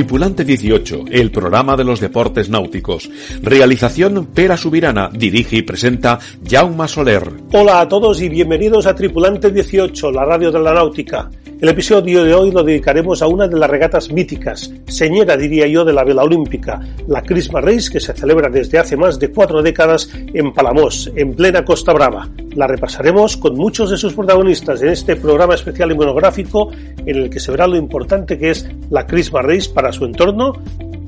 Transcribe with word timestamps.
Tripulante 0.00 0.46
18, 0.46 1.04
el 1.10 1.30
programa 1.30 1.76
de 1.76 1.84
los 1.84 2.00
deportes 2.00 2.48
náuticos. 2.48 3.10
Realización 3.42 4.28
Pera 4.32 4.56
Subirana, 4.56 5.10
dirige 5.12 5.58
y 5.58 5.62
presenta 5.62 6.18
Jaume 6.42 6.88
Soler. 6.88 7.30
Hola 7.52 7.82
a 7.82 7.86
todos 7.86 8.22
y 8.22 8.30
bienvenidos 8.30 8.86
a 8.86 8.94
Tripulante 8.94 9.50
18, 9.50 10.10
la 10.10 10.24
radio 10.24 10.50
de 10.50 10.58
la 10.58 10.72
náutica. 10.72 11.28
El 11.60 11.68
episodio 11.68 12.24
de 12.24 12.32
hoy 12.32 12.50
lo 12.50 12.62
dedicaremos 12.62 13.20
a 13.20 13.26
una 13.26 13.46
de 13.46 13.58
las 13.58 13.68
regatas 13.68 14.10
míticas, 14.10 14.72
señora 14.86 15.36
diría 15.36 15.66
yo 15.66 15.84
de 15.84 15.92
la 15.92 16.04
vela 16.04 16.22
olímpica, 16.22 16.80
la 17.06 17.20
Christmas 17.20 17.62
Race 17.62 17.90
que 17.92 18.00
se 18.00 18.14
celebra 18.14 18.48
desde 18.48 18.78
hace 18.78 18.96
más 18.96 19.18
de 19.18 19.28
cuatro 19.28 19.62
décadas 19.62 20.08
en 20.32 20.54
Palamos, 20.54 21.12
en 21.14 21.34
plena 21.34 21.62
Costa 21.62 21.92
Brava. 21.92 22.30
La 22.56 22.66
repasaremos 22.66 23.36
con 23.36 23.56
muchos 23.56 23.90
de 23.90 23.98
sus 23.98 24.14
protagonistas 24.14 24.80
en 24.80 24.88
este 24.88 25.16
programa 25.16 25.54
especial 25.54 25.92
y 25.92 25.96
monográfico 25.96 26.70
en 27.04 27.16
el 27.16 27.28
que 27.28 27.40
se 27.40 27.50
verá 27.50 27.66
lo 27.66 27.76
importante 27.76 28.38
que 28.38 28.52
es 28.52 28.66
la 28.88 29.06
Christmas 29.06 29.44
Race 29.44 29.68
para 29.68 29.92
su 29.92 30.06
entorno 30.06 30.54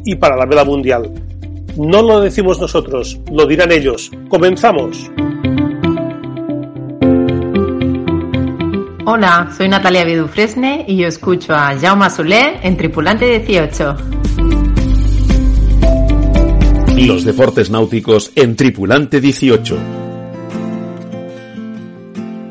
y 0.05 0.16
para 0.16 0.37
la 0.37 0.45
vela 0.45 0.66
mundial. 0.66 1.11
No 1.78 2.03
lo 2.03 2.20
decimos 2.20 2.61
nosotros, 2.61 3.19
lo 3.33 3.47
dirán 3.47 3.73
ellos. 3.73 4.11
¡Comenzamos! 4.28 5.11
Hola, 9.05 9.53
soy 9.56 9.69
Natalia 9.69 10.05
Vidufresne 10.05 10.84
y 10.86 10.97
yo 10.97 11.08
escucho 11.08 11.55
a 11.55 11.77
Jaume 11.77 12.08
Soler 12.08 12.61
en 12.62 12.77
Tripulante 12.77 13.27
18. 13.27 13.97
Los 17.09 17.25
deportes 17.25 17.69
náuticos 17.69 18.31
en 18.36 18.55
Tripulante 18.55 19.20
18. 19.20 19.77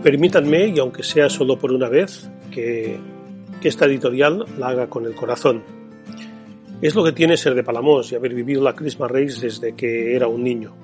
Permítanme, 0.03 0.67
y 0.75 0.79
aunque 0.79 1.03
sea 1.03 1.29
solo 1.29 1.57
por 1.57 1.71
una 1.71 1.87
vez, 1.87 2.29
que, 2.51 2.99
que 3.61 3.69
esta 3.69 3.85
editorial 3.85 4.43
la 4.59 4.67
haga 4.67 4.87
con 4.87 5.05
el 5.05 5.15
corazón. 5.15 5.63
Es 6.81 6.95
lo 6.95 7.05
que 7.05 7.13
tiene 7.13 7.37
ser 7.37 7.55
de 7.55 7.63
Palamos 7.63 8.11
y 8.11 8.15
haber 8.15 8.33
vivido 8.33 8.61
la 8.61 8.75
Christmas 8.75 9.09
Race 9.09 9.39
desde 9.39 9.73
que 9.73 10.17
era 10.17 10.27
un 10.27 10.43
niño. 10.43 10.75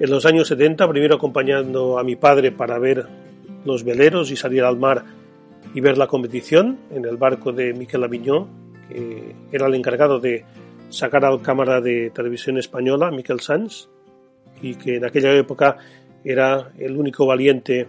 En 0.00 0.10
los 0.10 0.26
años 0.26 0.48
70, 0.48 0.88
primero 0.88 1.14
acompañando 1.14 1.96
a 1.96 2.02
mi 2.02 2.16
padre 2.16 2.50
para 2.50 2.80
ver 2.80 3.23
los 3.64 3.84
veleros 3.84 4.30
y 4.30 4.36
salir 4.36 4.62
al 4.62 4.78
mar 4.78 5.04
y 5.74 5.80
ver 5.80 5.98
la 5.98 6.06
competición 6.06 6.78
en 6.90 7.04
el 7.04 7.16
barco 7.16 7.52
de 7.52 7.72
Miquel 7.72 8.04
Aviñó, 8.04 8.48
que 8.88 9.34
era 9.50 9.66
el 9.66 9.74
encargado 9.74 10.20
de 10.20 10.44
sacar 10.90 11.24
al 11.24 11.42
cámara 11.42 11.80
de 11.80 12.10
televisión 12.10 12.58
española, 12.58 13.10
Miquel 13.10 13.40
Sanz, 13.40 13.88
y 14.62 14.74
que 14.74 14.96
en 14.96 15.04
aquella 15.04 15.32
época 15.34 15.78
era 16.24 16.72
el 16.78 16.96
único 16.96 17.26
valiente 17.26 17.86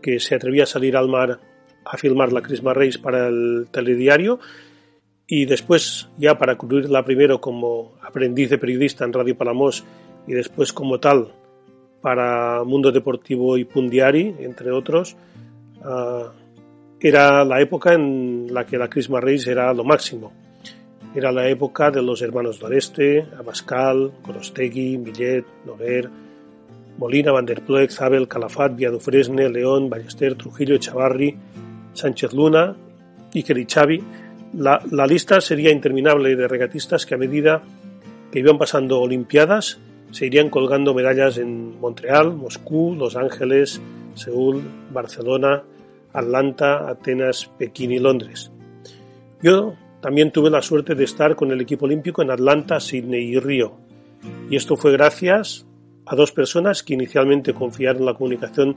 que 0.00 0.20
se 0.20 0.34
atrevía 0.34 0.64
a 0.64 0.66
salir 0.66 0.96
al 0.96 1.08
mar 1.08 1.40
a 1.84 1.96
filmar 1.96 2.32
la 2.32 2.42
Christmas 2.42 2.76
Race 2.76 2.98
para 2.98 3.28
el 3.28 3.68
telediario. 3.70 4.38
Y 5.26 5.46
después 5.46 6.08
ya 6.18 6.38
para 6.38 6.56
cubrirla 6.56 7.04
primero 7.04 7.40
como 7.40 7.96
aprendiz 8.02 8.50
de 8.50 8.58
periodista 8.58 9.04
en 9.04 9.12
Radio 9.12 9.36
Palamos 9.36 9.84
y 10.26 10.32
después 10.32 10.72
como 10.72 11.00
tal 11.00 11.32
para 12.02 12.64
Mundo 12.64 12.90
Deportivo 12.90 13.56
y 13.56 13.64
Pundiari, 13.64 14.34
entre 14.40 14.72
otros, 14.72 15.16
uh, 15.84 16.26
era 17.00 17.44
la 17.44 17.60
época 17.60 17.94
en 17.94 18.52
la 18.52 18.66
que 18.66 18.76
la 18.76 18.88
Christmas 18.88 19.22
Race 19.22 19.50
era 19.50 19.72
lo 19.72 19.84
máximo. 19.84 20.32
Era 21.14 21.30
la 21.30 21.48
época 21.48 21.90
de 21.90 22.02
los 22.02 22.20
hermanos 22.22 22.58
Doreste, 22.58 23.26
Abascal, 23.38 24.12
Gorostegui, 24.24 24.98
Millet, 24.98 25.44
Noguer, 25.66 26.08
Molina, 26.98 27.32
Van 27.32 27.46
der 27.46 27.62
Ploeg, 27.62 27.90
Zabel, 27.90 28.28
Calafat, 28.28 28.74
Viadufresne, 28.76 29.48
León, 29.48 29.88
Ballester, 29.88 30.34
Trujillo, 30.34 30.78
Chavarri, 30.78 31.36
Sánchez 31.92 32.32
Luna, 32.32 32.76
y 33.34 33.42
Xavi. 33.42 34.02
La, 34.54 34.82
la 34.90 35.06
lista 35.06 35.40
sería 35.40 35.70
interminable 35.70 36.36
de 36.36 36.48
regatistas 36.48 37.06
que 37.06 37.14
a 37.14 37.18
medida 37.18 37.62
que 38.30 38.38
iban 38.38 38.58
pasando 38.58 39.00
Olimpiadas 39.00 39.78
se 40.12 40.26
irían 40.26 40.50
colgando 40.50 40.94
medallas 40.94 41.38
en 41.38 41.80
Montreal, 41.80 42.34
Moscú, 42.34 42.94
Los 42.94 43.16
Ángeles, 43.16 43.80
Seúl, 44.14 44.62
Barcelona, 44.92 45.64
Atlanta, 46.12 46.88
Atenas, 46.88 47.50
Pekín 47.58 47.92
y 47.92 47.98
Londres. 47.98 48.52
Yo 49.42 49.74
también 50.00 50.30
tuve 50.30 50.50
la 50.50 50.62
suerte 50.62 50.94
de 50.94 51.04
estar 51.04 51.34
con 51.34 51.50
el 51.50 51.60
equipo 51.60 51.86
olímpico 51.86 52.22
en 52.22 52.30
Atlanta, 52.30 52.78
Sydney 52.78 53.34
y 53.34 53.38
Río. 53.38 53.72
Y 54.50 54.56
esto 54.56 54.76
fue 54.76 54.92
gracias 54.92 55.66
a 56.06 56.14
dos 56.14 56.32
personas 56.32 56.82
que 56.82 56.94
inicialmente 56.94 57.54
confiaron 57.54 58.04
la 58.04 58.14
comunicación 58.14 58.76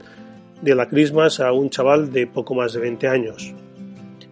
de 0.62 0.74
la 0.74 0.88
Christmas 0.88 1.40
a 1.40 1.52
un 1.52 1.70
chaval 1.70 2.12
de 2.12 2.26
poco 2.26 2.54
más 2.54 2.72
de 2.72 2.80
20 2.80 3.08
años. 3.08 3.54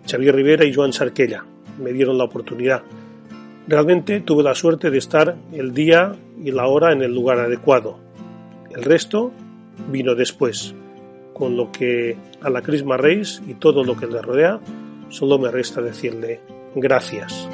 Xavier 0.06 0.34
Rivera 0.34 0.64
y 0.64 0.72
Joan 0.72 0.92
Sarquella 0.92 1.44
me 1.82 1.92
dieron 1.92 2.16
la 2.16 2.24
oportunidad. 2.24 2.82
Realmente 3.66 4.20
tuve 4.20 4.42
la 4.42 4.54
suerte 4.54 4.90
de 4.90 4.98
estar 4.98 5.36
el 5.52 5.72
día 5.72 6.14
y 6.42 6.50
la 6.50 6.66
hora 6.66 6.92
en 6.92 7.02
el 7.02 7.14
lugar 7.14 7.38
adecuado. 7.38 7.98
El 8.70 8.82
resto 8.82 9.32
vino 9.90 10.14
después, 10.14 10.74
con 11.32 11.56
lo 11.56 11.72
que 11.72 12.16
a 12.42 12.50
la 12.50 12.60
Christmas 12.60 13.00
Race 13.00 13.42
y 13.48 13.54
todo 13.54 13.82
lo 13.82 13.96
que 13.96 14.06
le 14.06 14.20
rodea, 14.20 14.60
solo 15.08 15.38
me 15.38 15.50
resta 15.50 15.80
decirle 15.80 16.40
gracias. 16.74 17.48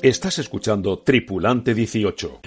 Estás 0.00 0.38
escuchando 0.38 1.00
Tripulante 1.00 1.74
18. 1.74 2.40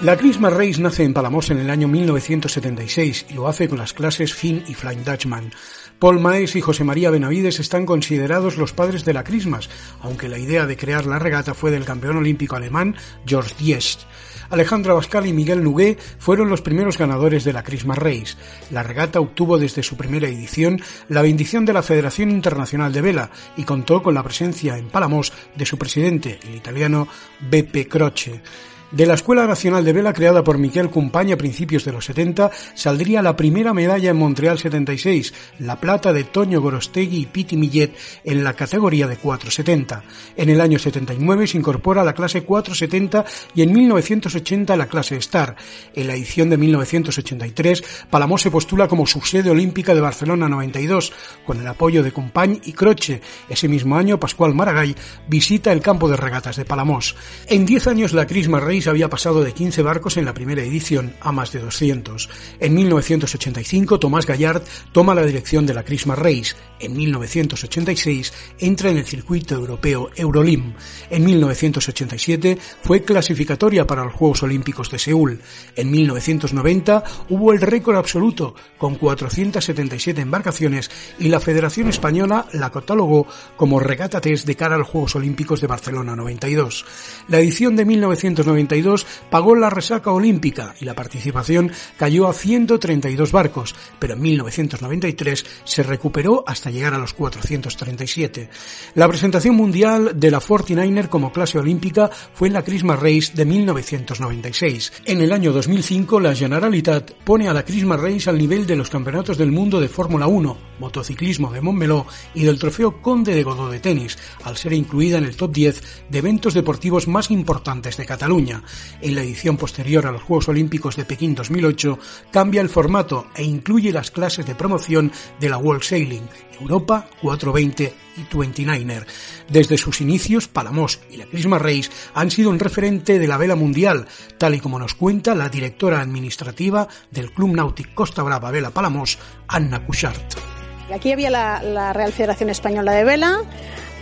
La 0.00 0.16
Christmas 0.16 0.52
Race 0.52 0.80
nace 0.80 1.02
en 1.02 1.12
Palamos 1.12 1.50
en 1.50 1.58
el 1.58 1.70
año 1.70 1.88
1976 1.88 3.26
y 3.30 3.34
lo 3.34 3.48
hace 3.48 3.68
con 3.68 3.78
las 3.78 3.92
clases 3.92 4.32
Finn 4.32 4.62
y 4.68 4.74
Flying 4.74 5.02
Dutchman. 5.02 5.50
Paul 5.98 6.20
Maes 6.20 6.54
y 6.54 6.60
José 6.60 6.84
María 6.84 7.10
Benavides 7.10 7.58
están 7.58 7.84
considerados 7.84 8.58
los 8.58 8.72
padres 8.72 9.04
de 9.04 9.12
la 9.12 9.24
Christmas, 9.24 9.68
aunque 10.00 10.28
la 10.28 10.38
idea 10.38 10.66
de 10.66 10.76
crear 10.76 11.04
la 11.04 11.18
regata 11.18 11.52
fue 11.52 11.72
del 11.72 11.84
campeón 11.84 12.18
olímpico 12.18 12.54
alemán 12.54 12.94
George 13.26 13.56
Diest. 13.58 14.02
Alejandro 14.50 14.92
Abascal 14.92 15.26
y 15.26 15.32
Miguel 15.32 15.64
Nugué 15.64 15.98
fueron 16.20 16.48
los 16.48 16.62
primeros 16.62 16.96
ganadores 16.96 17.42
de 17.42 17.52
la 17.52 17.64
Christmas 17.64 17.98
Race. 17.98 18.36
La 18.70 18.84
regata 18.84 19.18
obtuvo 19.18 19.58
desde 19.58 19.82
su 19.82 19.96
primera 19.96 20.28
edición 20.28 20.80
la 21.08 21.22
bendición 21.22 21.64
de 21.64 21.72
la 21.72 21.82
Federación 21.82 22.30
Internacional 22.30 22.92
de 22.92 23.00
Vela 23.00 23.30
y 23.56 23.64
contó 23.64 24.00
con 24.00 24.14
la 24.14 24.22
presencia 24.22 24.78
en 24.78 24.90
Palamos 24.90 25.32
de 25.56 25.66
su 25.66 25.76
presidente, 25.76 26.38
el 26.44 26.54
italiano 26.54 27.08
Beppe 27.50 27.88
Croce. 27.88 28.42
De 28.90 29.04
la 29.04 29.14
Escuela 29.14 29.46
Nacional 29.46 29.84
de 29.84 29.92
Vela 29.92 30.14
creada 30.14 30.42
por 30.42 30.56
Miquel 30.56 30.88
Cumpaña 30.88 31.34
a 31.34 31.38
principios 31.38 31.84
de 31.84 31.92
los 31.92 32.06
70 32.06 32.50
saldría 32.74 33.20
la 33.20 33.36
primera 33.36 33.74
medalla 33.74 34.08
en 34.08 34.16
Montreal 34.16 34.58
76, 34.58 35.34
la 35.58 35.76
plata 35.76 36.14
de 36.14 36.24
Toño 36.24 36.62
Gorostegui 36.62 37.18
y 37.18 37.26
Piti 37.26 37.58
Millet 37.58 37.94
en 38.24 38.42
la 38.42 38.54
categoría 38.54 39.06
de 39.06 39.18
470. 39.18 40.04
En 40.38 40.48
el 40.48 40.62
año 40.62 40.78
79 40.78 41.46
se 41.48 41.58
incorpora 41.58 42.02
la 42.02 42.14
clase 42.14 42.44
470 42.44 43.26
y 43.54 43.60
en 43.60 43.74
1980 43.74 44.74
la 44.74 44.86
clase 44.86 45.16
Star. 45.16 45.54
En 45.94 46.06
la 46.06 46.14
edición 46.14 46.48
de 46.48 46.56
1983 46.56 47.84
Palamós 48.08 48.40
se 48.40 48.50
postula 48.50 48.88
como 48.88 49.06
subsede 49.06 49.50
olímpica 49.50 49.94
de 49.94 50.00
Barcelona 50.00 50.48
92 50.48 51.12
con 51.44 51.60
el 51.60 51.66
apoyo 51.66 52.02
de 52.02 52.12
Cumpañ 52.12 52.58
y 52.64 52.72
Croce. 52.72 53.20
Ese 53.50 53.68
mismo 53.68 53.96
año 53.96 54.18
Pascual 54.18 54.54
Maragall 54.54 54.96
visita 55.28 55.72
el 55.72 55.82
campo 55.82 56.08
de 56.08 56.16
regatas 56.16 56.56
de 56.56 56.64
Palamós. 56.64 57.16
En 57.48 57.66
10 57.66 57.86
años 57.88 58.14
la 58.14 58.26
Christmas 58.26 58.62
Race 58.78 58.90
había 58.90 59.08
pasado 59.08 59.42
de 59.42 59.52
15 59.52 59.82
barcos 59.82 60.16
en 60.18 60.24
la 60.24 60.34
primera 60.34 60.62
edición 60.62 61.14
a 61.20 61.32
más 61.32 61.50
de 61.52 61.58
200. 61.58 62.28
En 62.60 62.74
1985, 62.74 63.98
Tomás 63.98 64.24
Gallard 64.24 64.62
toma 64.92 65.14
la 65.14 65.24
dirección 65.24 65.66
de 65.66 65.74
la 65.74 65.84
Christmas 65.84 66.18
Race. 66.18 66.54
En 66.78 66.96
1986, 66.96 68.32
entra 68.60 68.90
en 68.90 68.98
el 68.98 69.04
circuito 69.04 69.56
europeo 69.56 70.10
Eurolim. 70.14 70.74
En 71.10 71.24
1987, 71.24 72.58
fue 72.82 73.02
clasificatoria 73.02 73.84
para 73.86 74.04
los 74.04 74.14
Juegos 74.14 74.44
Olímpicos 74.44 74.90
de 74.90 74.98
Seúl. 74.98 75.40
En 75.74 75.90
1990, 75.90 77.02
hubo 77.30 77.52
el 77.52 77.60
récord 77.60 77.96
absoluto, 77.96 78.54
con 78.76 78.94
477 78.94 80.20
embarcaciones, 80.20 80.90
y 81.18 81.28
la 81.28 81.40
Federación 81.40 81.88
Española 81.88 82.46
la 82.52 82.70
catalogó 82.70 83.26
como 83.56 83.80
regata 83.80 84.20
test 84.20 84.46
de 84.46 84.54
cara 84.54 84.76
a 84.76 84.78
los 84.78 84.88
Juegos 84.88 85.16
Olímpicos 85.16 85.60
de 85.60 85.66
Barcelona 85.66 86.14
92. 86.14 86.84
La 87.26 87.40
edición 87.40 87.74
de 87.74 87.84
1990 87.84 88.67
1992 88.68 89.06
pagó 89.30 89.54
la 89.54 89.70
resaca 89.70 90.12
olímpica 90.12 90.74
y 90.80 90.84
la 90.84 90.94
participación 90.94 91.72
cayó 91.96 92.28
a 92.28 92.32
132 92.32 93.32
barcos, 93.32 93.74
pero 93.98 94.14
en 94.14 94.22
1993 94.22 95.46
se 95.64 95.82
recuperó 95.82 96.44
hasta 96.46 96.70
llegar 96.70 96.94
a 96.94 96.98
los 96.98 97.14
437. 97.14 98.50
La 98.94 99.08
presentación 99.08 99.56
mundial 99.56 100.12
de 100.14 100.30
la 100.30 100.40
49er 100.40 101.08
como 101.08 101.32
clase 101.32 101.58
olímpica 101.58 102.10
fue 102.34 102.48
en 102.48 102.54
la 102.54 102.64
Christmas 102.64 103.00
Race 103.00 103.32
de 103.34 103.44
1996. 103.44 104.92
En 105.06 105.20
el 105.20 105.32
año 105.32 105.52
2005 105.52 106.20
la 106.20 106.34
Generalitat 106.34 107.12
pone 107.24 107.48
a 107.48 107.54
la 107.54 107.64
Christmas 107.64 108.00
Race 108.00 108.28
al 108.28 108.38
nivel 108.38 108.66
de 108.66 108.76
los 108.76 108.90
campeonatos 108.90 109.38
del 109.38 109.52
mundo 109.52 109.80
de 109.80 109.88
Fórmula 109.88 110.26
1, 110.26 110.58
motociclismo 110.78 111.50
de 111.52 111.60
Montmeló 111.60 112.06
y 112.34 112.44
del 112.44 112.58
trofeo 112.58 113.00
Conde 113.00 113.34
de 113.34 113.42
Godó 113.42 113.70
de 113.70 113.80
tenis, 113.80 114.18
al 114.44 114.56
ser 114.56 114.72
incluida 114.72 115.18
en 115.18 115.24
el 115.24 115.36
top 115.36 115.52
10 115.52 115.82
de 116.10 116.18
eventos 116.18 116.54
deportivos 116.54 117.08
más 117.08 117.30
importantes 117.30 117.96
de 117.96 118.06
Cataluña. 118.06 118.57
En 119.00 119.14
la 119.14 119.22
edición 119.22 119.56
posterior 119.56 120.06
a 120.06 120.12
los 120.12 120.22
Juegos 120.22 120.48
Olímpicos 120.48 120.96
de 120.96 121.04
Pekín 121.04 121.34
2008 121.34 121.98
cambia 122.30 122.60
el 122.60 122.68
formato 122.68 123.28
e 123.34 123.44
incluye 123.44 123.92
las 123.92 124.10
clases 124.10 124.46
de 124.46 124.54
promoción 124.54 125.12
de 125.40 125.48
la 125.48 125.58
World 125.58 125.82
Sailing, 125.82 126.28
Europa 126.60 127.08
420 127.22 127.94
y 128.16 128.20
29er. 128.34 129.06
Desde 129.48 129.78
sus 129.78 130.00
inicios, 130.00 130.48
Palamos 130.48 131.00
y 131.10 131.16
la 131.16 131.26
Christmas 131.26 131.62
Race 131.62 131.90
han 132.14 132.30
sido 132.30 132.50
un 132.50 132.58
referente 132.58 133.18
de 133.18 133.26
la 133.26 133.36
vela 133.36 133.56
mundial, 133.56 134.06
tal 134.38 134.54
y 134.54 134.60
como 134.60 134.78
nos 134.78 134.94
cuenta 134.94 135.34
la 135.34 135.48
directora 135.48 136.00
administrativa 136.00 136.88
del 137.10 137.32
Club 137.32 137.54
Náutico 137.54 137.94
Costa 137.94 138.22
Brava 138.22 138.50
Vela 138.50 138.70
Palamos, 138.70 139.18
Anna 139.48 139.84
Cuchart. 139.84 140.57
Aquí 140.92 141.12
había 141.12 141.30
la, 141.30 141.92
Real 141.92 142.12
Federación 142.12 142.50
Española 142.50 142.92
de 142.92 143.04
Vela, 143.04 143.42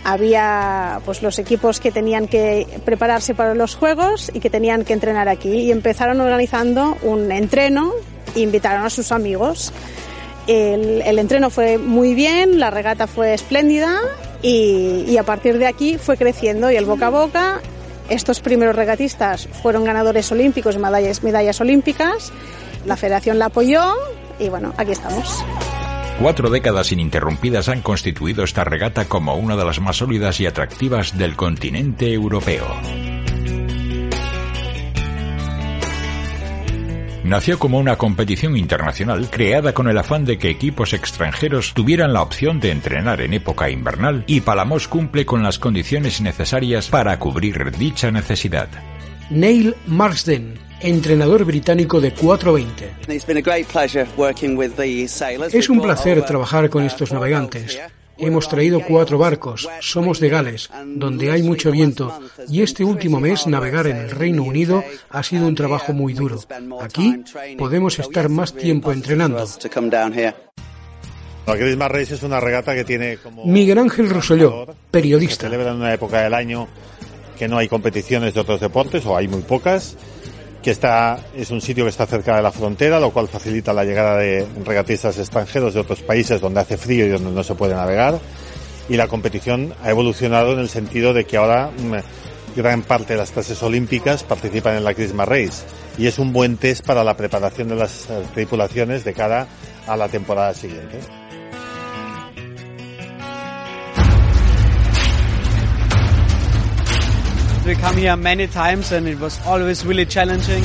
había 0.03 1.01
pues 1.05 1.21
los 1.21 1.37
equipos 1.37 1.79
que 1.79 1.91
tenían 1.91 2.27
que 2.27 2.65
prepararse 2.85 3.35
para 3.35 3.55
los 3.55 3.75
juegos 3.75 4.31
y 4.33 4.39
que 4.39 4.49
tenían 4.49 4.85
que 4.85 4.93
entrenar 4.93 5.27
aquí 5.27 5.49
y 5.49 5.71
empezaron 5.71 6.21
organizando 6.21 6.97
un 7.01 7.31
entreno 7.31 7.91
e 8.35 8.39
invitaron 8.39 8.85
a 8.85 8.89
sus 8.89 9.11
amigos. 9.11 9.73
El, 10.47 11.01
el 11.01 11.19
entreno 11.19 11.49
fue 11.49 11.77
muy 11.77 12.15
bien, 12.15 12.57
la 12.57 12.69
regata 12.69 13.05
fue 13.05 13.33
espléndida 13.33 13.99
y, 14.41 15.03
y 15.07 15.17
a 15.17 15.23
partir 15.23 15.57
de 15.57 15.67
aquí 15.67 15.97
fue 15.97 16.15
creciendo 16.15 16.71
y 16.71 16.77
el 16.77 16.85
boca 16.85 17.07
a 17.07 17.09
boca. 17.09 17.61
Estos 18.07 18.39
primeros 18.39 18.77
regatistas 18.77 19.49
fueron 19.61 19.83
ganadores 19.83 20.31
olímpicos, 20.31 20.77
medallas, 20.77 21.21
medallas 21.21 21.59
olímpicas. 21.59 22.31
La 22.85 22.95
federación 22.95 23.39
la 23.39 23.47
apoyó 23.47 23.93
y 24.39 24.47
bueno, 24.47 24.73
aquí 24.77 24.93
estamos. 24.93 25.43
Cuatro 26.19 26.49
décadas 26.49 26.91
ininterrumpidas 26.91 27.69
han 27.69 27.83
constituido 27.83 28.43
esta 28.43 28.63
regata 28.63 29.05
como 29.05 29.35
una 29.35 29.55
de 29.55 29.63
las 29.63 29.79
más 29.79 29.97
sólidas 29.97 30.39
y 30.39 30.47
atractivas 30.47 31.15
del 31.15 31.35
continente 31.35 32.11
europeo. 32.11 32.65
Nació 37.23 37.59
como 37.59 37.77
una 37.77 37.97
competición 37.97 38.57
internacional 38.57 39.29
creada 39.29 39.73
con 39.73 39.89
el 39.89 39.97
afán 39.97 40.25
de 40.25 40.39
que 40.39 40.49
equipos 40.49 40.93
extranjeros 40.93 41.73
tuvieran 41.75 42.13
la 42.13 42.23
opción 42.23 42.59
de 42.59 42.71
entrenar 42.71 43.21
en 43.21 43.33
época 43.33 43.69
invernal 43.69 44.23
y 44.25 44.41
Palamos 44.41 44.87
cumple 44.87 45.25
con 45.25 45.43
las 45.43 45.59
condiciones 45.59 46.19
necesarias 46.21 46.87
para 46.87 47.19
cubrir 47.19 47.77
dicha 47.77 48.09
necesidad. 48.09 48.69
Neil 49.29 49.75
Marsden, 49.85 50.55
entrenador 50.81 51.43
británico 51.45 51.99
de 51.99 52.13
420. 52.13 52.93
Es 55.51 55.69
un 55.69 55.81
placer 55.81 56.23
trabajar 56.25 56.69
con 56.69 56.83
estos 56.83 57.11
navegantes. 57.11 57.79
Hemos 58.19 58.49
traído 58.49 58.81
cuatro 58.81 59.19
barcos, 59.19 59.69
somos 59.79 60.19
de 60.19 60.29
Gales, 60.29 60.71
donde 60.85 61.29
hay 61.29 61.43
mucho 61.43 61.71
viento, 61.71 62.19
y 62.49 62.63
este 62.63 62.83
último 62.83 63.19
mes 63.19 63.45
navegar 63.45 63.85
en 63.85 63.97
el 63.97 64.09
Reino 64.09 64.41
Unido 64.43 64.83
ha 65.11 65.21
sido 65.21 65.45
un 65.47 65.53
trabajo 65.53 65.93
muy 65.93 66.13
duro. 66.13 66.39
Aquí 66.81 67.23
podemos 67.59 67.99
estar 67.99 68.27
más 68.27 68.53
tiempo 68.53 68.91
entrenando. 68.91 69.45
La 71.45 71.55
Christmas 71.55 71.91
Race 71.91 72.15
es 72.15 72.23
una 72.23 72.39
regata 72.39 72.73
que 72.75 72.83
tiene 72.83 73.17
como... 73.17 73.45
Miguel 73.45 73.77
Ángel 73.77 74.09
Rosselló, 74.09 74.65
Se 74.65 74.73
periodista. 74.91 75.45
celebra 75.45 75.69
en 75.69 75.77
una 75.77 75.93
época 75.93 76.21
del 76.23 76.33
año 76.33 76.67
que 77.37 77.47
no 77.47 77.57
hay 77.57 77.69
competiciones 77.69 78.33
de 78.33 78.39
otros 78.39 78.59
deportes, 78.59 79.05
o 79.05 79.15
hay 79.15 79.27
muy 79.27 79.43
pocas, 79.43 79.95
que 80.61 80.71
está, 80.71 81.19
es 81.35 81.51
un 81.51 81.61
sitio 81.61 81.85
que 81.85 81.89
está 81.89 82.05
cerca 82.05 82.35
de 82.35 82.41
la 82.41 82.51
frontera, 82.51 82.99
lo 82.99 83.11
cual 83.11 83.27
facilita 83.27 83.73
la 83.73 83.83
llegada 83.83 84.17
de 84.17 84.45
regatistas 84.65 85.17
extranjeros 85.17 85.73
de 85.73 85.81
otros 85.81 86.01
países 86.01 86.41
donde 86.41 86.61
hace 86.61 86.77
frío 86.77 87.05
y 87.05 87.09
donde 87.09 87.31
no 87.31 87.43
se 87.43 87.55
puede 87.55 87.75
navegar. 87.75 88.19
Y 88.89 88.95
la 88.95 89.07
competición 89.07 89.73
ha 89.83 89.89
evolucionado 89.89 90.53
en 90.53 90.59
el 90.59 90.69
sentido 90.69 91.13
de 91.13 91.25
que 91.25 91.37
ahora 91.37 91.69
mm, 91.69 92.57
gran 92.57 92.81
parte 92.81 93.13
de 93.13 93.19
las 93.19 93.31
clases 93.31 93.61
olímpicas 93.61 94.23
participan 94.23 94.75
en 94.75 94.83
la 94.83 94.93
Christmas 94.93 95.27
Race. 95.27 95.63
Y 95.97 96.07
es 96.07 96.19
un 96.19 96.33
buen 96.33 96.57
test 96.57 96.85
para 96.85 97.03
la 97.03 97.15
preparación 97.15 97.67
de 97.69 97.75
las 97.75 98.09
eh, 98.09 98.23
tripulaciones 98.33 99.03
de 99.03 99.13
cara 99.13 99.47
a 99.85 99.97
la 99.97 100.07
temporada 100.07 100.53
siguiente. 100.53 100.99
We 107.67 107.75
come 107.75 107.97
here 107.97 108.15
many 108.15 108.47
times 108.47 108.93
and 108.93 109.05
it 109.09 109.19
was 109.19 109.45
always 109.45 109.85
really 109.85 110.05
challenging. 110.05 110.63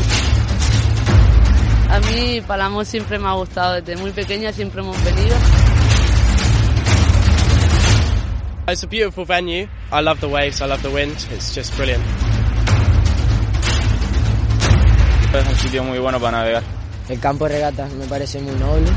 A 1.90 1.98
mí 1.98 2.40
Palamos 2.46 2.86
siempre 2.86 3.18
me 3.18 3.26
ha 3.26 3.34
gustado, 3.34 3.80
desde 3.80 4.00
muy 4.00 4.12
pequeña 4.12 4.52
siempre 4.52 4.82
hemos 4.82 4.96
venido. 5.02 5.36
It's 8.68 8.84
a 8.84 8.86
beautiful 8.86 9.24
venue. 9.24 9.66
I 9.90 10.00
love 10.00 10.20
the 10.20 10.28
waves, 10.28 10.62
I 10.62 10.66
love 10.66 10.80
the 10.82 10.92
wind. 10.92 11.16
It's 11.32 11.52
just 11.52 11.76
brilliant. 11.76 12.04
Es 15.34 15.48
un 15.48 15.56
sitio 15.56 15.82
muy 15.82 15.98
bueno 15.98 16.20
para 16.20 16.38
navegar. 16.38 16.62
El 17.08 17.18
campo 17.18 17.48
de 17.48 17.54
regatas 17.54 17.92
me 17.94 18.06
parece 18.06 18.38
muy 18.38 18.54
noble. 18.54 18.88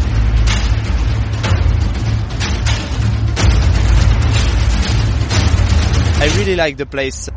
I 6.21 6.37
really 6.37 6.55
like 6.55 6.77
the 6.77 6.85
place. 6.85 7.31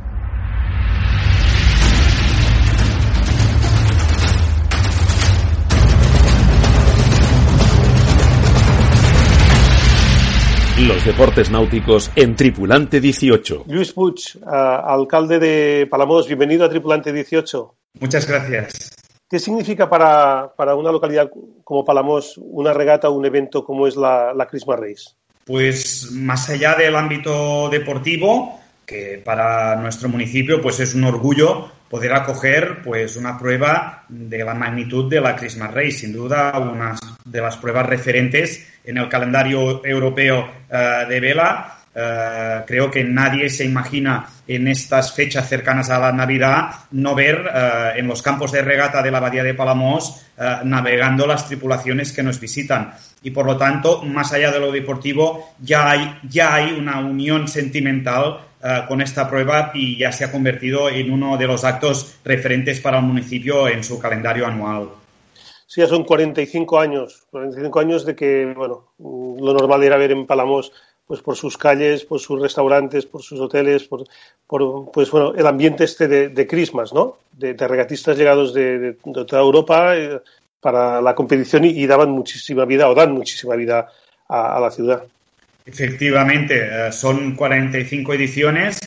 Los 10.87 11.05
deportes 11.05 11.51
náuticos 11.51 12.13
en 12.15 12.37
Tripulante 12.37 13.01
18. 13.01 13.65
Luis 13.67 13.93
Puig, 13.93 14.15
ah, 14.47 14.85
alcalde 14.87 15.41
de 15.41 15.89
Palamos, 15.91 16.29
bienvenido 16.29 16.65
a 16.65 16.69
Tripulante 16.69 17.13
18. 17.13 17.75
Muchas 17.99 18.29
gracias. 18.29 18.95
¿Qué 19.29 19.41
significa 19.41 19.91
para, 19.91 20.55
para 20.57 20.77
una 20.77 20.93
localidad 20.93 21.29
como 21.65 21.85
Palamos 21.85 22.39
una 22.39 22.73
regata 22.73 23.09
o 23.09 23.15
un 23.15 23.27
evento 23.27 23.65
como 23.65 23.89
es 23.89 23.97
la, 23.97 24.33
la 24.33 24.47
Christmas 24.47 24.79
Race? 24.79 25.11
Pues 25.45 26.13
más 26.13 26.49
allá 26.49 26.77
del 26.77 26.95
ámbito 26.95 27.69
deportivo, 27.71 28.61
que 28.87 29.21
para 29.25 29.75
nuestro 29.75 30.09
municipio 30.09 30.63
pues 30.63 30.79
es 30.79 30.95
un 30.95 31.03
orgullo 31.03 31.73
poder 31.89 32.13
acoger 32.13 32.83
pues 32.83 33.17
una 33.17 33.39
prueba 33.39 34.05
de 34.09 34.45
la 34.45 34.55
magnitud 34.55 35.11
de 35.11 35.21
la 35.21 35.35
Christmas 35.35 35.73
Race, 35.73 35.93
sin 35.93 36.13
duda 36.13 36.59
una 36.59 36.97
de 37.25 37.41
las 37.41 37.57
pruebas 37.57 37.87
referentes 37.87 38.67
en 38.85 38.99
el 38.99 39.09
calendario 39.09 39.85
europeo 39.85 40.49
eh, 40.71 41.07
de 41.09 41.21
vela. 41.21 41.75
Eh, 41.95 42.63
creo 42.67 42.91
que 42.91 43.03
nadie 43.03 43.49
se 43.49 43.65
imagina 43.65 44.29
en 44.47 44.69
estas 44.69 45.13
fechas 45.13 45.49
cercanas 45.49 45.91
a 45.91 45.99
la 45.99 46.13
Navidad 46.13 46.71
no 46.93 47.15
ver 47.15 47.51
eh, 47.53 47.93
en 47.97 48.07
los 48.07 48.23
campos 48.23 48.53
de 48.53 48.63
regata 48.63 49.03
de 49.03 49.11
la 49.11 49.21
Bahía 49.21 49.43
de 49.43 49.55
Palamos 49.55 50.25
navegando 50.63 51.27
las 51.27 51.49
tripulaciones 51.49 52.13
que 52.13 52.23
nos 52.23 52.39
visitan. 52.39 52.93
Y 53.25 53.33
por 53.33 53.45
lo 53.45 53.57
tanto, 53.57 54.05
más 54.05 54.33
allá 54.33 54.53
de 54.53 54.61
lo 54.61 54.71
deportivo, 54.71 55.53
ya 55.59 55.91
hay, 55.91 56.21
ya 56.23 56.55
hay 56.55 56.71
una 56.79 57.01
unión 57.01 57.49
sentimental 57.49 58.39
eh, 58.63 58.85
con 58.89 59.01
esta 59.01 59.31
prueba 59.31 59.71
y 59.73 59.97
ya 59.97 60.11
se 60.11 60.25
ha 60.25 60.33
convertido 60.33 60.89
en 60.89 61.13
uno 61.13 61.37
de 61.37 61.47
los 61.47 61.63
actos 61.63 62.17
referentes 62.25 62.81
para 62.81 62.99
el 62.99 63.05
municipio 63.05 63.69
en 63.69 63.85
su 63.85 64.01
calendario 64.01 64.47
anual. 64.47 64.89
Sí, 65.65 65.81
ya 65.81 65.87
son 65.87 66.03
45 66.03 66.81
años, 66.81 67.23
45 67.31 67.79
años 67.79 68.05
de 68.05 68.17
que, 68.17 68.53
bueno, 68.57 68.89
lo 68.99 69.53
normal 69.53 69.85
era 69.85 69.97
ver 69.97 70.11
en 70.11 70.27
Palamos 70.27 70.73
pues 71.07 71.23
por 71.23 71.37
sus 71.37 71.57
calles, 71.57 72.05
por 72.05 72.19
sus 72.19 72.41
restaurantes, 72.41 73.07
por 73.07 73.23
sus 73.23 73.39
hoteles, 73.39 73.85
por, 73.85 74.05
pues 74.93 75.11
bueno, 75.11 75.35
el 75.35 75.47
ambiente 75.47 75.85
este 75.85 76.09
de, 76.09 76.29
de 76.29 76.47
Christmas, 76.47 76.93
¿no? 76.93 77.19
De, 77.33 77.55
regatistas 77.55 78.19
llegados 78.19 78.53
de, 78.53 78.97
toda 79.27 79.41
Europa 79.41 79.97
eh, 79.97 80.21
para 80.61 81.01
la 81.01 81.15
competición 81.15 81.65
y, 81.65 81.87
daban 81.87 82.11
muchísima 82.11 82.65
vida 82.65 82.91
o 82.91 82.95
dan 82.95 83.13
muchísima 83.13 83.55
vida 83.55 83.89
a 84.29 84.59
la 84.61 84.71
ciudad. 84.71 85.05
Efectivamente, 85.69 86.89
eh, 86.89 86.93
son 86.93 87.35
45 87.35 88.15
ediciones. 88.15 88.79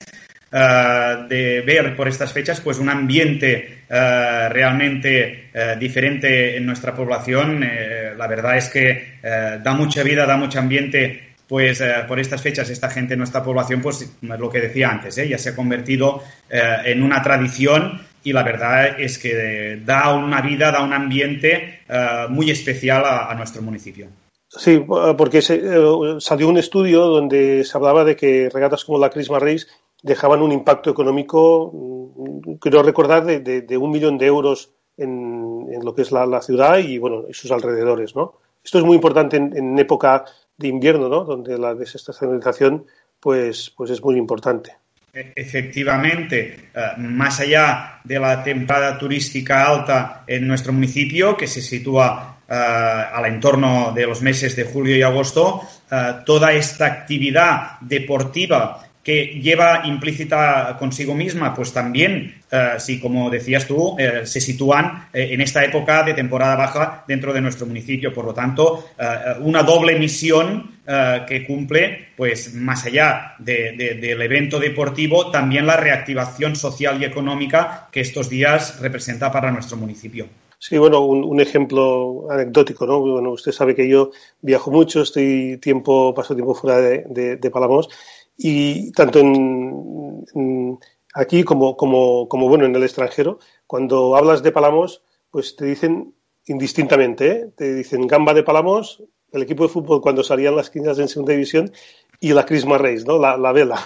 Uh, 0.53 1.29
de 1.29 1.63
ver 1.65 1.95
por 1.95 2.09
estas 2.09 2.33
fechas 2.33 2.59
pues 2.59 2.77
un 2.77 2.89
ambiente 2.89 3.83
uh, 3.89 4.51
realmente 4.51 5.49
diferente 5.79 6.57
en 6.57 6.65
nuestra 6.65 6.93
población. 6.93 7.65
la 8.17 8.27
verdad 8.27 8.57
es 8.57 8.67
que 8.67 9.19
da 9.63 9.73
mucha 9.73 10.03
vida, 10.03 10.25
da 10.25 10.35
mucho 10.35 10.59
ambiente 10.59 11.31
pues 11.51 11.81
eh, 11.81 12.05
por 12.07 12.17
estas 12.17 12.41
fechas 12.41 12.69
esta 12.69 12.89
gente 12.89 13.15
en 13.15 13.17
nuestra 13.17 13.43
población, 13.43 13.81
pues 13.81 14.09
lo 14.21 14.49
que 14.49 14.61
decía 14.61 14.89
antes, 14.89 15.17
¿eh? 15.17 15.27
ya 15.27 15.37
se 15.37 15.49
ha 15.49 15.55
convertido 15.55 16.23
eh, 16.49 16.61
en 16.85 17.03
una 17.03 17.21
tradición 17.21 17.99
y 18.23 18.31
la 18.31 18.41
verdad 18.41 18.97
es 18.97 19.17
que 19.17 19.81
da 19.83 20.13
una 20.13 20.39
vida, 20.39 20.71
da 20.71 20.81
un 20.81 20.93
ambiente 20.93 21.81
eh, 21.89 22.25
muy 22.29 22.49
especial 22.51 23.03
a, 23.05 23.35
nuestro 23.35 23.61
municipio. 23.61 24.07
Sí, 24.53 24.85
porque 25.17 25.41
se, 25.41 25.55
eh, 25.63 26.15
salió 26.19 26.49
un 26.49 26.57
estudio 26.57 27.05
donde 27.05 27.63
se 27.63 27.77
hablaba 27.77 28.03
de 28.03 28.17
que 28.17 28.49
regatas 28.49 28.83
como 28.83 28.99
la 28.99 29.09
Christmas 29.09 29.41
Race 29.41 29.67
dejaban 30.03 30.41
un 30.41 30.51
impacto 30.51 30.89
económico, 30.89 31.71
mm, 31.73 32.53
creo 32.55 32.83
recordar, 32.83 33.23
de, 33.23 33.39
de, 33.39 33.61
de 33.61 33.77
un 33.77 33.91
millón 33.91 34.17
de 34.17 34.25
euros 34.25 34.71
en, 34.97 35.67
en 35.71 35.85
lo 35.85 35.95
que 35.95 36.01
es 36.01 36.11
la, 36.11 36.25
la, 36.25 36.41
ciudad 36.41 36.79
y 36.79 36.97
bueno, 36.97 37.23
y 37.29 37.33
sus 37.33 37.49
alrededores, 37.51 38.13
¿no? 38.13 38.33
Esto 38.63 38.77
es 38.77 38.83
muy 38.83 38.95
importante 38.95 39.37
en, 39.37 39.55
en 39.55 39.79
época 39.79 40.25
de 40.57 40.67
invierno, 40.67 41.07
¿no? 41.07 41.23
Donde 41.23 41.57
la 41.57 41.73
desestacionalización 41.73 42.85
pues, 43.21 43.71
pues 43.75 43.89
es 43.91 44.03
muy 44.03 44.17
importante. 44.17 44.75
Efectivamente, 45.13 46.69
uh, 46.75 46.99
más 46.99 47.39
allá 47.39 47.99
de 48.03 48.19
la 48.19 48.43
temporada 48.43 48.97
turística 48.97 49.65
alta 49.65 50.23
en 50.25 50.47
nuestro 50.47 50.71
municipio, 50.71 51.35
que 51.35 51.47
se 51.47 51.61
sitúa 51.61 52.40
al 52.51 53.25
entorno 53.25 53.93
de 53.93 54.05
los 54.05 54.21
meses 54.21 54.55
de 54.55 54.65
julio 54.65 54.95
y 54.95 55.01
agosto, 55.01 55.61
uh, 55.91 56.25
toda 56.25 56.51
esta 56.51 56.85
actividad 56.85 57.79
deportiva 57.79 58.85
que 59.03 59.39
lleva 59.41 59.81
implícita 59.85 60.75
consigo 60.77 61.15
misma, 61.15 61.53
pues 61.55 61.73
también, 61.73 62.35
eh, 62.51 62.73
si 62.77 62.99
como 62.99 63.29
decías 63.29 63.65
tú, 63.65 63.95
eh, 63.97 64.21
se 64.25 64.39
sitúan 64.39 65.07
eh, 65.11 65.29
en 65.31 65.41
esta 65.41 65.63
época 65.63 66.03
de 66.03 66.13
temporada 66.13 66.55
baja 66.55 67.03
dentro 67.07 67.33
de 67.33 67.41
nuestro 67.41 67.65
municipio. 67.65 68.13
Por 68.13 68.25
lo 68.25 68.33
tanto, 68.33 68.91
eh, 68.99 69.35
una 69.39 69.63
doble 69.63 69.97
misión 69.97 70.79
eh, 70.85 71.21
que 71.27 71.45
cumple, 71.47 72.09
pues 72.15 72.53
más 72.53 72.85
allá 72.85 73.33
de, 73.39 73.71
de, 73.75 73.95
del 73.95 74.21
evento 74.21 74.59
deportivo, 74.59 75.31
también 75.31 75.65
la 75.65 75.77
reactivación 75.77 76.55
social 76.55 77.01
y 77.01 77.05
económica 77.05 77.87
que 77.91 78.01
estos 78.01 78.29
días 78.29 78.79
representa 78.81 79.31
para 79.31 79.51
nuestro 79.51 79.77
municipio. 79.77 80.27
Sí, 80.63 80.77
bueno, 80.77 81.03
un, 81.03 81.41
ejemplo 81.41 82.27
anecdótico, 82.29 82.85
¿no? 82.85 82.99
Bueno, 82.99 83.31
usted 83.31 83.51
sabe 83.51 83.73
que 83.73 83.89
yo 83.89 84.11
viajo 84.41 84.69
mucho, 84.69 85.01
estoy 85.01 85.57
tiempo, 85.57 86.13
paso 86.13 86.35
tiempo 86.35 86.53
fuera 86.53 86.77
de, 86.79 87.37
de, 87.37 87.49
Palamos 87.49 87.89
y 88.37 88.91
tanto 88.91 89.21
aquí 91.15 91.43
como, 91.43 91.75
como, 91.75 92.29
como, 92.29 92.47
bueno 92.47 92.65
en 92.65 92.75
el 92.75 92.83
extranjero, 92.83 93.39
cuando 93.65 94.15
hablas 94.15 94.43
de 94.43 94.51
Palamos, 94.51 95.01
pues 95.31 95.55
te 95.55 95.65
dicen 95.65 96.13
indistintamente, 96.45 97.31
¿eh? 97.31 97.49
te 97.57 97.73
dicen 97.73 98.05
Gamba 98.05 98.35
de 98.35 98.43
Palamos, 98.43 99.03
el 99.31 99.41
equipo 99.41 99.63
de 99.63 99.69
fútbol 99.69 99.99
cuando 99.99 100.23
salían 100.23 100.55
las 100.55 100.69
quintas 100.69 100.99
en 100.99 101.07
segunda 101.07 101.33
división 101.33 101.71
y 102.19 102.33
la 102.33 102.45
Christmas 102.45 102.79
Race, 102.79 103.03
¿no? 103.03 103.17
La 103.17 103.51
vela. 103.51 103.83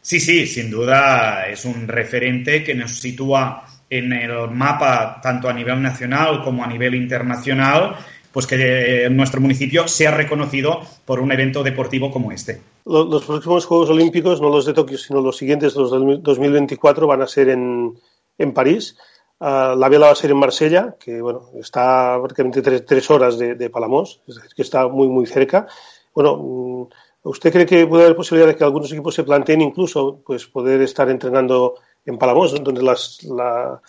Sí, 0.00 0.20
sí, 0.20 0.46
sin 0.46 0.70
duda 0.70 1.48
es 1.48 1.66
un 1.66 1.86
referente 1.88 2.64
que 2.64 2.74
nos 2.74 2.92
sitúa 2.92 3.66
en 3.90 4.12
el 4.12 4.50
mapa 4.50 5.20
tanto 5.22 5.48
a 5.48 5.52
nivel 5.52 5.80
nacional 5.80 6.42
como 6.42 6.62
a 6.62 6.66
nivel 6.66 6.94
internacional 6.94 7.96
pues 8.32 8.46
que 8.46 9.06
eh, 9.06 9.10
nuestro 9.10 9.40
municipio 9.40 9.88
sea 9.88 10.10
reconocido 10.10 10.80
por 11.04 11.20
un 11.20 11.32
evento 11.32 11.62
deportivo 11.62 12.10
como 12.10 12.30
este. 12.30 12.60
Los, 12.84 13.24
próximos 13.24 13.66
Juegos 13.66 13.90
Olímpicos, 13.90 14.40
no 14.40 14.48
los 14.48 14.66
de 14.66 14.74
Tokio, 14.74 14.98
sino 14.98 15.20
los 15.20 15.36
siguientes, 15.36 15.74
los 15.74 15.90
del 15.90 16.22
2024, 16.22 17.06
van 17.06 17.22
a 17.22 17.26
ser 17.26 17.48
en, 17.48 17.98
en 18.36 18.52
París. 18.52 18.96
Uh, 19.40 19.76
la 19.76 19.88
vela 19.88 20.06
va 20.06 20.12
a 20.12 20.16
ser 20.16 20.30
en 20.30 20.36
Marsella, 20.36 20.96
que 20.98 21.20
bueno, 21.20 21.50
está 21.60 22.16
prácticamente 22.18 22.60
tres, 22.60 22.84
tres 22.84 23.10
horas 23.10 23.38
de, 23.38 23.54
de, 23.54 23.70
Palamos, 23.70 24.20
es 24.26 24.34
decir, 24.34 24.50
que 24.54 24.62
está 24.62 24.88
muy, 24.88 25.08
muy 25.08 25.26
cerca. 25.26 25.66
Bueno, 26.14 26.36
mm, 26.36 26.86
¿usted 27.22 27.52
cree 27.52 27.66
que 27.66 27.86
puede 27.86 28.04
haber 28.04 28.16
posibilidad 28.16 28.48
de 28.48 28.56
que 28.56 28.64
algunos 28.64 28.92
equipos 28.92 29.14
se 29.14 29.22
planteen 29.22 29.60
incluso 29.60 30.22
pues, 30.26 30.46
poder 30.46 30.80
estar 30.82 31.08
entrenando 31.08 31.74
en 32.08 32.18
Palamos, 32.18 32.52
donde 32.62 32.82
las, 32.82 33.22
la, 33.24 33.80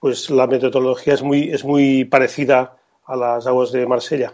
pues, 0.00 0.30
la 0.30 0.46
metodología 0.46 1.14
es 1.14 1.22
muy, 1.22 1.50
es 1.50 1.64
muy 1.64 2.04
parecida 2.04 2.76
a 3.06 3.16
las 3.16 3.46
aguas 3.46 3.72
de 3.72 3.86
Marsella. 3.86 4.32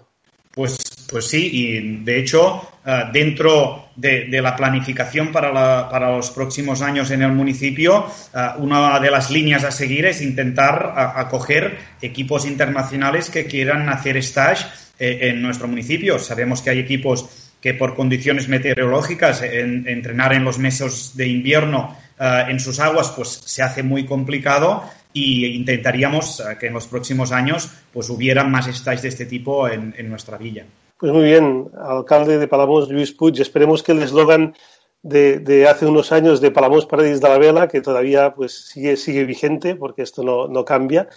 Pues, 0.53 0.79
pues 1.11 1.26
sí, 1.26 1.50
y 1.53 2.05
de 2.05 2.21
hecho, 2.21 2.62
uh, 2.87 3.12
dentro 3.12 3.87
de, 3.97 4.29
la 4.41 4.55
planificación 4.55 5.33
para, 5.33 5.53
para, 5.88 6.17
los 6.17 6.31
próximos 6.31 6.81
años 6.81 7.11
en 7.11 7.23
el 7.23 7.33
municipio, 7.33 8.07
uh, 8.07 8.62
una 8.62 9.00
de 9.00 9.11
las 9.11 9.33
líneas 9.33 9.64
a 9.64 9.73
seguir 9.73 10.07
es 10.07 10.23
intentar 10.23 10.95
acoger 11.17 11.76
equipos 12.00 12.47
internacionales 12.47 13.31
que 13.31 13.47
quieran 13.47 13.88
hacer 13.88 14.17
stage 14.19 14.64
eh, 14.97 15.19
en 15.23 15.43
nuestro 15.43 15.67
municipio. 15.67 16.21
Sabemos 16.21 16.62
que 16.62 16.71
hay 16.71 16.79
equipos 16.79 17.44
que 17.64 17.73
por 17.73 17.94
condiciones 17.94 18.47
meteorológicas 18.47 19.40
en, 19.40 19.88
entrenar 19.88 20.35
en 20.35 20.44
los 20.44 20.59
meses 20.59 21.16
de 21.16 21.26
invierno 21.26 21.97
uh, 22.21 22.50
en 22.50 22.61
sus 22.61 22.78
aguas 22.78 23.14
pues 23.16 23.28
se 23.30 23.62
hace 23.62 23.83
muy 23.83 24.04
complicado 24.04 24.83
y 25.14 25.47
intentaríamos 25.47 26.40
uh, 26.40 26.59
que 26.61 26.66
en 26.66 26.75
los 26.75 26.87
próximos 26.87 27.33
años 27.33 27.71
pues 27.90 28.11
hubiera 28.11 28.44
más 28.44 28.66
stages 28.66 29.00
de 29.00 29.09
este 29.09 29.25
tipo 29.25 29.66
en, 29.66 29.94
en, 29.97 30.11
nuestra 30.11 30.37
villa. 30.37 30.66
Pues 30.99 31.11
muy 31.11 31.25
bien, 31.25 31.71
alcalde 31.80 32.37
de 32.37 32.49
Palamos, 32.49 32.90
Luis 32.90 33.12
Puig, 33.12 33.40
esperemos 33.40 33.83
que 33.83 33.92
el 33.92 34.02
eslogan 34.02 34.54
de, 35.00 35.38
de, 35.38 35.66
hace 35.66 35.87
unos 35.87 36.12
años 36.12 36.42
de 36.42 36.50
Palamos 36.50 36.85
Paradis 36.85 37.23
de 37.23 37.30
la 37.30 37.38
Vela, 37.38 37.66
que 37.66 37.80
todavía 37.80 38.35
pues 38.35 38.66
sigue, 38.66 38.99
sigue 38.99 39.25
vigente 39.25 39.75
porque 39.75 40.02
esto 40.02 40.23
no, 40.23 40.49
no 40.49 40.66
cambia, 40.66 41.09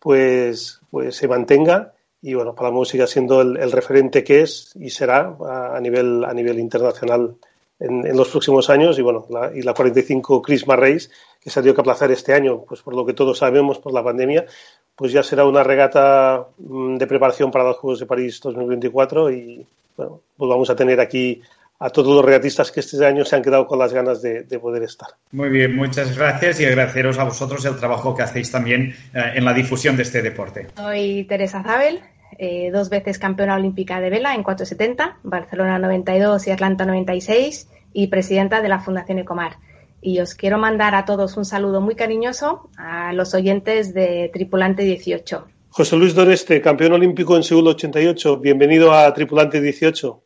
pues, 0.00 0.80
pues 0.90 1.14
se 1.14 1.28
mantenga 1.28 1.92
y 2.22 2.34
bueno, 2.34 2.54
Palamos 2.54 2.88
siga 2.88 3.08
siendo 3.08 3.42
el, 3.42 3.56
el 3.56 3.72
referente 3.72 4.22
que 4.22 4.42
es 4.42 4.72
y 4.76 4.90
será 4.90 5.36
a, 5.44 5.76
a 5.76 5.80
nivel, 5.80 6.24
a 6.24 6.32
nivel 6.32 6.60
internacional 6.60 7.34
en, 7.80 8.06
en, 8.06 8.16
los 8.16 8.28
próximos 8.28 8.70
años. 8.70 8.96
Y 8.98 9.02
bueno, 9.02 9.26
la, 9.28 9.52
y 9.52 9.62
la 9.62 9.74
45 9.74 10.40
Christmas 10.40 10.78
Race 10.78 11.08
que 11.40 11.50
se 11.50 11.58
ha 11.58 11.62
tenido 11.62 11.74
que 11.74 11.80
aplazar 11.80 12.12
este 12.12 12.32
año, 12.32 12.62
pues 12.62 12.80
por 12.82 12.94
lo 12.94 13.04
que 13.04 13.12
todos 13.12 13.38
sabemos 13.38 13.80
por 13.80 13.92
la 13.92 14.04
pandemia, 14.04 14.46
pues 14.94 15.10
ya 15.10 15.24
será 15.24 15.44
una 15.44 15.64
regata 15.64 16.46
mm, 16.58 16.96
de 16.96 17.06
preparación 17.08 17.50
para 17.50 17.64
los 17.64 17.78
Juegos 17.78 17.98
de 17.98 18.06
París 18.06 18.40
2024 18.40 19.32
y 19.32 19.66
bueno, 19.96 20.20
pues 20.36 20.48
vamos 20.48 20.70
a 20.70 20.76
tener 20.76 21.00
aquí 21.00 21.42
a 21.82 21.90
todos 21.90 22.14
los 22.14 22.24
regatistas 22.24 22.70
que 22.70 22.78
este 22.78 23.04
año 23.04 23.24
se 23.24 23.34
han 23.34 23.42
quedado 23.42 23.66
con 23.66 23.76
las 23.76 23.92
ganas 23.92 24.22
de, 24.22 24.44
de, 24.44 24.58
poder 24.60 24.84
estar. 24.84 25.08
Muy 25.32 25.48
bien, 25.48 25.74
muchas 25.74 26.16
gracias 26.16 26.60
y 26.60 26.64
agradeceros 26.64 27.18
a 27.18 27.24
vosotros 27.24 27.64
el 27.64 27.76
trabajo 27.76 28.14
que 28.14 28.22
hacéis 28.22 28.52
también 28.52 28.94
eh, 29.12 29.32
en 29.34 29.44
la 29.44 29.52
difusión 29.52 29.96
de 29.96 30.04
este 30.04 30.22
deporte. 30.22 30.68
Soy 30.76 31.24
Teresa 31.28 31.64
Zabel, 31.64 31.98
eh, 32.38 32.70
dos 32.72 32.88
veces 32.88 33.18
campeona 33.18 33.56
olímpica 33.56 34.00
de 34.00 34.10
vela 34.10 34.34
en 34.36 34.44
470, 34.44 35.18
Barcelona 35.24 35.80
92 35.80 36.46
y 36.46 36.50
Atlanta 36.52 36.86
96 36.86 37.68
y 37.92 38.06
presidenta 38.06 38.62
de 38.62 38.68
la 38.68 38.78
Fundación 38.78 39.18
Ecomar. 39.18 39.56
Y 40.00 40.20
os 40.20 40.36
quiero 40.36 40.58
mandar 40.58 40.94
a 40.94 41.04
todos 41.04 41.36
un 41.36 41.44
saludo 41.44 41.80
muy 41.80 41.96
cariñoso 41.96 42.70
a 42.76 43.12
los 43.12 43.34
oyentes 43.34 43.92
de 43.92 44.30
Tripulante 44.32 44.84
18. 44.84 45.46
José 45.68 45.96
Luis 45.96 46.14
Doreste, 46.14 46.60
campeón 46.60 46.92
olímpico 46.92 47.36
en 47.36 47.42
Seúl 47.42 47.66
88. 47.66 48.38
Bienvenido 48.38 48.92
a 48.92 49.12
Tripulante 49.12 49.60
18. 49.60 50.22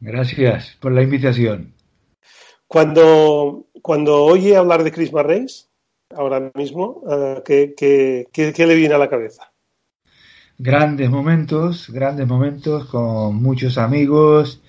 Gracias 0.00 0.76
por 0.80 0.92
la 0.92 1.02
invitación. 1.02 1.72
Cuando, 2.66 3.66
cuando 3.82 4.24
oye 4.24 4.56
hablar 4.56 4.84
de 4.84 4.92
Christmas 4.92 5.26
Race, 5.26 5.64
ahora 6.14 6.50
mismo, 6.54 7.00
uh, 7.02 7.42
¿qué, 7.44 7.74
qué, 7.76 8.26
qué, 8.32 8.52
¿qué 8.52 8.66
le 8.66 8.74
viene 8.74 8.94
a 8.94 8.98
la 8.98 9.08
cabeza? 9.08 9.52
Grandes 10.58 11.10
momentos, 11.10 11.90
grandes 11.90 12.26
momentos 12.26 12.86
con 12.86 13.36
muchos 13.36 13.78
amigos, 13.78 14.62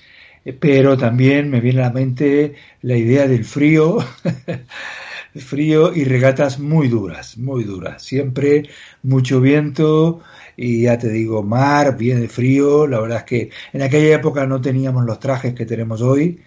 pero 0.59 0.97
también 0.97 1.49
me 1.49 1.61
viene 1.61 1.81
a 1.81 1.87
la 1.87 1.93
mente 1.93 2.55
la 2.81 2.97
idea 2.97 3.27
del 3.27 3.45
frío, 3.45 3.97
frío 5.39 5.93
y 5.93 6.03
regatas 6.03 6.59
muy 6.59 6.87
duras, 6.87 7.37
muy 7.37 7.63
duras. 7.63 8.03
Siempre 8.03 8.69
mucho 9.03 9.41
viento 9.41 10.21
y 10.55 10.83
ya 10.83 10.97
te 10.97 11.09
digo, 11.09 11.43
mar, 11.43 11.97
viene 11.97 12.27
frío. 12.27 12.87
La 12.87 12.99
verdad 12.99 13.19
es 13.19 13.23
que 13.23 13.49
en 13.73 13.81
aquella 13.81 14.15
época 14.15 14.45
no 14.45 14.61
teníamos 14.61 15.05
los 15.05 15.19
trajes 15.19 15.53
que 15.53 15.65
tenemos 15.65 16.01
hoy 16.01 16.41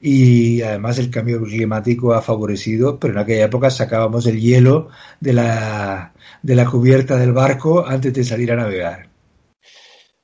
y 0.00 0.62
además 0.62 0.98
el 0.98 1.10
cambio 1.10 1.42
climático 1.42 2.14
ha 2.14 2.22
favorecido, 2.22 2.98
pero 2.98 3.14
en 3.14 3.18
aquella 3.20 3.46
época 3.46 3.70
sacábamos 3.70 4.26
el 4.26 4.40
hielo 4.40 4.88
de 5.20 5.32
la, 5.32 6.12
de 6.42 6.54
la 6.54 6.66
cubierta 6.66 7.16
del 7.16 7.32
barco 7.32 7.84
antes 7.86 8.12
de 8.14 8.24
salir 8.24 8.52
a 8.52 8.56
navegar. 8.56 9.08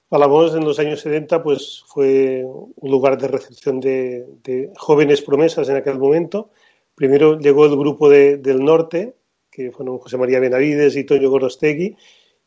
Palamos 0.08 0.54
en 0.54 0.64
los 0.64 0.78
años 0.78 1.00
70 1.00 1.42
pues 1.42 1.82
fue 1.88 2.44
un 2.44 2.90
lugar 2.90 3.18
de 3.18 3.26
recepción 3.26 3.80
de, 3.80 4.70
jóvenes 4.76 5.22
promesas 5.22 5.68
en 5.68 5.76
aquel 5.76 5.98
momento. 5.98 6.50
Primero 6.94 7.38
llegó 7.38 7.66
el 7.66 7.76
grupo 7.76 8.08
de, 8.08 8.38
del 8.38 8.64
norte, 8.64 9.16
que 9.50 9.70
fueron 9.70 9.98
José 9.98 10.16
María 10.16 10.40
Benavides 10.40 10.96
y 10.96 11.04
Toño 11.04 11.30
Gorostegui, 11.30 11.96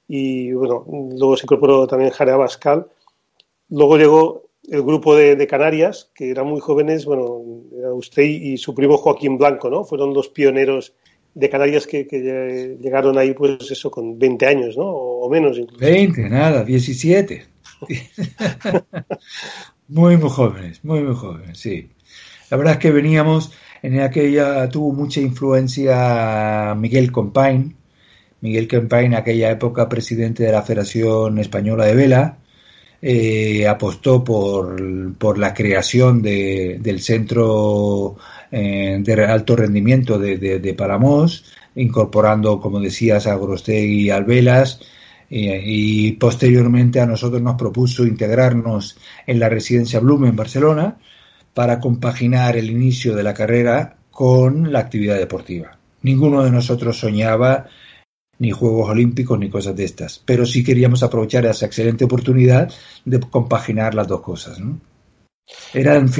y 0.08 0.54
bueno, 0.54 0.86
luego 0.88 1.36
se 1.36 1.46
incorporó 1.46 1.88
también 1.88 2.12
Jare 2.12 2.32
Abascal. 2.32 2.88
Luego 3.70 3.98
llegó 3.98 4.50
el 4.70 4.84
grupo 4.84 5.16
de, 5.16 5.36
de, 5.36 5.48
Canarias, 5.48 6.12
que 6.16 6.30
eran 6.30 6.48
muy 6.48 6.62
jóvenes, 6.62 7.06
bueno, 7.06 7.42
usted 7.94 8.24
y 8.24 8.58
su 8.58 8.74
primo 8.74 8.98
Joaquín 8.98 9.38
Blanco, 9.38 9.70
¿no? 9.70 9.84
Fueron 9.84 10.14
los 10.14 10.30
pioneros 10.30 10.94
de 11.34 11.50
Canarias 11.50 11.86
que, 11.86 12.08
que 12.08 12.78
llegaron 12.80 13.18
ahí, 13.18 13.34
pues 13.34 13.70
eso, 13.70 13.92
con 13.92 14.18
20 14.18 14.46
años, 14.46 14.78
¿no? 14.78 14.86
O 14.86 15.30
menos 15.30 15.58
incluso. 15.58 15.86
20, 15.86 16.30
nada, 16.30 16.64
17. 16.64 17.46
muy, 19.88 20.18
muy 20.18 20.30
jóvenes, 20.30 20.84
muy, 20.84 21.04
muy 21.04 21.16
jóvenes, 21.16 21.60
sí. 21.60 21.90
La 22.50 22.58
verdad 22.58 22.74
es 22.74 22.80
que 22.80 22.92
veníamos, 22.92 23.52
En 23.82 24.00
aquella 24.00 24.68
tuvo 24.70 24.94
mucha 24.94 25.22
influencia 25.22 26.76
Miguel 26.76 27.12
Compain, 27.12 27.76
Miguel 28.42 28.68
Compain 28.68 29.08
en 29.08 29.16
aquella 29.16 29.52
época 29.52 29.90
presidente 29.90 30.44
de 30.44 30.52
la 30.52 30.64
Federación 30.64 31.40
Española 31.40 31.86
de 31.86 31.96
Vela, 31.96 32.38
eh, 33.02 33.68
apostó 33.68 34.24
por, 34.24 35.16
por, 35.18 35.38
la 35.38 35.54
creación 35.54 36.22
de, 36.22 36.80
del 36.82 37.00
centro 37.00 38.18
eh, 38.52 38.98
de 39.00 39.26
alto 39.26 39.56
rendimiento 39.56 40.18
de, 40.18 40.38
de, 40.38 40.76
incorporando, 41.76 42.60
como 42.60 42.80
decías, 42.80 43.28
a 43.28 43.36
Grostegui 43.36 44.06
y 44.06 44.10
Alvelas, 44.10 44.80
eh, 45.30 45.62
y 45.64 46.14
posteriormente 46.14 47.00
a 47.00 47.06
nosotros 47.06 47.42
nos 47.42 47.56
propuso 47.56 48.06
integrarnos 48.06 48.98
en 49.28 49.40
la 49.40 49.50
residencia 49.50 50.00
Blume 50.00 50.30
en 50.30 50.36
Barcelona 50.36 50.98
para 51.58 51.80
compaginar 51.80 52.56
el 52.56 52.70
inicio 52.70 53.16
de 53.16 53.24
la 53.24 53.34
carrera 53.34 53.98
con 54.12 54.72
la 54.72 54.78
actividad 54.78 55.18
deportiva. 55.18 55.80
Ninguno 56.04 56.44
de 56.44 56.52
nosotros 56.52 57.00
soñaba 57.00 57.66
ni 58.38 58.52
Juegos 58.52 58.92
Olímpicos 58.92 59.40
ni 59.40 59.50
cosas 59.50 59.76
de 59.76 59.86
estas, 59.86 60.22
pero 60.24 60.46
sí 60.46 60.64
queríamos 60.64 61.02
aprovechar 61.02 61.48
esa 61.48 61.66
excelente 61.66 62.06
oportunidad 62.06 62.72
de 63.06 63.20
compaginar 63.22 63.96
las 63.96 64.08
dos 64.08 64.22
cosas. 64.22 64.60
¿no? 64.60 64.80
Eran, 65.74 66.12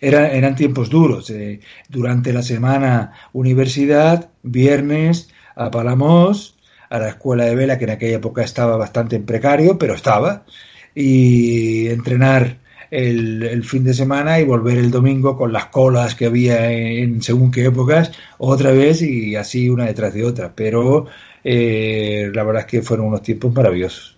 era, 0.00 0.30
eran 0.30 0.54
tiempos 0.54 0.88
duros. 0.88 1.30
Eh, 1.30 1.58
durante 1.88 2.32
la 2.32 2.42
semana 2.42 3.12
universidad, 3.32 4.30
viernes 4.44 5.30
a 5.56 5.68
Palamos, 5.68 6.58
a 6.90 7.00
la 7.00 7.08
escuela 7.08 7.46
de 7.46 7.56
vela, 7.56 7.76
que 7.76 7.86
en 7.86 7.90
aquella 7.90 8.18
época 8.18 8.44
estaba 8.44 8.76
bastante 8.76 9.16
en 9.16 9.26
precario, 9.26 9.78
pero 9.78 9.94
estaba, 9.94 10.46
y 10.94 11.88
entrenar 11.88 12.64
el, 12.96 13.62
fin 13.62 13.84
de 13.84 13.92
semana 13.92 14.40
y 14.40 14.44
volver 14.44 14.78
el 14.78 14.90
domingo 14.90 15.36
con 15.36 15.52
las 15.52 15.66
colas 15.66 16.14
que 16.14 16.26
había 16.26 16.72
en 16.72 17.20
según 17.20 17.50
qué 17.50 17.66
épocas, 17.66 18.12
otra 18.38 18.72
vez 18.72 19.02
y 19.02 19.36
así 19.36 19.68
una 19.68 19.84
detrás 19.84 20.14
de 20.14 20.24
otra. 20.24 20.52
Pero 20.54 21.06
eh, 21.44 22.30
la 22.32 22.42
verdad 22.42 22.62
es 22.62 22.66
que 22.66 22.82
fueron 22.82 23.08
unos 23.08 23.22
tiempos 23.22 23.52
maravillosos. 23.52 24.16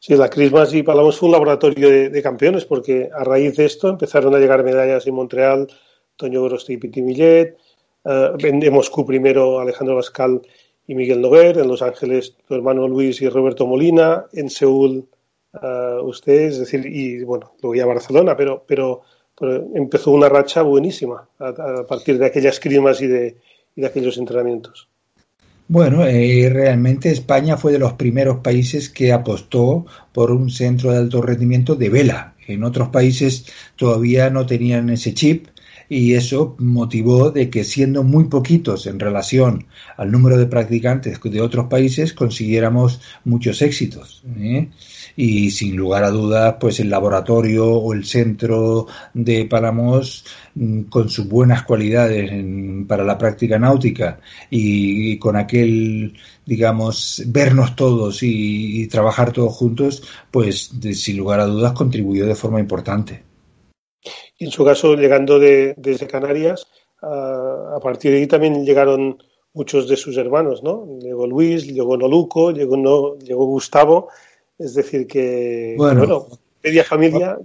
Sí, 0.00 0.16
la 0.16 0.28
Christmas 0.28 0.74
y 0.74 0.82
Palamos 0.82 1.16
fue 1.16 1.28
un 1.28 1.34
laboratorio 1.34 2.10
de, 2.10 2.22
campeones 2.22 2.64
porque 2.64 3.08
a 3.16 3.22
raíz 3.22 3.56
de 3.56 3.66
esto 3.66 3.88
empezaron 3.90 4.34
a 4.34 4.38
llegar 4.38 4.64
medallas 4.64 5.06
en 5.06 5.14
Montreal, 5.14 5.68
Toño 6.16 6.40
Gorosti 6.40 6.72
y 6.72 6.76
Piti 6.78 7.02
Millet, 7.02 7.56
uh, 8.04 8.36
en 8.44 8.72
Moscú 8.72 9.06
primero 9.06 9.60
Alejandro 9.60 9.94
Bascal 9.94 10.42
y 10.88 10.96
Miguel 10.96 11.20
Noguer, 11.20 11.56
en 11.58 11.68
Los 11.68 11.82
Ángeles 11.82 12.34
tu 12.48 12.54
hermano 12.56 12.88
Luis 12.88 13.22
y 13.22 13.28
Roberto 13.28 13.64
Molina, 13.64 14.24
en 14.32 14.50
Seúl 14.50 15.06
uh, 15.54 16.02
usted, 16.04 16.48
es 16.48 16.58
decir, 16.58 16.86
y 16.86 17.22
bueno, 17.24 17.52
luego 17.62 17.74
ya 17.74 17.86
Barcelona, 17.86 18.36
pero, 18.36 18.64
pero, 18.66 19.02
empezó 19.74 20.12
una 20.12 20.28
racha 20.28 20.62
buenísima 20.62 21.28
a, 21.38 21.84
partir 21.88 22.18
de 22.18 22.26
aquellas 22.26 22.60
crimas 22.60 23.00
y 23.00 23.08
de, 23.08 23.38
y 23.74 23.80
de 23.80 23.86
aquellos 23.86 24.16
entrenamientos. 24.18 24.88
Bueno, 25.68 26.04
eh, 26.04 26.50
realmente 26.52 27.10
España 27.10 27.56
fue 27.56 27.72
de 27.72 27.78
los 27.78 27.94
primeros 27.94 28.40
países 28.40 28.90
que 28.90 29.12
apostó 29.12 29.86
por 30.12 30.30
un 30.30 30.50
centro 30.50 30.92
de 30.92 30.98
alto 30.98 31.22
rendimiento 31.22 31.74
de 31.76 31.88
vela. 31.88 32.34
En 32.46 32.62
otros 32.62 32.88
países 32.90 33.46
todavía 33.76 34.28
no 34.28 34.44
tenían 34.44 34.90
ese 34.90 35.14
chip 35.14 35.46
y 35.88 36.14
eso 36.14 36.56
motivó 36.58 37.30
de 37.30 37.50
que 37.50 37.64
siendo 37.64 38.02
muy 38.02 38.24
poquitos 38.24 38.86
en 38.86 38.98
relación 38.98 39.66
al 39.96 40.10
número 40.10 40.38
de 40.38 40.46
practicantes 40.46 41.20
de 41.22 41.40
otros 41.40 41.66
países 41.66 42.12
consiguiéramos 42.12 43.00
muchos 43.24 43.62
éxitos. 43.62 44.22
¿eh? 44.38 44.68
Y 45.16 45.50
sin 45.50 45.76
lugar 45.76 46.04
a 46.04 46.10
dudas 46.10 46.56
pues 46.60 46.80
el 46.80 46.90
laboratorio 46.90 47.68
o 47.70 47.92
el 47.92 48.04
centro 48.04 48.86
de 49.14 49.44
Palamos 49.46 50.24
mm, 50.54 50.82
con 50.84 51.08
sus 51.08 51.28
buenas 51.28 51.62
cualidades 51.64 52.30
en, 52.30 52.86
para 52.86 53.04
la 53.04 53.18
práctica 53.18 53.58
náutica 53.58 54.20
y, 54.50 55.18
con 55.18 55.36
aquel 55.36 56.14
digamos 56.46 57.22
vernos 57.26 57.76
todos 57.76 58.22
y, 58.22 58.86
trabajar 58.88 59.32
todos 59.32 59.54
juntos 59.54 60.02
pues 60.30 60.80
de, 60.80 60.94
sin 60.94 61.16
lugar 61.16 61.40
a 61.40 61.46
dudas 61.46 61.72
contribuyó 61.72 62.26
de 62.26 62.34
forma 62.34 62.60
importante 62.60 63.22
en 64.38 64.50
su 64.50 64.64
caso 64.64 64.94
llegando 64.94 65.38
de, 65.38 65.74
desde 65.76 66.06
Canarias 66.06 66.66
a, 67.00 67.76
a 67.76 67.80
partir 67.80 68.12
de 68.12 68.18
ahí 68.18 68.26
también 68.26 68.64
llegaron 68.64 69.18
muchos 69.54 69.88
de 69.88 69.96
sus 69.96 70.16
hermanos, 70.16 70.62
¿no? 70.62 70.86
Llegó 71.00 71.26
Luis, 71.26 71.66
llegó 71.66 71.96
Noluco, 71.96 72.52
llegó, 72.52 72.76
no, 72.76 73.16
llegó 73.18 73.44
Gustavo, 73.46 74.08
es 74.58 74.74
decir, 74.74 75.06
que, 75.06 75.74
bueno, 75.76 76.00
bueno 76.00 76.28
media 76.62 76.84
familia. 76.84 77.38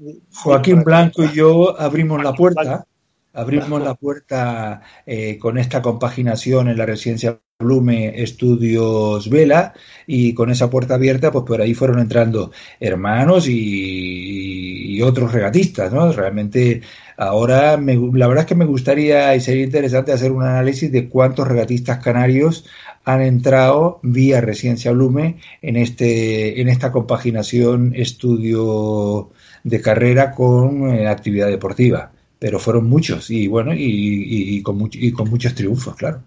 Joaquín 0.44 0.84
Blanco 0.84 1.24
y 1.24 1.32
yo 1.34 1.80
abrimos 1.80 2.24
la 2.24 2.34
puerta, 2.34 2.86
abrimos 3.34 3.82
la 3.82 3.96
puerta 3.96 4.82
eh, 5.06 5.38
con 5.38 5.58
esta 5.58 5.82
compaginación 5.82 6.68
en 6.70 6.78
la 6.78 6.86
residencia 6.86 7.40
Blume 7.60 8.22
Estudios 8.22 9.30
Vela 9.30 9.74
y 10.06 10.34
con 10.34 10.52
esa 10.52 10.70
puerta 10.70 10.94
abierta, 10.94 11.32
pues 11.32 11.44
por 11.46 11.60
ahí 11.60 11.74
fueron 11.74 12.00
entrando 12.00 12.52
hermanos 12.80 13.48
y, 13.48 14.96
y 14.96 15.02
otros 15.02 15.32
regatistas, 15.32 15.92
¿no? 15.92 16.12
Realmente 16.12 16.82
ahora 17.18 17.78
me, 17.78 17.96
la 18.14 18.28
verdad 18.28 18.44
es 18.44 18.48
que 18.48 18.56
me 18.56 18.66
gustaría 18.66 19.36
y 19.36 19.42
sería 19.42 19.64
interesante 19.64 20.12
hacer 20.12 20.32
un 20.32 20.44
análisis 20.44 20.92
de 20.92 21.10
cuántos 21.10 21.48
regatistas 21.48 21.98
canarios 21.98 22.66
han 23.04 23.22
entrado 23.22 24.00
vía 24.04 24.42
Residencia 24.42 24.92
Blume 24.92 25.38
en, 25.62 25.76
este, 25.78 26.62
en 26.62 26.70
esta 26.70 26.92
compaginación 26.92 27.94
estudio 27.96 29.32
de 29.64 29.82
carrera 29.82 30.32
con 30.32 30.90
eh, 30.90 31.08
actividad 31.08 31.48
deportiva. 31.48 32.12
Pero 32.40 32.60
fueron 32.60 32.88
muchos 32.88 33.32
y 33.32 33.48
bueno, 33.48 33.72
y, 33.74 34.62
con, 34.62 34.78
much, 34.78 34.96
y 34.96 35.12
con 35.12 35.30
muchos 35.30 35.56
triunfos, 35.56 35.96
claro. 35.96 36.22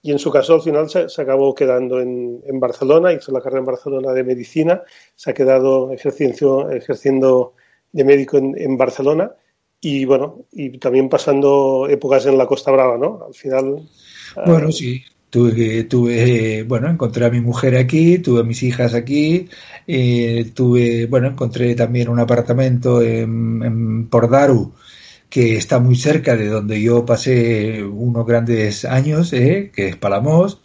Y 0.00 0.12
en 0.12 0.18
su 0.18 0.30
caso, 0.30 0.54
al 0.54 0.62
final 0.62 0.88
se, 0.88 1.10
se 1.10 1.20
acabó 1.20 1.54
quedando 1.54 2.00
en, 2.00 2.40
en, 2.46 2.58
Barcelona, 2.58 3.12
hizo 3.12 3.30
la 3.32 3.42
carrera 3.42 3.60
en 3.60 3.66
Barcelona 3.66 4.12
de 4.12 4.24
medicina, 4.24 4.82
se 5.14 5.30
ha 5.30 5.34
quedado 5.34 5.92
ejerciendo, 5.92 6.70
ejerciendo 6.70 7.52
de 7.92 8.04
médico 8.04 8.38
en, 8.38 8.54
en 8.56 8.78
Barcelona 8.78 9.32
y 9.80 10.04
bueno, 10.04 10.44
y 10.52 10.78
también 10.78 11.08
pasando 11.08 11.86
épocas 11.88 12.26
en 12.26 12.36
la 12.36 12.46
Costa 12.46 12.70
Brava, 12.70 12.98
¿no? 12.98 13.24
Al 13.26 13.34
final. 13.34 13.88
Bueno, 14.46 14.68
uh, 14.68 14.72
sí, 14.72 15.02
Tuve, 15.30 15.84
tuve, 15.84 16.64
bueno, 16.64 16.90
encontré 16.90 17.24
a 17.24 17.30
mi 17.30 17.40
mujer 17.40 17.76
aquí, 17.76 18.18
tuve 18.18 18.40
a 18.40 18.42
mis 18.42 18.64
hijas 18.64 18.94
aquí, 18.94 19.48
eh, 19.86 20.50
tuve, 20.52 21.06
bueno, 21.06 21.28
encontré 21.28 21.76
también 21.76 22.08
un 22.08 22.18
apartamento 22.18 23.00
en, 23.00 23.62
en 23.62 24.08
Pordaru 24.08 24.72
que 25.28 25.56
está 25.56 25.78
muy 25.78 25.94
cerca 25.94 26.36
de 26.36 26.48
donde 26.48 26.82
yo 26.82 27.06
pasé 27.06 27.84
unos 27.84 28.26
grandes 28.26 28.84
años, 28.84 29.32
eh, 29.32 29.70
que 29.72 29.88
es 29.88 29.96
Palamos, 29.96 30.60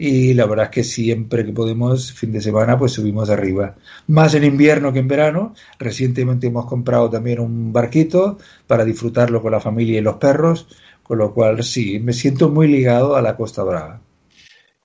y 0.00 0.32
la 0.32 0.46
verdad 0.46 0.66
es 0.66 0.70
que 0.70 0.84
siempre 0.84 1.44
que 1.44 1.52
podemos, 1.52 2.12
fin 2.12 2.30
de 2.30 2.40
semana, 2.40 2.78
pues 2.78 2.92
subimos 2.92 3.30
arriba. 3.30 3.74
Más 4.06 4.32
en 4.34 4.44
invierno 4.44 4.92
que 4.92 5.00
en 5.00 5.08
verano. 5.08 5.54
Recientemente 5.76 6.46
hemos 6.46 6.66
comprado 6.66 7.10
también 7.10 7.40
un 7.40 7.72
barquito 7.72 8.38
para 8.68 8.84
disfrutarlo 8.84 9.42
con 9.42 9.50
la 9.50 9.60
familia 9.60 9.98
y 9.98 10.02
los 10.02 10.14
perros, 10.16 10.68
con 11.02 11.18
lo 11.18 11.34
cual 11.34 11.64
sí, 11.64 11.98
me 11.98 12.12
siento 12.12 12.48
muy 12.48 12.68
ligado 12.68 13.16
a 13.16 13.22
la 13.22 13.36
Costa 13.36 13.64
Brava. 13.64 14.00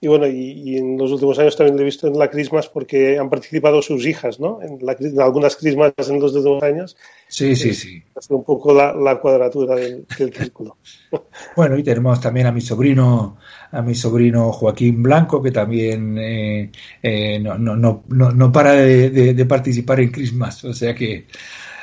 Y 0.01 0.07
bueno, 0.07 0.27
y, 0.27 0.51
y, 0.65 0.77
en 0.77 0.97
los 0.97 1.11
últimos 1.11 1.39
años 1.39 1.55
también 1.55 1.77
lo 1.77 1.83
he 1.83 1.85
visto 1.85 2.07
en 2.07 2.19
la 2.19 2.29
Crismas 2.29 2.67
porque 2.67 3.17
han 3.17 3.29
participado 3.29 3.81
sus 3.81 4.05
hijas, 4.05 4.37
¿no? 4.37 4.61
En, 4.61 4.85
la, 4.85 4.97
en 4.99 5.21
algunas 5.21 5.55
Crismas 5.55 5.93
en 6.09 6.19
los 6.19 6.33
últimos 6.33 6.61
años. 6.61 6.97
Sí, 7.29 7.55
sí, 7.55 7.73
sí. 7.73 8.03
Hace 8.13 8.33
un 8.33 8.43
poco 8.43 8.73
la, 8.73 8.93
la 8.93 9.21
cuadratura 9.21 9.75
del, 9.75 10.05
del 10.17 10.33
círculo. 10.33 10.75
bueno, 11.55 11.77
y 11.77 11.83
tenemos 11.83 12.19
también 12.19 12.47
a 12.47 12.51
mi 12.51 12.59
sobrino, 12.59 13.37
a 13.73 13.81
mi 13.81 13.95
sobrino 13.95 14.51
Joaquín 14.51 15.01
Blanco, 15.01 15.41
que 15.41 15.51
también 15.51 16.17
eh, 16.17 16.71
eh, 17.01 17.39
no, 17.39 17.57
no, 17.57 17.75
no, 17.75 18.03
no, 18.07 18.51
para 18.51 18.73
de, 18.73 19.09
de, 19.09 19.33
de 19.33 19.45
participar 19.45 19.99
en 19.99 20.11
Crismas. 20.11 20.63
O 20.63 20.73
sea 20.73 20.93
que 20.93 21.25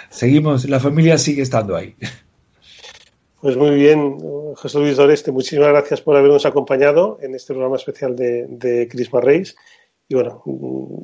seguimos, 0.08 0.68
la 0.68 0.80
familia 0.80 1.18
sigue 1.18 1.42
estando 1.42 1.76
ahí. 1.76 1.94
Pues 3.40 3.56
muy 3.56 3.74
bien, 3.74 4.18
José 4.54 4.78
Luis 4.78 4.96
Doreste, 4.96 5.32
muchísimas 5.32 5.68
gracias 5.68 6.00
por 6.02 6.16
habernos 6.16 6.46
acompañado 6.46 7.18
en 7.22 7.34
este 7.34 7.54
programa 7.54 7.76
especial 7.76 8.14
de, 8.14 8.46
de 8.48 8.86
Christmas 8.86 9.24
Race. 9.24 9.54
Y 10.08 10.14
bueno, 10.14 10.42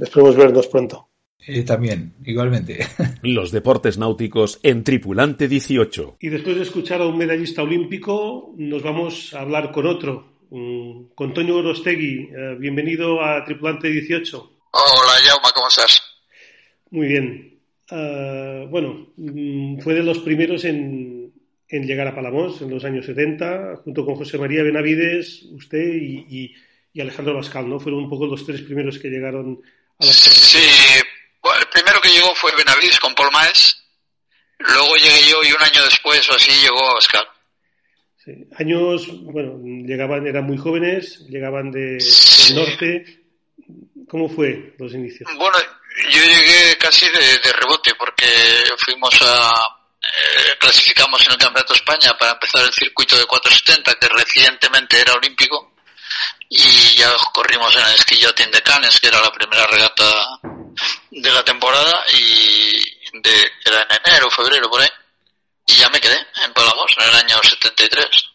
esperemos 0.03 0.37
vernos 0.37 0.67
pronto. 0.69 1.09
Eh, 1.47 1.63
también, 1.63 2.15
igualmente. 2.25 2.79
Los 3.23 3.53
deportes 3.53 3.99
náuticos 3.99 4.59
en 4.63 4.85
Tripulante 4.85 5.49
18. 5.49 6.17
Y 6.21 6.29
después 6.29 6.57
de 6.57 6.63
escuchar 6.63 7.01
a 7.01 7.07
un 7.07 7.17
medallista 7.17 7.63
olímpico, 7.63 8.55
nos 8.57 8.83
vamos 8.83 9.33
a 9.33 9.41
hablar 9.41 9.71
con 9.73 9.87
otro, 9.87 10.36
con 10.49 11.35
Toño 11.35 11.57
Orostegui. 11.57 12.31
Uh, 12.31 12.59
bienvenido 12.59 13.23
a 13.23 13.45
Tripulante 13.45 13.89
18. 13.89 14.53
Hola, 14.73 15.13
Jauma, 15.25 15.53
¿cómo 15.53 15.69
estás? 15.69 16.03
Muy 16.91 17.07
bien. 17.09 17.61
Uh, 17.91 18.69
bueno, 18.69 19.13
mm, 19.17 19.81
fue 19.81 19.95
de 19.95 20.03
los 20.03 20.19
primeros 20.19 20.65
en 20.65 21.17
en 21.69 21.87
llegar 21.87 22.07
a 22.07 22.15
Palamos 22.15 22.61
en 22.63 22.71
los 22.71 22.85
años 22.85 23.07
70, 23.07 23.77
junto 23.85 24.05
con 24.05 24.15
José 24.15 24.39
María 24.39 24.63
Benavides, 24.63 25.43
usted 25.53 25.95
y, 25.95 26.27
y, 26.29 26.55
y 26.93 27.01
Alejandro 27.01 27.35
Bascal, 27.35 27.69
¿no? 27.69 27.81
Fueron 27.81 28.05
un 28.05 28.11
poco 28.11 28.27
los 28.27 28.45
tres 28.47 28.63
primeros 28.63 28.99
que 28.99 29.09
llegaron 29.09 29.61
a 29.99 30.07
la 30.07 30.13
Sí, 30.13 30.59
bueno, 31.43 31.61
el 31.61 31.69
primero 31.69 32.01
que 32.01 32.11
llegó 32.11 32.35
fue 32.35 32.55
Benavides 32.57 33.01
con 33.01 33.15
Paul 33.15 33.33
Maes, 33.33 33.85
luego 34.59 34.97
llegué 34.97 35.29
yo 35.29 35.43
y 35.43 35.53
un 35.53 35.63
año 35.63 35.85
después 35.85 36.29
o 36.31 36.35
así 36.35 36.53
llegó 36.53 36.95
Bascal. 36.95 37.27
Sí. 38.27 38.33
Años, 38.59 39.07
bueno, 39.23 39.57
llegaban, 39.63 40.27
eran 40.27 40.45
muy 40.45 40.59
jóvenes, 40.59 41.21
llegaban 41.29 41.71
de, 41.71 41.99
del 41.99 42.55
norte. 42.57 43.23
¿Cómo 44.09 44.29
fue 44.29 44.75
los 44.79 44.93
inicios? 44.95 45.31
Bueno, 45.39 45.57
yo 46.11 46.21
llegué 46.21 46.77
casi 46.77 47.07
de, 47.07 47.39
de 47.39 47.53
rebote 47.53 47.93
porque 47.97 48.27
fuimos 48.79 49.17
a 49.23 49.77
eh, 50.03 50.57
clasificamos 50.59 51.25
en 51.25 51.33
el 51.33 51.39
Campeonato 51.39 51.73
de 51.73 51.79
España 51.79 52.19
para 52.19 52.33
empezar 52.33 52.65
el 52.65 52.73
circuito 52.73 53.17
de 53.17 53.27
470 53.27 53.95
que 53.95 54.09
recientemente 54.09 55.01
era 55.01 55.13
olímpico 55.15 55.75
y 56.49 56.97
ya 56.97 57.13
corrimos 57.33 57.75
en 57.77 57.83
el 57.87 57.95
esquillotín 57.95 58.51
de 58.51 58.63
Cannes 58.63 58.99
que 58.99 59.09
era 59.09 59.21
la 59.21 59.33
primera 59.33 59.67
regata 59.67 60.05
de 61.11 61.31
la 61.33 61.45
temporada 61.45 62.05
y 62.13 63.21
de, 63.21 63.53
era 63.65 63.83
en 63.83 64.01
enero, 64.05 64.31
febrero 64.31 64.69
por 64.69 64.81
ahí 64.81 64.89
y 65.67 65.75
ya 65.75 65.89
me 65.91 66.01
quedé 66.01 66.17
en 66.45 66.53
Palamos 66.53 66.95
en 66.99 67.09
el 67.09 67.15
año 67.17 67.37
73 67.43 68.27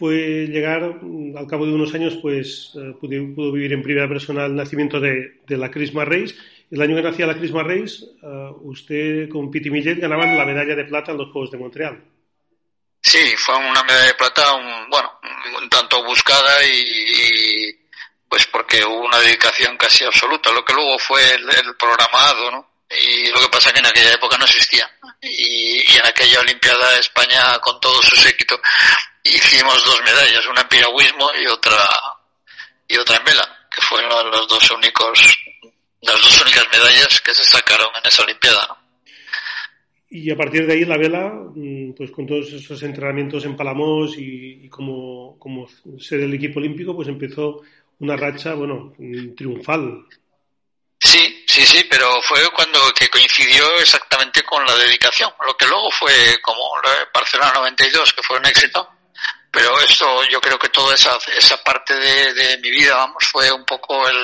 fue 0.00 0.46
llegar, 0.46 0.82
al 0.82 1.46
cabo 1.46 1.66
de 1.66 1.74
unos 1.74 1.92
años, 1.92 2.16
pues 2.22 2.72
eh, 2.74 2.94
pudo, 2.98 3.34
pudo 3.34 3.52
vivir 3.52 3.74
en 3.74 3.82
primera 3.82 4.08
persona 4.08 4.46
el 4.46 4.56
nacimiento 4.56 4.98
de, 4.98 5.42
de 5.46 5.58
la 5.58 5.70
Christmas 5.70 6.08
Race. 6.08 6.34
El 6.70 6.80
año 6.80 6.96
que 6.96 7.02
nacía 7.02 7.26
la 7.26 7.36
Christmas 7.36 7.66
Race, 7.66 8.06
uh, 8.22 8.66
usted 8.66 9.28
con 9.28 9.50
Piti 9.50 9.68
Millet 9.68 10.00
ganaban 10.00 10.38
la 10.38 10.46
medalla 10.46 10.74
de 10.74 10.86
plata 10.86 11.12
en 11.12 11.18
los 11.18 11.30
Juegos 11.30 11.50
de 11.50 11.58
Montreal. 11.58 12.02
Sí, 13.02 13.36
fue 13.36 13.54
una 13.56 13.82
medalla 13.82 14.06
de 14.06 14.14
plata, 14.14 14.54
un, 14.54 14.88
bueno, 14.88 15.20
un 15.60 15.68
tanto 15.68 16.02
buscada 16.02 16.64
y, 16.64 16.80
y, 16.80 17.78
pues 18.26 18.46
porque 18.46 18.82
hubo 18.82 19.04
una 19.04 19.18
dedicación 19.18 19.76
casi 19.76 20.04
absoluta, 20.04 20.50
lo 20.50 20.64
que 20.64 20.72
luego 20.72 20.98
fue 20.98 21.20
el, 21.34 21.42
el 21.42 21.76
programado, 21.76 22.50
¿no? 22.50 22.69
Y 22.90 23.28
lo 23.30 23.40
que 23.40 23.48
pasa 23.48 23.68
es 23.68 23.74
que 23.74 23.80
en 23.80 23.86
aquella 23.86 24.14
época 24.14 24.36
no 24.36 24.44
existía. 24.44 24.90
Y, 25.22 25.96
en 25.96 26.06
aquella 26.06 26.40
Olimpiada 26.40 26.98
España, 26.98 27.58
con 27.60 27.78
todo 27.80 28.02
su 28.02 28.16
séquito, 28.16 28.60
hicimos 29.22 29.84
dos 29.84 30.02
medallas, 30.02 30.46
una 30.46 30.62
en 30.62 30.68
piragüismo 30.68 31.30
y 31.40 31.46
otra 31.46 31.78
y 32.88 32.96
otra 32.96 33.16
en 33.16 33.24
vela, 33.24 33.66
que 33.70 33.80
fueron 33.82 34.30
los 34.30 34.48
dos 34.48 34.70
únicos 34.72 35.36
las 36.02 36.20
dos 36.20 36.42
únicas 36.42 36.66
medallas 36.72 37.20
que 37.20 37.34
se 37.34 37.44
sacaron 37.44 37.88
en 37.94 38.08
esa 38.08 38.22
olimpiada. 38.24 38.76
Y 40.08 40.30
a 40.30 40.36
partir 40.36 40.66
de 40.66 40.72
ahí 40.72 40.84
la 40.84 40.96
vela, 40.96 41.30
mm, 41.54 41.92
pues 41.92 42.10
con 42.10 42.26
todos 42.26 42.52
esos 42.52 42.82
entrenamientos 42.82 43.44
en 43.44 43.56
Palamos 43.56 44.16
y, 44.18 44.64
y 44.64 44.68
como, 44.68 45.38
como 45.38 45.68
ser 45.98 46.20
el 46.20 46.34
equipo 46.34 46.58
olímpico, 46.58 46.96
pues 46.96 47.06
empezó 47.08 47.60
una 48.00 48.16
racha, 48.16 48.54
bueno, 48.54 48.92
mm, 48.98 49.34
triunfal. 49.34 50.04
Sí, 51.10 51.44
sí, 51.44 51.66
sí, 51.66 51.84
pero 51.90 52.22
fue 52.22 52.38
cuando 52.54 52.78
que 52.96 53.08
coincidió 53.08 53.80
exactamente 53.80 54.44
con 54.44 54.64
la 54.64 54.76
dedicación, 54.76 55.28
lo 55.44 55.56
que 55.56 55.66
luego 55.66 55.90
fue 55.90 56.12
como 56.40 56.62
Barcelona 57.12 57.50
92, 57.56 58.12
que 58.12 58.22
fue 58.22 58.38
un 58.38 58.46
éxito, 58.46 58.88
pero 59.50 59.76
eso 59.80 60.22
yo 60.30 60.40
creo 60.40 60.56
que 60.56 60.68
toda 60.68 60.94
esa, 60.94 61.18
esa 61.36 61.56
parte 61.64 61.94
de, 61.94 62.32
de 62.34 62.58
mi 62.58 62.70
vida, 62.70 62.94
vamos, 62.94 63.24
fue 63.24 63.50
un 63.50 63.64
poco 63.64 64.08
el, 64.08 64.16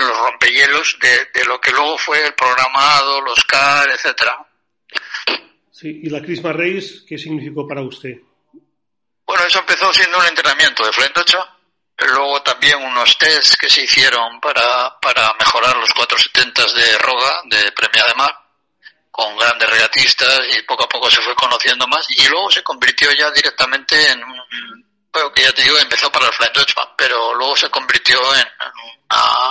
los 0.00 0.18
rompehielos 0.18 0.98
de, 1.00 1.28
de, 1.32 1.44
lo 1.44 1.60
que 1.60 1.70
luego 1.70 1.96
fue 1.96 2.26
el 2.26 2.34
programado, 2.34 3.20
los 3.20 3.44
CAR, 3.44 3.88
etcétera. 3.90 4.36
Sí, 5.70 6.00
y 6.02 6.10
la 6.10 6.20
Christmas 6.20 6.56
Race, 6.56 7.04
¿qué 7.06 7.18
significó 7.18 7.68
para 7.68 7.82
usted? 7.82 8.16
Bueno, 9.24 9.44
eso 9.44 9.60
empezó 9.60 9.92
siendo 9.92 10.18
un 10.18 10.26
entrenamiento 10.26 10.84
de 10.84 10.92
Flentocha, 10.92 11.38
luego 12.06 12.42
también 12.42 12.82
unos 12.82 13.16
tests 13.18 13.56
que 13.56 13.68
se 13.68 13.82
hicieron 13.82 14.40
para, 14.40 14.98
para 15.00 15.32
mejorar 15.38 15.76
los 15.76 15.92
470 15.92 16.66
de 16.72 16.98
Roga, 16.98 17.40
de 17.44 17.72
Premia 17.72 18.04
de 18.06 18.14
Mar, 18.14 18.34
con 19.10 19.36
grandes 19.36 19.68
regatistas 19.68 20.40
y 20.56 20.62
poco 20.62 20.84
a 20.84 20.88
poco 20.88 21.10
se 21.10 21.20
fue 21.20 21.34
conociendo 21.34 21.86
más 21.86 22.06
y 22.10 22.26
luego 22.28 22.50
se 22.50 22.62
convirtió 22.62 23.10
ya 23.12 23.30
directamente 23.30 24.10
en 24.10 24.22
bueno, 25.12 25.32
que 25.34 25.42
ya 25.42 25.52
te 25.52 25.62
digo, 25.62 25.78
empezó 25.78 26.10
para 26.10 26.26
el 26.26 26.32
Fly 26.32 26.48
Dutchman, 26.54 26.88
pero 26.96 27.34
luego 27.34 27.54
se 27.54 27.68
convirtió 27.68 28.18
en, 28.34 28.48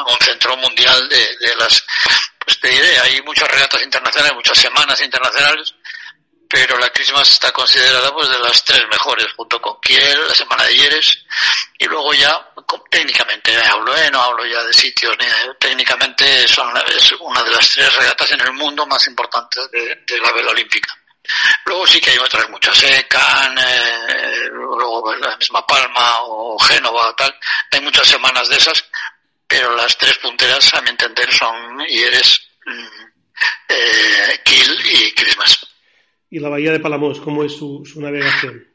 un 0.08 0.18
centro 0.20 0.58
mundial 0.58 1.08
de, 1.08 1.38
de 1.38 1.56
las, 1.56 1.86
pues 2.40 2.60
te 2.60 2.68
diré, 2.70 2.98
hay 3.00 3.22
muchas 3.22 3.48
regatas 3.48 3.84
internacionales, 3.84 4.36
muchas 4.36 4.58
semanas 4.58 5.00
internacionales, 5.02 5.76
pero 6.52 6.78
la 6.78 6.90
Christmas 6.90 7.32
está 7.32 7.52
considerada 7.54 8.14
pues 8.14 8.30
de 8.30 8.38
las 8.40 8.64
tres 8.66 8.82
mejores, 8.92 9.28
junto 9.38 9.62
con 9.62 9.80
Kiel, 9.80 10.28
la 10.28 10.36
semana 10.36 10.66
de 10.66 10.76
Yeres, 10.76 11.24
y 11.78 11.86
luego 11.86 12.14
ya 12.14 12.46
técnicamente 12.90 13.56
hablo, 13.58 13.96
¿eh? 13.96 14.10
no 14.12 14.22
hablo 14.22 14.46
ya 14.46 14.62
de 14.64 14.74
sitios, 14.74 15.16
ni 15.18 15.26
de, 15.26 15.56
técnicamente 15.58 16.46
son, 16.50 16.74
es 16.88 17.14
una 17.22 17.42
de 17.44 17.52
las 17.52 17.70
tres 17.70 17.96
regatas 17.96 18.32
en 18.34 18.42
el 18.42 18.52
mundo 18.54 18.86
más 18.86 19.08
importantes 19.08 19.72
de, 19.72 20.20
la 20.20 20.32
vela 20.34 20.52
olímpica. 20.52 20.94
Luego 21.66 21.88
sí 21.88 22.02
que 22.02 22.12
hay 22.12 22.18
otras 22.18 22.50
muchas, 22.50 22.84
eh, 22.84 23.08
Cannes, 23.08 23.66
eh, 24.10 24.50
luego 24.52 25.16
la 25.16 25.38
misma 25.38 25.66
Palma 25.66 26.22
o 26.24 26.60
Génova, 26.60 27.16
tal, 27.16 27.34
hay 27.72 27.80
muchas 27.80 28.08
semanas 28.08 28.50
de 28.50 28.58
esas, 28.58 28.84
pero 29.48 29.74
las 29.76 29.98
tres 29.98 30.18
punteras, 30.18 30.74
a 30.74 30.82
mi 30.82 30.90
entender, 30.90 31.32
son 31.34 31.80
Yeres, 31.88 32.42
eh, 33.70 34.42
Kiel 34.44 34.82
y 34.86 35.14
Christmas. 35.14 35.66
¿Y 36.34 36.40
la 36.40 36.48
bahía 36.48 36.72
de 36.72 36.80
Palamos, 36.80 37.20
cómo 37.20 37.44
es 37.44 37.58
su, 37.58 37.84
navegación? 37.98 38.66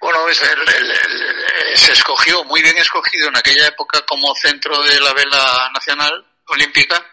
Bueno, 0.00 0.28
es 0.30 0.42
el, 0.42 1.76
se 1.76 1.92
escogió, 1.92 2.42
muy 2.44 2.62
bien 2.62 2.76
escogido 2.78 3.28
en 3.28 3.36
aquella 3.36 3.66
época 3.66 4.00
como 4.06 4.34
centro 4.34 4.82
de 4.82 4.98
la 4.98 5.12
vela 5.12 5.70
nacional 5.74 6.26
olímpica, 6.46 7.04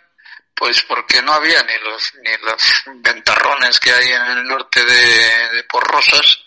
pues 0.55 0.82
porque 0.84 1.21
no 1.21 1.34
había 1.34 1.62
ni 1.63 1.73
los 1.84 2.13
ni 2.23 2.32
los 2.45 2.63
ventarrones 3.03 3.77
que 3.79 3.91
hay 3.91 4.08
en 4.08 4.38
el 4.38 4.43
norte 4.45 4.84
de, 4.86 5.49
de 5.49 5.63
Porrosas, 5.65 6.39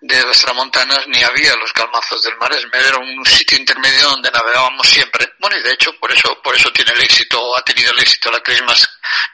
de 0.00 0.20
las 0.24 0.40
tramontanas, 0.42 1.06
ni 1.06 1.22
había 1.22 1.54
los 1.54 1.72
calmazos 1.72 2.22
del 2.24 2.36
Maresme. 2.36 2.80
Era 2.80 2.98
un 2.98 3.24
sitio 3.24 3.58
intermedio 3.58 4.10
donde 4.10 4.30
navegábamos 4.32 4.88
siempre. 4.88 5.34
Bueno, 5.38 5.56
y 5.56 5.62
de 5.62 5.72
hecho 5.72 5.96
por 6.00 6.10
eso 6.10 6.42
por 6.42 6.54
eso 6.56 6.72
tiene 6.72 6.92
el 6.92 7.00
éxito, 7.00 7.56
ha 7.56 7.62
tenido 7.62 7.92
el 7.92 8.00
éxito 8.00 8.30
la 8.32 8.40
Christmas 8.40 8.86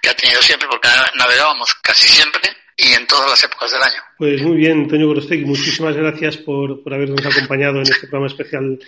que 0.02 0.10
ha 0.10 0.16
tenido 0.16 0.42
siempre, 0.42 0.68
porque 0.68 0.88
navegábamos 1.14 1.74
casi 1.82 2.06
siempre 2.06 2.63
y 2.76 2.92
en 2.92 3.06
todas 3.06 3.30
las 3.30 3.44
épocas 3.44 3.70
del 3.70 3.82
año. 3.82 4.02
Pues 4.18 4.42
muy 4.42 4.56
bien, 4.56 4.88
Toño 4.88 5.06
Gorostegui, 5.06 5.44
muchísimas 5.44 5.96
gracias 5.96 6.36
por, 6.38 6.82
por 6.82 6.94
habernos 6.94 7.24
acompañado 7.24 7.76
en 7.76 7.82
este 7.82 8.06
programa 8.08 8.26
especial 8.26 8.78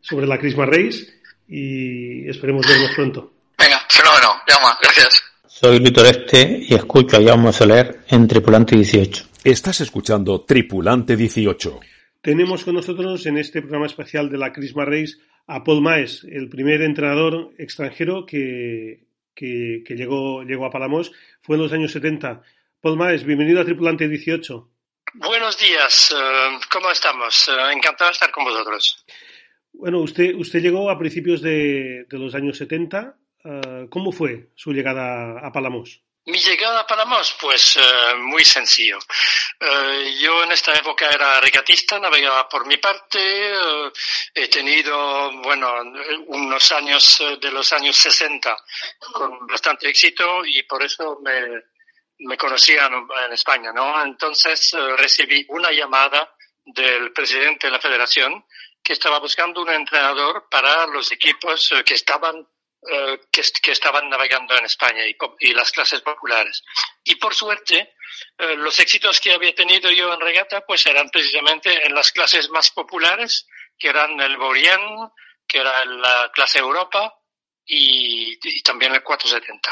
sobre 0.00 0.26
la 0.26 0.38
Christmas 0.38 0.68
Race 0.68 1.06
y 1.48 2.28
esperemos 2.28 2.66
vernos 2.66 2.90
pronto. 2.94 3.32
Venga, 3.58 3.80
fenómeno, 3.88 4.28
llama, 4.48 4.78
gracias. 4.80 5.22
Soy 5.46 5.78
Luis 5.78 5.92
Este 5.96 6.64
y 6.68 6.74
escucho 6.74 7.16
a 7.16 7.22
Jaume 7.22 7.52
Soler 7.52 8.00
en 8.08 8.26
Tripulante 8.26 8.76
18. 8.76 9.24
Estás 9.44 9.80
escuchando 9.80 10.42
Tripulante 10.42 11.16
18. 11.16 11.80
Tenemos 12.20 12.64
con 12.64 12.74
nosotros 12.74 13.24
en 13.26 13.38
este 13.38 13.60
programa 13.60 13.86
especial 13.86 14.30
de 14.30 14.38
la 14.38 14.52
Christmas 14.52 14.88
Race 14.88 15.14
a 15.46 15.62
Paul 15.62 15.82
Maes, 15.82 16.24
el 16.24 16.48
primer 16.48 16.80
entrenador 16.82 17.52
extranjero 17.58 18.24
que, 18.24 19.04
que, 19.34 19.82
que 19.86 19.94
llegó, 19.94 20.42
llegó 20.42 20.64
a 20.64 20.70
Palamos. 20.70 21.12
Fue 21.42 21.56
en 21.56 21.62
los 21.62 21.72
años 21.72 21.92
70. 21.92 22.42
Paul 22.84 22.98
Maes, 22.98 23.24
bienvenido 23.24 23.62
a 23.62 23.64
Tripulante 23.64 24.06
18. 24.06 24.68
Buenos 25.14 25.56
días, 25.56 26.10
uh, 26.10 26.60
¿cómo 26.70 26.90
estamos? 26.90 27.48
Uh, 27.48 27.70
encantado 27.70 28.10
de 28.10 28.12
estar 28.12 28.30
con 28.30 28.44
vosotros. 28.44 29.06
Bueno, 29.72 30.00
usted, 30.00 30.34
usted 30.34 30.60
llegó 30.60 30.90
a 30.90 30.98
principios 30.98 31.40
de, 31.40 32.04
de 32.06 32.18
los 32.18 32.34
años 32.34 32.58
70. 32.58 33.16
Uh, 33.42 33.88
¿Cómo 33.88 34.12
fue 34.12 34.50
su 34.54 34.74
llegada 34.74 35.38
a 35.38 35.50
Palamos? 35.50 36.02
Mi 36.26 36.36
llegada 36.36 36.80
a 36.80 36.86
Palamos, 36.86 37.34
pues 37.40 37.78
muy 38.18 38.44
sencillo. 38.44 38.98
Yo 40.20 40.44
en 40.44 40.52
esta 40.52 40.74
época 40.74 41.08
era 41.08 41.40
regatista, 41.40 41.98
navegaba 41.98 42.46
por 42.50 42.66
mi 42.66 42.76
parte, 42.76 43.52
he 44.34 44.48
tenido, 44.48 45.32
bueno, 45.42 45.74
unos 46.26 46.72
años 46.72 47.22
de 47.40 47.50
los 47.50 47.72
años 47.72 47.96
60 47.96 48.56
con 49.12 49.46
bastante 49.46 49.88
éxito 49.88 50.44
y 50.46 50.62
por 50.62 50.82
eso 50.82 51.20
me, 51.22 51.62
me 52.18 52.36
conocían 52.36 52.92
en 53.26 53.32
España, 53.32 53.72
¿no? 53.72 54.02
Entonces 54.02 54.72
uh, 54.74 54.96
recibí 54.96 55.44
una 55.48 55.70
llamada 55.72 56.34
del 56.64 57.12
presidente 57.12 57.66
de 57.66 57.72
la 57.72 57.80
federación 57.80 58.44
que 58.82 58.92
estaba 58.92 59.18
buscando 59.18 59.62
un 59.62 59.70
entrenador 59.70 60.46
para 60.50 60.86
los 60.86 61.10
equipos 61.12 61.72
uh, 61.72 61.82
que 61.84 61.94
estaban 61.94 62.36
uh, 62.36 63.16
que, 63.30 63.42
que, 63.62 63.72
estaban 63.72 64.08
navegando 64.08 64.56
en 64.56 64.64
España 64.64 65.06
y, 65.06 65.16
y, 65.40 65.52
las 65.54 65.72
clases 65.72 66.00
populares. 66.00 66.62
Y 67.02 67.16
por 67.16 67.34
suerte, 67.34 67.94
los 68.38 68.78
éxitos 68.78 69.20
que 69.20 69.32
había 69.32 69.54
tenido 69.54 69.90
yo 69.90 70.12
en 70.12 70.20
regata, 70.20 70.60
pues 70.62 70.86
eran 70.86 71.10
precisamente 71.10 71.86
en 71.86 71.94
las 71.94 72.12
clases 72.12 72.48
más 72.50 72.70
populares, 72.70 73.46
que 73.78 73.88
eran 73.88 74.20
el 74.20 74.36
Borien, 74.36 74.80
que 75.46 75.58
era 75.58 75.84
la 75.84 76.30
clase 76.32 76.60
Europa 76.60 77.12
y, 77.66 78.38
y 78.42 78.62
también 78.62 78.94
el 78.94 79.02
470. 79.02 79.70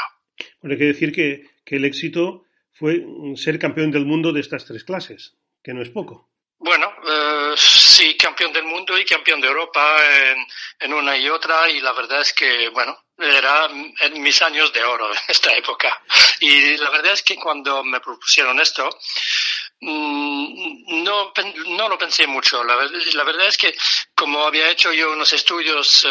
Bueno, 0.61 0.73
hay 0.73 0.79
que 0.79 0.85
decir 0.85 1.13
que, 1.13 1.52
que 1.65 1.77
el 1.77 1.85
éxito 1.85 2.45
fue 2.71 3.03
ser 3.35 3.59
campeón 3.59 3.91
del 3.91 4.05
mundo 4.05 4.31
de 4.31 4.41
estas 4.41 4.65
tres 4.65 4.83
clases, 4.83 5.35
que 5.63 5.73
no 5.73 5.81
es 5.81 5.89
poco. 5.89 6.29
Bueno, 6.57 6.87
uh, 6.87 7.57
sí, 7.57 8.15
campeón 8.15 8.53
del 8.53 8.63
mundo 8.63 8.97
y 8.97 9.03
campeón 9.03 9.41
de 9.41 9.47
Europa 9.47 9.97
en, 10.31 10.37
en, 10.79 10.93
una 10.93 11.17
y 11.17 11.27
otra, 11.27 11.69
y 11.69 11.81
la 11.81 11.91
verdad 11.91 12.21
es 12.21 12.31
que, 12.31 12.69
bueno, 12.69 12.97
era 13.17 13.69
en 13.99 14.21
mis 14.21 14.41
años 14.41 14.71
de 14.71 14.83
oro 14.83 15.11
en 15.11 15.19
esta 15.27 15.53
época. 15.55 16.01
Y 16.39 16.77
la 16.77 16.89
verdad 16.89 17.13
es 17.13 17.21
que 17.21 17.35
cuando 17.35 17.83
me 17.83 17.99
propusieron 17.99 18.59
esto, 18.61 18.89
Mm, 18.89 19.42
no, 19.83 21.33
no 21.77 21.89
lo 21.89 21.97
pensé 21.97 22.27
mucho. 22.27 22.63
La, 22.63 22.75
verdad 22.75 23.47
es 23.47 23.57
que 23.57 23.73
como 24.15 24.45
había 24.45 24.69
hecho 24.69 24.93
yo 24.93 25.11
unos 25.11 25.31
estudios 25.33 26.05
eh, 26.05 26.09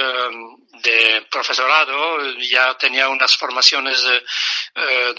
de 0.83 1.27
profesorado, 1.31 2.19
ya 2.41 2.77
tenía 2.77 3.09
unas 3.09 3.37
formaciones 3.37 4.03
de, 4.03 4.17
eh, 4.17 5.15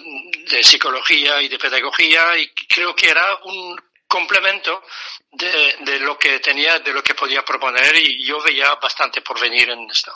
de, 0.49 0.63
psicología 0.63 1.41
y 1.41 1.47
de 1.47 1.57
pedagogía 1.57 2.37
y 2.37 2.49
creo 2.67 2.95
que 2.95 3.09
era 3.09 3.37
un 3.45 3.75
complemento 4.07 4.83
de, 5.31 5.99
lo 5.99 6.17
que 6.19 6.39
tenía, 6.39 6.79
de 6.79 6.93
lo 6.93 7.01
que 7.01 7.15
podía 7.15 7.43
proponer 7.43 7.95
y 7.95 8.23
yo 8.23 8.41
veía 8.43 8.75
bastante 8.75 9.21
por 9.21 9.41
venir 9.41 9.69
en 9.69 9.89
esto. 9.89 10.11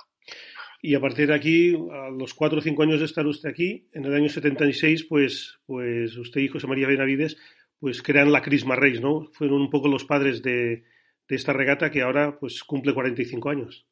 Y 0.80 0.94
a 0.94 1.00
partir 1.00 1.28
de 1.28 1.36
aquí, 1.36 1.74
a 1.74 2.10
los 2.12 2.36
cuatro 2.36 2.60
o 2.60 2.62
cinco 2.62 2.84
años 2.84 3.00
de 3.00 3.08
estar 3.08 3.26
usted 3.26 3.50
aquí, 3.50 3.88
en 3.94 4.06
el 4.06 4.14
año 4.14 4.30
76, 4.30 5.06
pues, 5.10 5.58
pues 5.66 6.16
usted 6.16 6.42
y 6.42 6.48
José 6.48 6.68
María 6.68 6.88
Benavides 6.88 7.36
pues 7.80 8.02
crean 8.02 8.32
la 8.32 8.42
Christmas 8.42 8.78
Race, 8.78 9.00
¿no? 9.00 9.30
Fueron 9.34 9.62
un 9.62 9.70
poco 9.70 9.88
los 9.88 10.06
padres 10.06 10.42
de, 10.42 10.84
de 11.28 11.36
esta 11.36 11.54
regata 11.54 11.92
que 11.92 12.02
ahora 12.02 12.38
pues 12.40 12.64
cumple 12.64 12.94
45 12.94 13.50
años. 13.50 13.86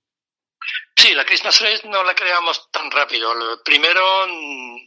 Sí, 0.95 1.13
la 1.13 1.25
Christmas 1.25 1.59
Race 1.61 1.87
no 1.87 2.03
la 2.03 2.15
creamos 2.15 2.71
tan 2.71 2.89
rápido. 2.89 3.31
Primero 3.63 4.27
mm, 4.27 4.77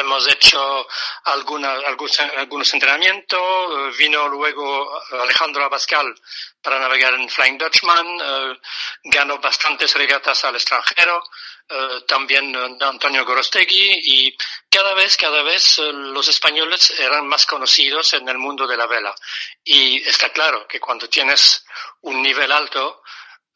hemos 0.00 0.28
hecho 0.28 0.86
alguna, 1.24 1.72
algunos, 1.86 2.18
algunos 2.18 2.74
entrenamientos, 2.74 3.96
vino 3.96 4.28
luego 4.28 5.00
Alejandro 5.12 5.64
Abascal 5.64 6.14
para 6.62 6.80
navegar 6.80 7.14
en 7.14 7.28
Flying 7.28 7.58
Dutchman, 7.58 8.06
eh, 8.20 8.60
ganó 9.04 9.38
bastantes 9.38 9.94
regatas 9.94 10.44
al 10.44 10.56
extranjero, 10.56 11.22
eh, 11.66 12.02
también 12.06 12.54
eh, 12.54 12.76
Antonio 12.80 13.24
Gorostegui 13.24 14.00
y 14.02 14.36
cada 14.68 14.92
vez, 14.92 15.16
cada 15.16 15.42
vez 15.42 15.78
eh, 15.78 15.92
los 15.92 16.28
españoles 16.28 16.90
eran 16.98 17.26
más 17.26 17.46
conocidos 17.46 18.12
en 18.12 18.28
el 18.28 18.36
mundo 18.36 18.66
de 18.66 18.76
la 18.76 18.86
vela. 18.86 19.14
Y 19.62 20.06
está 20.06 20.30
claro 20.30 20.68
que 20.68 20.78
cuando 20.78 21.08
tienes 21.08 21.64
un 22.02 22.20
nivel 22.22 22.52
alto, 22.52 23.02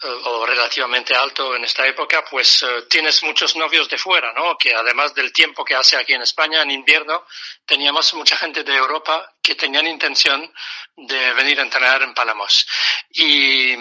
o 0.00 0.46
relativamente 0.46 1.12
alto 1.12 1.56
en 1.56 1.64
esta 1.64 1.84
época, 1.84 2.24
pues 2.30 2.64
tienes 2.88 3.20
muchos 3.24 3.56
novios 3.56 3.88
de 3.88 3.98
fuera, 3.98 4.32
¿no? 4.32 4.56
Que 4.56 4.72
además 4.72 5.12
del 5.12 5.32
tiempo 5.32 5.64
que 5.64 5.74
hace 5.74 5.96
aquí 5.96 6.12
en 6.12 6.22
España 6.22 6.62
en 6.62 6.70
invierno, 6.70 7.26
teníamos 7.66 8.14
mucha 8.14 8.36
gente 8.36 8.62
de 8.62 8.76
Europa 8.76 9.34
que 9.42 9.56
tenían 9.56 9.88
intención 9.88 10.54
de 10.94 11.32
venir 11.32 11.58
a 11.58 11.64
entrenar 11.64 12.02
en 12.02 12.14
Palamos. 12.14 12.64
Y 13.10 13.74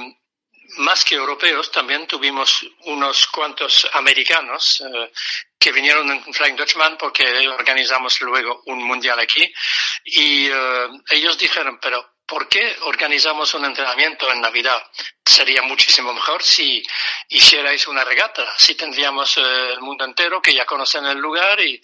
más 0.78 1.04
que 1.04 1.16
europeos, 1.16 1.72
también 1.72 2.08
tuvimos 2.08 2.66
unos 2.86 3.28
cuantos 3.28 3.88
americanos 3.94 4.82
eh, 4.82 5.12
que 5.60 5.72
vinieron 5.72 6.10
en 6.12 6.34
Flying 6.34 6.56
Dutchman 6.56 6.98
porque 6.98 7.48
organizamos 7.48 8.20
luego 8.22 8.63
un 8.66 8.84
mundial 8.84 9.20
aquí 9.20 9.52
y 10.06 10.48
eh, 10.48 10.88
ellos 11.10 11.38
dijeron, 11.38 11.80
pero 11.82 12.18
¿por 12.26 12.50
qué 12.50 12.76
organizamos 12.82 13.54
un 13.54 13.66
entrenamiento 13.66 14.32
en 14.32 14.42
Navidad? 14.42 14.82
Sería 15.26 15.62
muchísimo 15.62 16.13
mejor 16.13 16.44
si 16.44 16.84
hicierais 17.30 17.88
una 17.88 18.04
regata, 18.04 18.46
si 18.58 18.76
tendríamos 18.76 19.38
eh, 19.38 19.42
el 19.74 19.82
mundo 19.82 20.04
entero 20.04 20.42
que 20.42 20.54
ya 20.54 20.66
conocen 20.66 21.06
el 21.06 21.18
lugar 21.18 21.60
y, 21.62 21.82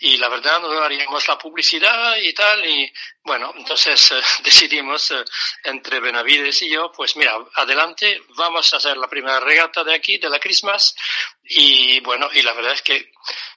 y 0.00 0.16
la 0.16 0.28
verdad 0.28 0.60
no 0.60 0.82
haríamos 0.82 1.28
la 1.28 1.38
publicidad 1.38 2.16
y 2.16 2.32
tal 2.32 2.64
y 2.64 2.90
bueno, 3.22 3.52
entonces 3.56 4.12
eh, 4.12 4.22
decidimos 4.42 5.10
eh, 5.10 5.24
entre 5.64 6.00
Benavides 6.00 6.62
y 6.62 6.70
yo, 6.70 6.90
pues 6.90 7.16
mira, 7.16 7.36
adelante, 7.54 8.22
vamos 8.36 8.72
a 8.72 8.78
hacer 8.78 8.96
la 8.96 9.08
primera 9.08 9.40
regata 9.40 9.84
de 9.84 9.94
aquí, 9.94 10.16
de 10.16 10.30
la 10.30 10.40
Christmas 10.40 10.94
y 11.42 12.00
bueno, 12.00 12.28
y 12.32 12.42
la 12.42 12.54
verdad 12.54 12.72
es 12.72 12.82
que 12.82 13.12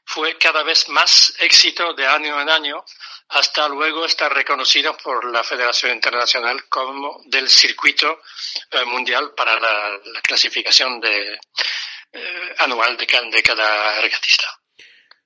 fue 0.06 0.38
cada 0.38 0.64
vez 0.64 0.90
más 0.90 1.34
éxito 1.40 1.94
de 1.94 2.06
año 2.06 2.40
en 2.42 2.50
año 2.50 2.84
hasta 3.30 3.70
luego 3.70 4.06
estar 4.06 4.32
reconocido 4.34 4.98
por 4.98 5.32
la 5.32 5.44
Federación 5.44 5.94
Internacional 5.94 6.68
como 6.68 7.22
del 7.26 7.50
circuito 7.50 8.22
eh, 8.70 8.84
mundial 8.84 9.34
para 9.36 9.58
la, 9.60 9.98
la 10.06 10.22
clasificación 10.22 11.00
de, 11.00 11.40
anual 12.60 12.96
de 12.98 13.08
cada 13.08 14.02
regatista. 14.02 14.63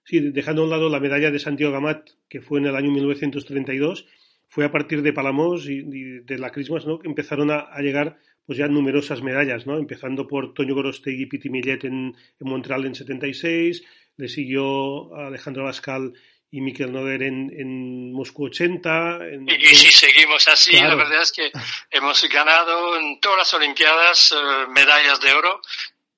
Sí, 0.08 0.22
dejando 0.22 0.62
a 0.62 0.66
un 0.66 0.72
lado 0.72 0.88
la 0.88 1.02
medalla 1.02 1.32
de 1.32 1.40
Santiago 1.40 1.74
Gamat, 1.74 2.12
que 2.30 2.40
fue 2.40 2.60
en 2.60 2.68
el 2.68 2.78
año 2.78 2.92
1932, 2.92 4.06
fue 4.48 4.64
a 4.64 4.72
partir 4.72 5.02
de 5.02 5.12
Palamos 5.12 5.68
y, 5.68 5.82
de 5.82 6.38
la 6.38 6.50
Christmas 6.50 6.86
¿no? 6.86 6.98
que 6.98 7.10
empezaron 7.10 7.52
a, 7.52 7.60
a, 7.60 7.82
llegar 7.82 8.18
pues 8.46 8.58
ya 8.58 8.70
numerosas 8.70 9.22
medallas, 9.22 9.68
¿no? 9.68 9.78
empezando 9.78 10.26
por 10.26 10.54
Toño 10.54 10.76
Gorostegui 10.76 11.24
y 11.24 11.26
Piti 11.26 11.50
Millet 11.50 11.84
en, 11.84 12.16
en, 12.40 12.50
Montreal 12.50 12.86
en 12.86 12.96
76, 12.96 13.84
le 14.16 14.30
siguió 14.30 15.14
Alejandro 15.14 15.66
Bascal 15.66 16.14
y 16.52 16.62
Miquel 16.62 16.94
Noguer 16.94 17.24
en, 17.24 17.52
en 17.54 18.14
Moscú 18.14 18.46
80. 18.46 19.28
En... 19.28 19.50
Y, 19.50 19.56
y, 19.56 19.76
si 19.76 19.92
seguimos 19.92 20.48
así, 20.48 20.72
claro. 20.72 20.96
la 20.96 21.04
verdad 21.04 21.22
es 21.22 21.34
que 21.34 21.52
hemos 21.92 22.24
ganado 22.30 22.98
en 22.98 23.20
todas 23.20 23.40
las 23.40 23.54
Olimpiadas 23.54 24.32
uh, 24.32 24.72
medallas 24.72 25.20
de 25.20 25.34
oro 25.34 25.60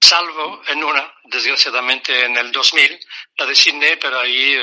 salvo 0.01 0.61
en 0.67 0.83
una, 0.83 1.13
desgraciadamente 1.25 2.25
en 2.25 2.37
el 2.37 2.51
2000, 2.51 2.99
la 3.37 3.45
de 3.45 3.55
Sydney, 3.55 3.97
pero 3.99 4.19
ahí, 4.19 4.57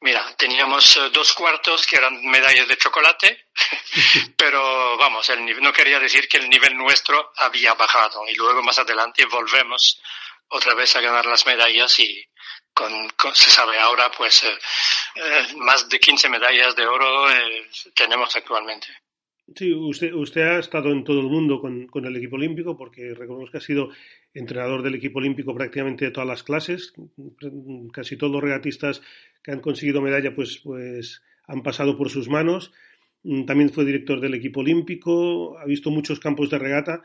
mira, 0.00 0.34
teníamos 0.36 1.00
dos 1.12 1.32
cuartos 1.32 1.86
que 1.86 1.96
eran 1.96 2.24
medallas 2.24 2.68
de 2.68 2.76
chocolate, 2.76 3.46
pero 4.36 4.96
vamos, 4.96 5.28
el, 5.30 5.60
no 5.62 5.72
quería 5.72 5.98
decir 5.98 6.28
que 6.28 6.38
el 6.38 6.48
nivel 6.48 6.76
nuestro 6.76 7.32
había 7.36 7.74
bajado 7.74 8.28
y 8.28 8.34
luego 8.34 8.62
más 8.62 8.78
adelante 8.78 9.24
volvemos 9.26 10.00
otra 10.48 10.74
vez 10.74 10.94
a 10.96 11.00
ganar 11.00 11.26
las 11.26 11.46
medallas 11.46 11.98
y 12.00 12.24
con, 12.72 13.34
se 13.34 13.50
sabe 13.50 13.78
ahora 13.78 14.10
pues 14.16 14.44
eh, 14.44 14.48
eh, 15.16 15.56
más 15.56 15.88
de 15.88 15.98
15 15.98 16.28
medallas 16.28 16.76
de 16.76 16.86
oro 16.86 17.30
eh, 17.30 17.66
tenemos 17.94 18.34
actualmente. 18.36 18.86
Sí, 19.56 19.72
usted, 19.72 20.42
ha 20.42 20.58
estado 20.58 20.90
en 20.90 21.04
todo 21.04 21.20
el 21.20 21.26
mundo 21.26 21.58
con, 21.60 21.86
con 21.86 22.04
el 22.04 22.14
equipo 22.16 22.36
olímpico 22.36 22.76
porque 22.76 23.14
recordemos 23.14 23.50
que 23.50 23.58
ha 23.58 23.62
sido 23.62 23.88
entrenador 24.34 24.82
del 24.82 24.94
equipo 24.94 25.18
olímpico 25.18 25.54
prácticamente 25.54 26.04
de 26.04 26.10
todas 26.10 26.28
las 26.28 26.42
clases. 26.42 26.92
Casi 27.92 28.16
todos 28.16 28.32
los 28.32 28.42
regatistas 28.42 29.02
que 29.42 29.52
han 29.52 29.60
conseguido 29.60 30.02
medalla 30.02 30.34
pues, 30.34 30.58
pues 30.58 31.22
han 31.46 31.62
pasado 31.62 31.96
por 31.96 32.10
sus 32.10 32.28
manos. 32.28 32.72
También 33.46 33.70
fue 33.70 33.84
director 33.84 34.20
del 34.20 34.34
equipo 34.34 34.60
olímpico, 34.60 35.58
ha 35.58 35.64
visto 35.64 35.90
muchos 35.90 36.20
campos 36.20 36.50
de 36.50 36.58
regata. 36.58 37.02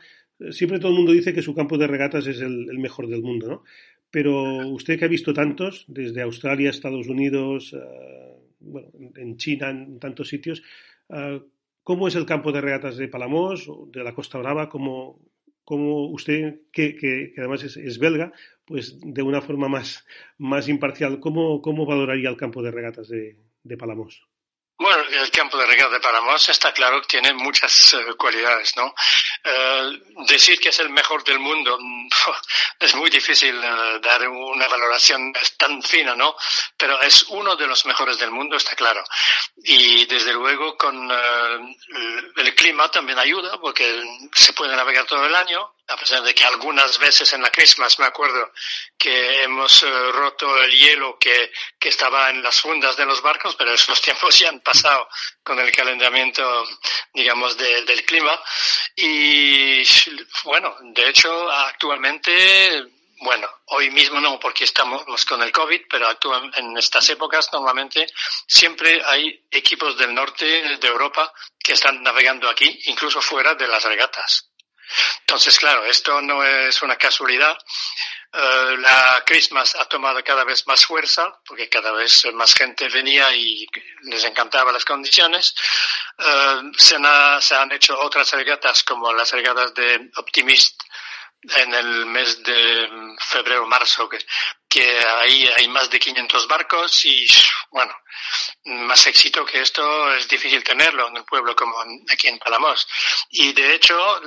Siempre 0.50 0.78
todo 0.78 0.92
el 0.92 0.96
mundo 0.96 1.12
dice 1.12 1.32
que 1.32 1.42
su 1.42 1.54
campo 1.54 1.76
de 1.76 1.86
regatas 1.86 2.26
es 2.26 2.40
el, 2.40 2.78
mejor 2.78 3.08
del 3.08 3.22
mundo, 3.22 3.48
¿no? 3.48 3.64
Pero 4.10 4.68
usted 4.68 4.98
que 4.98 5.06
ha 5.06 5.08
visto 5.08 5.34
tantos, 5.34 5.84
desde 5.88 6.22
Australia, 6.22 6.70
Estados 6.70 7.08
Unidos, 7.08 7.72
uh, 7.72 8.40
bueno, 8.60 8.88
en 9.16 9.36
China, 9.36 9.70
en 9.70 9.98
tantos 9.98 10.28
sitios, 10.28 10.62
uh, 11.08 11.40
¿cómo 11.82 12.06
es 12.06 12.14
el 12.14 12.24
campo 12.24 12.52
de 12.52 12.60
regatas 12.60 12.96
de 12.96 13.08
Palamos, 13.08 13.68
de 13.90 14.04
la 14.04 14.14
Costa 14.14 14.38
Brava? 14.38 14.68
¿Cómo, 14.68 15.18
como 15.64 16.10
usted, 16.10 16.60
que, 16.72 16.96
que, 16.96 17.34
además 17.38 17.62
es, 17.64 17.76
es, 17.76 17.98
belga, 17.98 18.32
pues 18.64 18.98
de 19.00 19.22
una 19.22 19.40
forma 19.40 19.68
más, 19.68 20.04
más 20.38 20.68
imparcial, 20.68 21.20
¿cómo, 21.20 21.62
¿cómo 21.62 21.86
valoraría 21.86 22.28
el 22.28 22.36
campo 22.36 22.62
de 22.62 22.70
regatas 22.70 23.08
de, 23.08 23.38
de 23.62 23.76
Palamos? 23.76 24.26
Bueno, 24.76 25.04
el 25.08 25.30
campo 25.30 25.56
de 25.56 25.66
regatas 25.66 25.92
de 25.92 26.00
Palamos 26.00 26.48
está 26.48 26.72
claro 26.72 27.00
que 27.00 27.06
tiene 27.06 27.32
muchas 27.32 27.92
uh, 27.92 28.16
cualidades, 28.16 28.76
¿no? 28.76 28.86
Uh, 28.86 30.24
decir 30.26 30.58
que 30.58 30.70
es 30.70 30.78
el 30.80 30.90
mejor 30.90 31.22
del 31.22 31.38
mundo 31.38 31.78
es 32.80 32.94
muy 32.96 33.08
difícil 33.08 33.56
uh, 33.56 34.00
dar 34.00 34.28
una 34.28 34.66
valoración 34.66 35.32
tan 35.56 35.80
fina, 35.80 36.16
¿no? 36.16 36.34
Pero 36.76 37.00
es 37.02 37.22
uno 37.28 37.54
de 37.54 37.68
los 37.68 37.86
mejores 37.86 38.18
del 38.18 38.32
mundo, 38.32 38.56
está 38.56 38.74
claro. 38.74 39.04
Y 39.62 40.06
desde 40.06 40.32
luego 40.32 40.76
con 40.76 41.08
el 41.08 42.54
clima 42.56 42.90
también 42.90 43.18
ayuda 43.18 43.60
porque 43.60 44.02
se 44.32 44.52
puede 44.54 44.74
navegar 44.74 45.06
todo 45.06 45.24
el 45.24 45.34
año 45.34 45.72
a 45.86 45.96
pesar 45.96 46.22
de 46.22 46.34
que 46.34 46.44
algunas 46.44 46.98
veces 46.98 47.30
en 47.34 47.42
la 47.42 47.50
Christmas 47.50 47.98
me 47.98 48.06
acuerdo 48.06 48.52
que 48.96 49.42
hemos 49.42 49.82
roto 50.12 50.56
el 50.62 50.72
hielo 50.72 51.18
que, 51.18 51.52
que, 51.84 51.90
estaba 51.90 52.30
en 52.30 52.42
las 52.42 52.60
fundas 52.60 52.96
de 52.96 53.04
los 53.04 53.20
barcos, 53.20 53.54
pero 53.56 53.72
esos 53.72 54.00
tiempos 54.02 54.38
ya 54.38 54.48
han 54.48 54.60
pasado 54.60 55.08
con 55.42 55.58
el 55.58 55.70
calentamiento, 55.70 56.42
digamos, 57.12 57.56
de, 57.56 57.82
del 57.82 58.04
clima. 58.04 58.40
Y 58.96 59.82
bueno, 60.44 60.74
de 60.80 61.08
hecho, 61.08 61.50
actualmente, 61.50 62.84
bueno, 63.18 63.48
hoy 63.66 63.90
mismo 63.90 64.20
no, 64.20 64.40
porque 64.40 64.64
estamos 64.64 65.24
con 65.24 65.42
el 65.42 65.52
COVID, 65.52 65.82
pero 65.88 66.08
en 66.54 66.76
estas 66.78 67.08
épocas 67.10 67.48
normalmente 67.52 68.06
siempre 68.46 69.02
hay 69.04 69.46
equipos 69.50 69.96
del 69.98 70.14
norte 70.14 70.44
de 70.78 70.88
Europa 70.88 71.32
que 71.58 71.74
están 71.74 72.02
navegando 72.02 72.48
aquí, 72.48 72.80
incluso 72.86 73.20
fuera 73.20 73.54
de 73.54 73.68
las 73.68 73.84
regatas. 73.84 74.53
Entonces, 75.20 75.58
claro, 75.58 75.84
esto 75.84 76.20
no 76.20 76.44
es 76.44 76.80
una 76.82 76.96
casualidad. 76.96 77.56
Uh, 78.32 78.76
la 78.78 79.22
Christmas 79.24 79.76
ha 79.76 79.84
tomado 79.84 80.22
cada 80.24 80.42
vez 80.42 80.66
más 80.66 80.84
fuerza 80.84 81.40
porque 81.46 81.68
cada 81.68 81.92
vez 81.92 82.26
más 82.34 82.52
gente 82.52 82.88
venía 82.88 83.32
y 83.36 83.64
les 84.02 84.24
encantaban 84.24 84.74
las 84.74 84.84
condiciones. 84.84 85.54
Uh, 86.18 86.72
se, 86.76 86.96
han, 86.96 87.40
se, 87.40 87.54
han, 87.54 87.70
hecho 87.70 87.98
otras 88.00 88.32
regatas 88.32 88.82
como 88.82 89.12
las 89.12 89.30
regatas 89.30 89.72
de 89.74 90.10
Optimist 90.16 90.82
en 91.56 91.74
el 91.74 92.06
mes 92.06 92.42
de 92.42 92.88
febrero-marzo, 93.18 94.08
que, 94.08 94.18
que 94.68 94.98
ahí 95.20 95.48
hay 95.56 95.68
más 95.68 95.90
de 95.90 96.00
500 96.00 96.48
barcos 96.48 97.04
y, 97.04 97.26
bueno, 97.70 97.94
más 98.64 99.06
éxito 99.06 99.44
que 99.44 99.60
esto 99.60 100.14
es 100.14 100.26
difícil 100.28 100.64
tenerlo 100.64 101.08
en 101.08 101.18
un 101.18 101.24
pueblo 101.24 101.54
como 101.54 101.76
aquí 102.10 102.28
en 102.28 102.38
Palamos. 102.38 102.86
Y 103.30 103.52
de 103.52 103.74
hecho, 103.74 104.20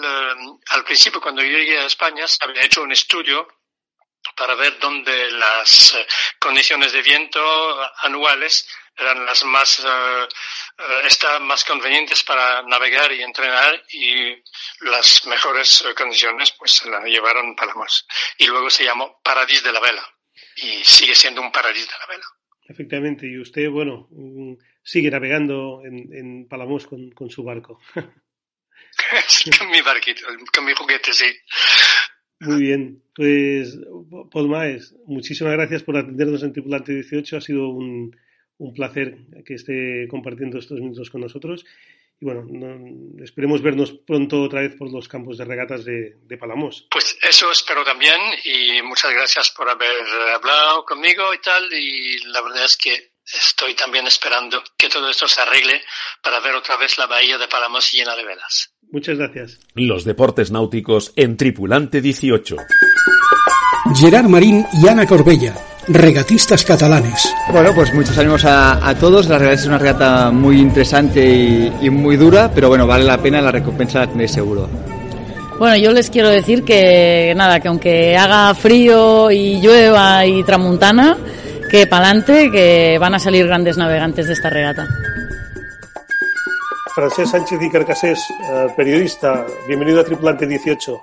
al 0.70 0.84
principio 0.84 1.22
cuando 1.22 1.42
yo 1.42 1.58
llegué 1.58 1.80
a 1.80 1.86
España, 1.86 2.26
había 2.42 2.64
hecho 2.64 2.82
un 2.82 2.92
estudio 2.92 3.48
para 4.36 4.56
ver 4.56 4.78
dónde 4.80 5.32
las 5.32 5.94
eh, 5.94 6.08
condiciones 6.40 6.92
de 6.92 7.02
viento 7.02 7.42
anuales 8.02 8.68
eran 8.98 9.26
las 9.26 9.44
más 9.44 9.80
uh, 9.80 11.42
más 11.42 11.64
convenientes 11.64 12.24
para 12.24 12.64
navegar 12.64 13.12
y 13.12 13.22
entrenar 13.22 13.84
y 13.92 14.36
las 14.82 15.26
mejores 15.28 15.84
condiciones 15.96 16.52
pues 16.52 16.72
se 16.72 16.90
la 16.90 17.04
llevaron 17.04 17.56
Palamos 17.56 18.08
y 18.38 18.48
luego 18.48 18.70
se 18.70 18.84
llamó 18.84 19.20
Paradis 19.24 19.64
de 19.64 19.72
la 19.72 19.80
Vela 19.80 20.04
y 20.58 20.84
sigue 20.84 21.16
siendo 21.16 21.42
un 21.42 21.52
paradis 21.52 21.88
de 21.88 21.94
la 21.94 22.08
vela. 22.08 22.26
Efectivamente, 22.70 23.28
y 23.28 23.40
usted, 23.40 23.70
bueno, 23.70 24.08
mm, 24.12 24.54
sigue 24.84 25.10
navegando 25.10 25.82
en, 25.86 26.14
en 26.14 26.48
Palamos 26.48 26.88
con, 26.88 27.12
con 27.12 27.30
su 27.30 27.44
barco. 27.44 27.80
con 29.58 29.70
mi 29.70 29.82
barquito, 29.82 30.26
con 30.54 30.66
mi 30.66 30.74
juguete, 30.74 31.14
sí. 31.14 31.26
Muy 32.40 32.62
bien, 32.62 33.04
pues 33.16 33.78
Paul 34.32 34.50
Maes, 34.50 34.94
muchísimas 35.06 35.54
gracias 35.54 35.84
por 35.84 35.98
atendernos 35.98 36.44
en 36.44 36.54
Tripulante 36.54 36.94
18. 36.94 37.38
Ha 37.38 37.42
sido 37.42 37.70
un, 37.70 38.16
un 38.60 38.74
placer 38.74 39.18
que 39.46 39.56
esté 39.56 40.08
compartiendo 40.10 40.58
estos 40.58 40.80
minutos 40.80 41.10
con 41.10 41.22
nosotros. 41.22 41.66
Y 42.20 42.26
bueno, 42.26 42.46
no, 42.50 43.24
esperemos 43.24 43.62
vernos 43.62 43.92
pronto 43.92 44.42
otra 44.42 44.62
vez 44.62 44.76
por 44.76 44.92
los 44.92 45.08
campos 45.08 45.38
de 45.38 45.46
regatas 45.46 45.86
de, 45.86 46.18
de, 46.24 46.38
Palamos. 46.38 46.88
Pues 46.90 47.18
eso 47.22 47.52
espero 47.52 47.84
también 47.84 48.20
y 48.44 48.82
muchas 48.82 49.14
gracias 49.14 49.52
por 49.52 49.70
haber 49.70 50.04
hablado 50.34 50.84
conmigo 50.84 51.32
y 51.34 51.40
tal. 51.40 51.72
Y 51.72 52.18
la 52.26 52.42
verdad 52.42 52.66
es 52.66 52.76
que 52.76 53.12
estoy 53.24 53.76
también 53.76 54.08
esperando 54.08 54.64
que 54.76 54.90
todo 54.90 55.10
esto 55.10 55.28
se 55.28 55.42
arregle 55.42 55.82
para 56.24 56.40
ver 56.40 56.56
otra 56.56 56.78
vez 56.78 56.98
la 56.98 57.06
bahía 57.06 57.38
de 57.38 57.48
Palamos 57.48 57.92
llena 57.92 58.16
de 58.16 58.26
velas. 58.26 58.74
Muchas 58.90 59.18
gracias. 59.20 59.60
Los 59.76 60.04
deportes 60.04 60.50
náuticos 60.50 61.14
en 61.16 61.38
Tripulante 61.38 62.02
18. 62.02 62.56
Gerard 63.96 64.28
Marín 64.28 64.66
y 64.82 64.88
Ana 64.88 65.06
Corbella 65.06 65.67
regatistas 65.88 66.64
catalanes. 66.64 67.34
Bueno, 67.52 67.74
pues 67.74 67.94
muchos 67.94 68.18
ánimos 68.18 68.46
a, 68.46 68.88
a 68.88 68.96
todos. 68.96 69.28
La 69.28 69.38
regata 69.38 69.62
es 69.62 69.68
una 69.68 69.78
regata 69.78 70.32
muy 70.32 70.60
interesante 70.60 71.26
y, 71.26 71.72
y, 71.82 71.90
muy 71.90 72.18
dura, 72.18 72.52
pero 72.54 72.70
bueno, 72.70 72.86
vale 72.86 73.04
la 73.04 73.18
pena, 73.18 73.42
la 73.42 73.52
recompensa 73.52 74.00
la 74.00 74.08
tenéis 74.08 74.32
seguro. 74.32 74.70
Bueno, 75.60 75.76
yo 75.78 75.92
les 75.92 76.10
quiero 76.10 76.30
decir 76.30 76.64
que 76.64 77.34
nada, 77.36 77.60
que 77.60 77.68
aunque 77.68 78.16
haga 78.16 78.54
frío 78.54 79.32
y 79.32 79.60
llueva 79.60 80.26
y 80.26 80.44
tramuntana, 80.44 81.18
que 81.70 81.88
pa'lante, 81.88 82.52
que 82.52 82.98
van 83.00 83.16
a 83.16 83.20
salir 83.20 83.48
grandes 83.48 83.78
navegantes 83.78 84.28
de 84.28 84.34
esta 84.34 84.50
regata. 84.50 84.88
Francés 86.94 87.30
Sánchez 87.30 87.60
y 87.62 87.70
Carcasés, 87.70 88.20
eh, 88.52 88.68
periodista, 88.76 89.46
bienvenido 89.68 90.02
a 90.02 90.04
Tripulante 90.04 90.48
18. 90.48 91.02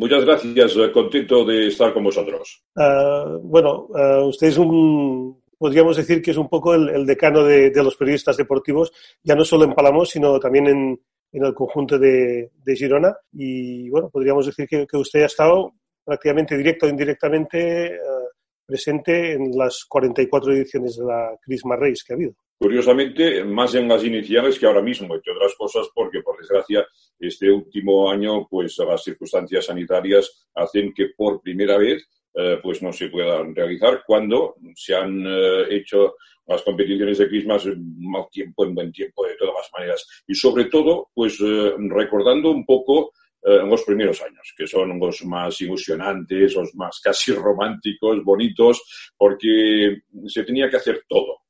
Muchas 0.00 0.24
gracias, 0.24 0.74
contento 0.94 1.44
de 1.44 1.66
estar 1.66 1.92
con 1.92 2.04
vosotros. 2.04 2.64
Uh, 2.74 3.38
bueno, 3.42 3.86
uh, 3.90 4.24
usted 4.28 4.46
es 4.46 4.56
un, 4.56 5.42
podríamos 5.58 5.98
decir 5.98 6.22
que 6.22 6.30
es 6.30 6.38
un 6.38 6.48
poco 6.48 6.72
el, 6.72 7.04
decano 7.04 7.44
de, 7.44 7.70
los 7.74 7.96
periodistas 7.96 8.38
deportivos, 8.38 8.90
ya 9.22 9.34
no 9.34 9.44
solo 9.44 9.64
en 9.64 9.74
Palamos, 9.74 10.08
sino 10.08 10.40
también 10.40 10.68
en, 10.68 11.00
el 11.32 11.52
conjunto 11.52 11.98
de, 11.98 12.50
Girona. 12.74 13.14
Y 13.34 13.90
bueno, 13.90 14.08
podríamos 14.08 14.46
decir 14.46 14.66
que, 14.66 14.86
usted 14.96 15.20
ha 15.20 15.26
estado 15.26 15.74
prácticamente 16.02 16.56
directo 16.56 16.86
o 16.86 16.88
indirectamente 16.88 17.90
uh, 17.92 18.26
presente 18.64 19.34
en 19.34 19.50
las 19.54 19.84
44 19.86 20.54
ediciones 20.54 20.96
de 20.96 21.04
la 21.04 21.36
Christmas 21.42 21.78
Race 21.78 22.02
que 22.06 22.14
ha 22.14 22.16
habido. 22.16 22.32
Curiosamente, 22.60 23.42
más 23.42 23.74
en 23.74 23.88
las 23.88 24.04
iniciales 24.04 24.58
que 24.58 24.66
ahora 24.66 24.82
mismo, 24.82 25.14
entre 25.14 25.32
otras 25.32 25.54
cosas 25.54 25.88
porque, 25.94 26.20
por 26.20 26.38
desgracia, 26.38 26.86
este 27.18 27.50
último 27.50 28.10
año, 28.10 28.46
pues 28.50 28.76
las 28.86 29.02
circunstancias 29.02 29.64
sanitarias 29.64 30.46
hacen 30.54 30.92
que 30.92 31.06
por 31.16 31.40
primera 31.40 31.78
vez 31.78 32.06
eh, 32.34 32.58
pues 32.62 32.82
no 32.82 32.92
se 32.92 33.08
puedan 33.08 33.54
realizar 33.54 34.02
cuando 34.06 34.56
se 34.74 34.94
han 34.94 35.24
eh, 35.26 35.68
hecho 35.70 36.16
las 36.46 36.60
competiciones 36.60 37.16
de 37.16 37.28
Christmas 37.28 37.64
en 37.64 37.98
mal 37.98 38.26
tiempo, 38.30 38.66
en 38.66 38.74
buen 38.74 38.92
tiempo, 38.92 39.26
de 39.26 39.36
todas 39.36 39.54
las 39.54 39.70
maneras. 39.72 40.22
Y 40.26 40.34
sobre 40.34 40.66
todo, 40.66 41.08
pues 41.14 41.40
eh, 41.40 41.72
recordando 41.88 42.50
un 42.50 42.66
poco 42.66 43.12
los 43.42 43.82
primeros 43.84 44.20
años, 44.20 44.52
que 44.54 44.66
son 44.66 44.98
los 44.98 45.24
más 45.24 45.58
ilusionantes, 45.62 46.54
los 46.54 46.74
más 46.74 47.00
casi 47.02 47.32
románticos, 47.32 48.22
bonitos, 48.22 49.14
porque 49.16 50.02
se 50.26 50.44
tenía 50.44 50.68
que 50.68 50.76
hacer 50.76 51.04
todo 51.08 51.40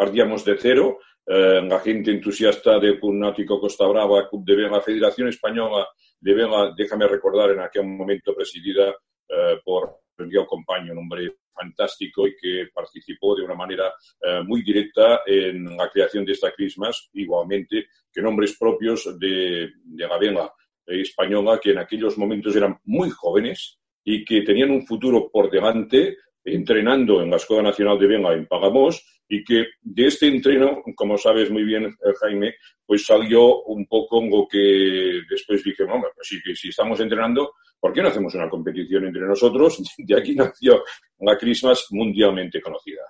partíamos 0.00 0.46
de 0.46 0.56
cero. 0.56 0.98
Eh, 1.26 1.60
la 1.62 1.78
gente 1.80 2.10
entusiasta 2.10 2.78
del 2.78 2.98
Club 2.98 3.16
Náutico 3.16 3.60
Costa 3.60 3.86
Brava, 3.86 4.30
de 4.32 4.56
Vela, 4.56 4.80
Federación 4.80 5.28
Española 5.28 5.86
de 6.18 6.32
Vela, 6.32 6.72
déjame 6.74 7.06
recordar, 7.06 7.50
en 7.50 7.60
aquel 7.60 7.84
momento 7.84 8.34
presidida 8.34 8.88
eh, 9.28 9.60
por 9.62 9.98
Miguel 10.16 10.46
Compaño, 10.46 10.92
un 10.92 11.00
hombre 11.00 11.34
fantástico 11.52 12.26
y 12.26 12.34
que 12.34 12.68
participó 12.72 13.36
de 13.36 13.42
una 13.42 13.54
manera 13.54 13.92
eh, 14.22 14.42
muy 14.42 14.62
directa 14.62 15.20
en 15.26 15.76
la 15.76 15.90
creación 15.90 16.24
de 16.24 16.32
esta 16.32 16.50
Christmas, 16.50 17.10
igualmente 17.12 17.88
que 18.10 18.22
nombres 18.22 18.56
propios 18.58 19.18
de, 19.18 19.68
de 19.84 20.08
la 20.08 20.16
vela 20.18 20.50
española, 20.86 21.60
que 21.62 21.72
en 21.72 21.78
aquellos 21.78 22.16
momentos 22.16 22.56
eran 22.56 22.78
muy 22.84 23.10
jóvenes 23.10 23.78
y 24.02 24.24
que 24.24 24.40
tenían 24.42 24.70
un 24.70 24.86
futuro 24.86 25.30
por 25.30 25.50
delante 25.50 26.16
entrenando 26.42 27.22
en 27.22 27.30
la 27.30 27.36
Escuela 27.36 27.62
Nacional 27.62 27.98
de 27.98 28.06
Vela 28.06 28.32
en 28.32 28.46
Pagamos 28.46 29.19
y 29.32 29.44
que 29.44 29.64
de 29.80 30.06
este 30.08 30.26
entreno, 30.26 30.82
como 30.96 31.16
sabes 31.16 31.50
muy 31.52 31.62
bien, 31.62 31.84
eh, 31.84 32.12
Jaime, 32.20 32.54
pues 32.84 33.06
salió 33.06 33.62
un 33.62 33.86
poco 33.86 34.20
lo 34.20 34.48
que 34.50 35.20
después 35.30 35.62
dije, 35.62 35.84
no, 35.84 36.00
pues 36.00 36.26
sí, 36.26 36.40
que 36.44 36.56
si 36.56 36.70
estamos 36.70 36.98
entrenando, 36.98 37.52
¿por 37.78 37.92
qué 37.92 38.02
no 38.02 38.08
hacemos 38.08 38.34
una 38.34 38.50
competición 38.50 39.06
entre 39.06 39.22
nosotros? 39.22 39.80
De 39.98 40.18
aquí 40.18 40.34
nació 40.34 40.82
la 41.20 41.38
Christmas 41.38 41.86
mundialmente 41.90 42.60
conocida. 42.60 43.02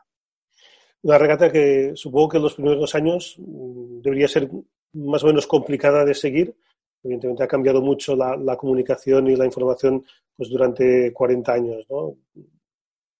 Una 1.02 1.16
regata 1.16 1.50
que 1.50 1.92
supongo 1.94 2.28
que 2.28 2.36
en 2.36 2.42
los 2.42 2.54
primeros 2.54 2.94
años 2.94 3.36
mm, 3.38 4.02
debería 4.02 4.28
ser 4.28 4.50
más 4.92 5.24
o 5.24 5.26
menos 5.26 5.46
complicada 5.46 6.04
de 6.04 6.12
seguir. 6.12 6.54
Evidentemente 7.02 7.44
ha 7.44 7.48
cambiado 7.48 7.80
mucho 7.80 8.14
la, 8.14 8.36
la 8.36 8.58
comunicación 8.58 9.28
y 9.28 9.36
la 9.36 9.46
información 9.46 10.04
pues 10.36 10.50
durante 10.50 11.14
40 11.14 11.50
años, 11.50 11.86
¿no? 11.88 12.18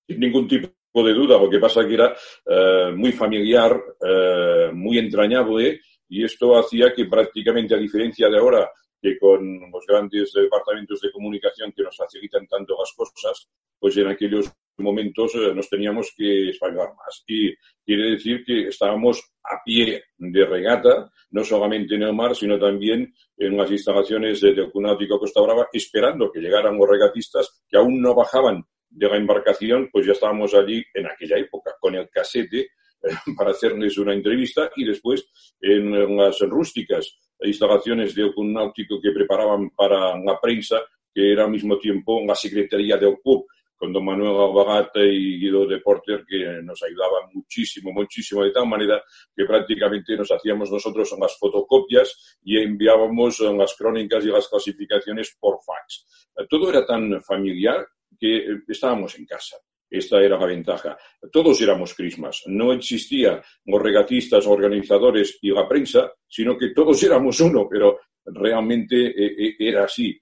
Sin 0.07 0.21
ningún 0.21 0.47
tipo 0.47 0.69
de 0.93 1.15
duda, 1.15 1.39
lo 1.39 1.49
que 1.49 1.61
pasa 1.61 1.87
que 1.87 1.95
era 1.95 2.15
eh, 2.47 2.93
muy 2.95 3.13
familiar, 3.13 3.81
eh, 4.01 4.71
muy 4.73 4.99
entrañable, 4.99 5.81
y 6.09 6.25
esto 6.25 6.59
hacía 6.59 6.93
que 6.93 7.05
prácticamente, 7.05 7.75
a 7.75 7.79
diferencia 7.79 8.29
de 8.29 8.39
ahora, 8.39 8.69
que 9.01 9.17
con 9.19 9.71
los 9.71 9.87
grandes 9.87 10.33
departamentos 10.33 11.01
de 11.01 11.13
comunicación 11.13 11.73
que 11.73 11.85
nos 11.85 11.97
facilitan 11.97 12.47
tanto 12.47 12.77
las 12.79 12.93
cosas, 12.95 13.49
pues 13.79 13.97
en 13.97 14.09
aquellos 14.09 14.53
momentos 14.79 15.35
eh, 15.37 15.55
nos 15.55 15.69
teníamos 15.71 16.13
que 16.17 16.51
espabilar 16.51 16.89
más. 16.89 17.23
Y 17.27 17.55
quiere 17.85 18.11
decir 18.11 18.45
que 18.45 18.69
estábamos 18.69 19.23
a 19.45 19.63
pie 19.65 20.03
de 20.19 20.45
regata, 20.45 21.11
no 21.31 21.45
solamente 21.45 21.95
en 21.95 22.03
el 22.03 22.13
mar, 22.13 22.35
sino 22.35 22.59
también 22.59 23.15
en 23.37 23.57
las 23.57 23.71
instalaciones 23.71 24.41
del 24.41 24.71
Cunáutico 24.71 25.19
Costa 25.19 25.41
Brava, 25.41 25.69
esperando 25.73 26.31
que 26.31 26.41
llegaran 26.41 26.77
los 26.77 26.89
regatistas 26.89 27.63
que 27.69 27.79
aún 27.79 28.03
no 28.03 28.15
bajaban 28.15 28.65
de 28.91 29.09
la 29.09 29.17
embarcación, 29.17 29.89
pues 29.91 30.07
ya 30.07 30.13
estábamos 30.13 30.53
allí 30.55 30.85
en 30.95 31.07
aquella 31.07 31.39
época, 31.39 31.73
con 31.81 31.95
el 31.95 32.09
casete 32.11 32.61
eh, 32.61 32.69
para 33.37 33.53
hacerles 33.53 33.97
una 33.99 34.13
entrevista 34.13 34.71
y 34.77 34.85
después 34.85 35.27
en, 35.61 36.17
las 36.17 36.39
rústicas 36.41 37.17
instalaciones 37.43 38.15
de 38.15 38.25
un 38.37 38.53
náutico 38.53 39.01
que 39.01 39.13
preparaban 39.13 39.71
para 39.71 40.19
la 40.19 40.39
prensa, 40.41 40.81
que 41.15 41.33
era 41.33 41.45
al 41.45 41.51
mismo 41.51 41.79
tiempo 41.79 42.21
la 42.27 42.35
secretaría 42.35 42.99
del 42.99 43.19
club, 43.23 43.47
con 43.77 43.95
don 43.95 44.05
Manuel 44.05 44.37
Albagata 44.37 45.01
y 45.01 45.41
Guido 45.41 45.67
de 45.67 45.81
Porter, 45.81 46.23
que 46.29 46.61
nos 46.63 46.83
ayudaban 46.83 47.31
muchísimo, 47.33 47.93
muchísimo, 47.93 48.45
de 48.45 48.51
tal 48.51 48.67
manera 48.69 49.03
que 49.35 49.47
prácticamente 49.47 50.15
nos 50.19 50.31
hacíamos 50.31 50.71
nosotros 50.71 51.17
las 51.19 51.39
fotocopias 51.39 52.37
y 52.43 52.59
enviábamos 52.59 53.41
las 53.41 53.75
crónicas 53.75 54.23
y 54.23 54.29
las 54.29 54.49
clasificaciones 54.49 55.35
por 55.41 55.61
fax. 55.65 56.29
Todo 56.51 56.69
era 56.69 56.85
tan 56.85 57.23
familiar 57.23 57.87
que 58.21 58.59
estábamos 58.69 59.19
en 59.19 59.25
casa. 59.25 59.57
Esta 59.91 60.21
era 60.23 60.39
la 60.39 60.47
ventaja. 60.47 60.97
Todos 61.33 61.61
éramos 61.61 61.95
crismas. 61.95 62.43
No 62.47 62.73
existía 62.73 63.43
los 63.65 63.83
regatistas, 63.83 64.47
organizadores 64.47 65.39
y 65.43 65.51
la 65.51 65.67
prensa, 65.67 66.13
sino 66.29 66.57
que 66.57 66.69
todos 66.69 67.03
éramos 67.03 67.41
uno, 67.41 67.67
pero 67.69 67.99
realmente 68.25 69.09
eh, 69.09 69.35
eh, 69.37 69.57
era 69.59 69.85
así. 69.85 70.17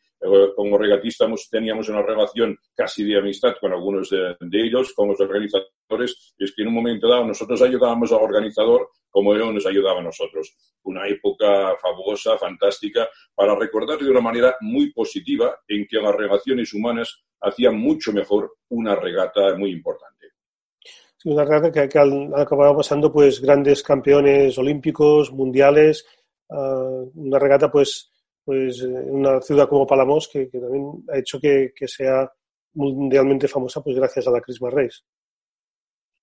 Como 0.56 0.78
regatistas 0.78 1.48
teníamos 1.50 1.88
una 1.88 2.02
relación 2.02 2.56
casi 2.74 3.04
de 3.04 3.18
amistad 3.18 3.54
con 3.60 3.72
algunos 3.72 4.10
de, 4.10 4.36
ellos, 4.52 4.92
con 4.94 5.08
los 5.08 5.20
organizadores, 5.20 6.34
es 6.38 6.52
que 6.54 6.62
en 6.62 6.68
un 6.68 6.74
momento 6.74 7.08
dado 7.08 7.24
nosotros 7.24 7.62
ayudábamos 7.62 8.12
al 8.12 8.22
organizador 8.22 8.90
como 9.10 9.34
ellos 9.34 9.54
nos 9.54 9.66
ayudaba 9.66 10.00
a 10.00 10.04
nosotros. 10.04 10.54
Una 10.84 11.06
época 11.08 11.74
fabulosa, 11.80 12.36
fantástica, 12.36 13.08
para 13.34 13.54
recordar 13.54 13.98
de 13.98 14.10
una 14.10 14.20
manera 14.20 14.54
muy 14.60 14.92
positiva 14.92 15.58
en 15.66 15.86
que 15.88 15.98
las 15.98 16.14
relaciones 16.14 16.74
humanas 16.74 17.22
hacían 17.40 17.76
mucho 17.78 18.12
mejor 18.12 18.52
una 18.68 18.94
regata 18.96 19.56
muy 19.56 19.70
importante. 19.70 20.26
Una 21.24 21.44
regata 21.44 21.72
que, 21.72 21.88
que 21.88 21.98
han 21.98 22.32
acabado 22.34 22.76
pasando 22.76 23.12
pues 23.12 23.40
grandes 23.40 23.82
campeones 23.82 24.56
olímpicos, 24.58 25.32
mundiales, 25.32 26.06
uh, 26.48 27.10
una 27.14 27.38
regata 27.38 27.70
pues 27.70 28.12
pues 28.48 28.80
en 28.80 29.10
una 29.10 29.42
ciudad 29.42 29.68
como 29.68 29.86
Palamos 29.86 30.26
que, 30.26 30.46
también 30.46 31.04
ha 31.12 31.18
hecho 31.18 31.38
que, 31.38 31.70
sea 31.84 32.32
mundialmente 32.72 33.46
famosa 33.46 33.82
pues 33.82 33.94
gracias 33.94 34.26
a 34.26 34.30
la 34.30 34.40
Christmas 34.40 34.72
Race. 34.72 35.00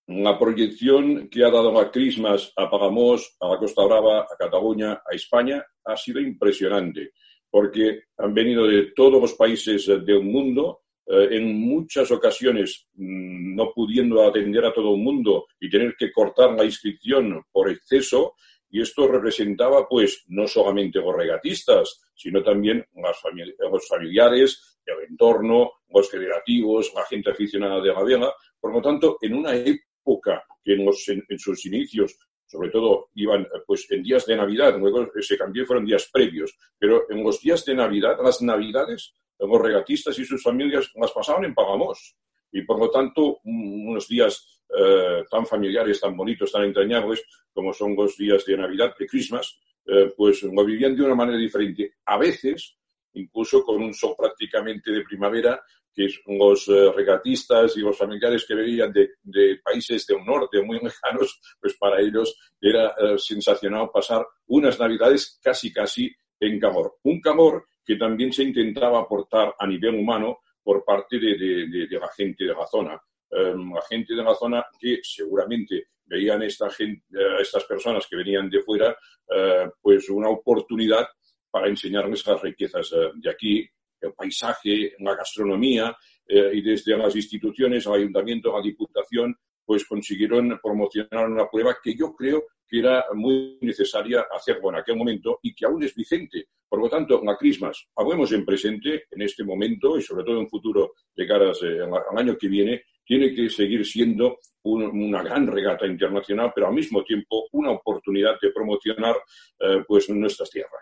La 0.07 0.39
proyección 0.39 1.29
que 1.29 1.43
ha 1.43 1.51
dado 1.51 1.71
la 1.71 1.91
Christmas 1.91 2.51
a 2.55 2.67
Palamos, 2.67 3.37
a 3.39 3.49
la 3.49 3.59
Costa 3.59 3.85
Brava, 3.85 4.21
a 4.21 4.35
Cataluña, 4.39 4.93
a 4.93 5.13
España, 5.13 5.63
ha 5.83 5.95
sido 5.95 6.19
impresionante, 6.19 7.11
porque 7.47 8.05
han 8.17 8.33
venido 8.33 8.65
de 8.65 8.91
todos 8.95 9.21
los 9.21 9.33
países 9.35 9.85
del 9.85 10.23
mundo, 10.23 10.79
eh, 11.05 11.27
en 11.29 11.53
muchas 11.59 12.09
ocasiones 12.09 12.87
mmm, 12.95 13.55
no 13.55 13.71
pudiendo 13.71 14.23
atender 14.23 14.65
a 14.65 14.73
todo 14.73 14.95
el 14.95 15.01
mundo 15.01 15.45
y 15.59 15.69
tener 15.69 15.93
que 15.95 16.11
cortar 16.11 16.53
la 16.53 16.65
inscripción 16.65 17.43
por 17.51 17.69
exceso, 17.69 18.33
y 18.69 18.81
esto 18.81 19.07
representaba, 19.07 19.87
pues, 19.87 20.23
no 20.27 20.47
solamente 20.47 20.99
los 20.99 21.15
regatistas, 21.15 22.01
sino 22.13 22.43
también 22.43 22.85
los 22.95 23.87
familiares, 23.87 24.79
el 24.85 25.09
entorno, 25.09 25.71
los 25.89 26.09
federativos, 26.09 26.91
la 26.93 27.05
gente 27.05 27.31
aficionada 27.31 27.81
de 27.81 27.93
la 27.93 28.03
vela. 28.03 28.33
Por 28.59 28.73
lo 28.73 28.81
tanto, 28.81 29.17
en 29.21 29.33
una 29.33 29.55
época 29.55 30.43
que 30.63 30.73
en, 30.73 31.39
sus 31.39 31.65
inicios 31.65 32.17
sobre 32.47 32.69
todo 32.69 33.09
iban 33.15 33.45
pues 33.65 33.89
en 33.89 34.03
días 34.03 34.25
de 34.25 34.35
Navidad, 34.35 34.77
luego 34.77 35.09
ese 35.15 35.37
cambio 35.37 35.65
fueron 35.65 35.85
días 35.85 36.09
previos, 36.11 36.55
pero 36.77 37.09
en 37.09 37.23
los 37.23 37.41
días 37.41 37.65
de 37.65 37.75
Navidad, 37.75 38.17
las 38.23 38.41
Navidades, 38.41 39.15
los 39.39 39.61
regatistas 39.61 40.17
y 40.19 40.25
sus 40.25 40.43
familias 40.43 40.91
las 40.95 41.11
pasaban 41.11 41.45
en 41.45 41.53
Pagamos. 41.53 42.15
Y 42.51 42.61
por 42.61 42.79
lo 42.79 42.89
tanto, 42.89 43.39
unos 43.43 44.07
días 44.07 44.54
eh, 44.77 45.23
tan 45.29 45.45
familiares, 45.45 45.99
tan 45.99 46.15
bonitos, 46.15 46.51
tan 46.51 46.63
entrañables, 46.63 47.23
como 47.53 47.73
son 47.73 47.95
los 47.95 48.17
días 48.17 48.45
de 48.45 48.57
Navidad, 48.57 48.93
de 48.97 49.07
Christmas, 49.07 49.59
eh, 49.85 50.13
pues 50.15 50.43
lo 50.43 50.65
vivían 50.65 50.95
de 50.95 51.03
una 51.03 51.15
manera 51.15 51.37
diferente. 51.37 51.95
A 52.05 52.17
veces, 52.17 52.77
incluso 53.13 53.63
con 53.63 53.81
un 53.81 53.93
sol 53.93 54.15
prácticamente 54.17 54.91
de 54.91 55.03
primavera, 55.03 55.61
que 55.95 56.07
los 56.27 56.67
eh, 56.67 56.91
regatistas 56.93 57.77
y 57.77 57.79
los 57.79 57.97
familiares 57.97 58.45
que 58.45 58.53
venían 58.53 58.91
de, 58.91 59.11
de, 59.23 59.59
países 59.63 60.05
del 60.05 60.25
norte 60.25 60.61
muy 60.61 60.79
lejanos, 60.83 61.39
pues 61.61 61.75
para 61.77 62.01
ellos 62.01 62.37
era 62.59 62.93
eh, 62.99 63.17
sensacional 63.17 63.89
pasar 63.93 64.25
unas 64.47 64.77
navidades 64.77 65.39
casi 65.41 65.71
casi 65.71 66.13
en 66.39 66.59
Camor. 66.59 66.97
Un 67.03 67.21
Camor 67.21 67.65
que 67.85 67.95
también 67.95 68.33
se 68.33 68.43
intentaba 68.43 68.99
aportar 68.99 69.55
a 69.57 69.65
nivel 69.65 69.95
humano 69.95 70.39
por 70.61 70.83
parte 70.83 71.19
de 71.19 71.87
la 71.91 72.09
gente 72.09 72.43
de 72.43 72.53
la 72.53 72.65
zona. 72.65 72.99
Um, 73.31 73.73
la 73.73 73.81
gente 73.89 74.13
de 74.13 74.23
la 74.23 74.35
zona 74.35 74.63
que 74.79 74.99
seguramente 75.01 75.87
veían 76.05 76.43
esta 76.43 76.69
gente, 76.69 77.03
uh, 77.11 77.41
estas 77.41 77.63
personas 77.65 78.05
que 78.07 78.15
venían 78.15 78.49
de 78.49 78.61
fuera, 78.61 78.91
uh, 78.91 79.69
pues 79.81 80.09
una 80.09 80.29
oportunidad 80.29 81.07
para 81.49 81.67
enseñarles 81.67 82.25
las 82.27 82.41
riquezas 82.41 82.91
uh, 82.93 83.11
de 83.15 83.29
aquí, 83.29 83.67
el 84.01 84.13
paisaje, 84.13 84.93
la 84.99 85.15
gastronomía, 85.15 85.95
y 86.27 86.61
desde 86.61 86.97
las 86.97 87.15
instituciones, 87.15 87.85
el 87.85 87.93
ayuntamiento, 87.93 88.51
la 88.51 88.61
diputación, 88.61 89.35
pues 89.63 89.85
consiguieron 89.85 90.59
promocionar 90.61 91.29
una 91.29 91.49
prueba 91.49 91.77
que 91.83 91.95
yo 91.95 92.15
creo 92.15 92.45
que 92.67 92.79
era 92.79 93.05
muy 93.13 93.57
necesaria 93.61 94.25
hacerlo 94.31 94.69
en 94.69 94.77
aquel 94.77 94.95
momento 94.95 95.39
y 95.41 95.53
que 95.53 95.65
aún 95.65 95.83
es 95.83 95.93
vigente. 95.95 96.47
Por 96.67 96.79
lo 96.81 96.89
tanto, 96.89 97.21
la 97.23 97.37
Christmas, 97.37 97.87
hablemos 97.95 98.31
en 98.31 98.45
presente, 98.45 99.05
en 99.11 99.21
este 99.21 99.43
momento 99.43 99.97
y 99.97 100.01
sobre 100.01 100.23
todo 100.23 100.39
en 100.39 100.49
futuro 100.49 100.93
de 101.15 101.27
caras 101.27 101.59
eh, 101.63 101.79
al 101.81 102.17
año 102.17 102.37
que 102.37 102.47
viene, 102.47 102.83
tiene 103.05 103.33
que 103.33 103.49
seguir 103.49 103.85
siendo 103.85 104.39
un, 104.63 104.83
una 104.83 105.21
gran 105.21 105.47
regata 105.47 105.85
internacional, 105.85 106.51
pero 106.53 106.67
al 106.67 106.73
mismo 106.73 107.03
tiempo 107.03 107.47
una 107.51 107.71
oportunidad 107.71 108.33
de 108.41 108.51
promocionar 108.51 109.15
eh, 109.59 109.83
pues 109.87 110.09
nuestras 110.09 110.49
tierras. 110.49 110.81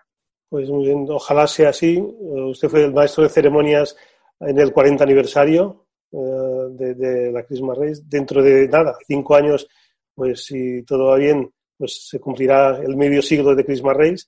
Pues 0.49 0.69
muy 0.69 0.85
bien, 0.85 1.05
ojalá 1.09 1.47
sea 1.47 1.69
así. 1.69 1.99
Usted 1.99 2.69
fue 2.69 2.85
el 2.85 2.93
maestro 2.93 3.23
de 3.23 3.29
ceremonias 3.29 3.97
en 4.39 4.59
el 4.59 4.71
40 4.71 5.03
aniversario 5.03 5.87
eh, 6.11 6.93
de, 6.95 7.31
la 7.31 7.43
Christmas 7.43 7.77
Race. 7.77 8.01
Dentro 8.05 8.41
de 8.43 8.67
nada, 8.67 8.95
cinco 9.07 9.35
años, 9.35 9.67
pues 10.13 10.45
si 10.45 10.83
todo 10.83 11.07
va 11.07 11.17
bien, 11.17 11.51
pues 11.75 12.07
se 12.07 12.19
cumplirá 12.19 12.77
el 12.77 12.95
medio 12.95 13.21
siglo 13.21 13.55
de 13.55 13.65
Christmas 13.65 13.97
Race. 13.97 14.25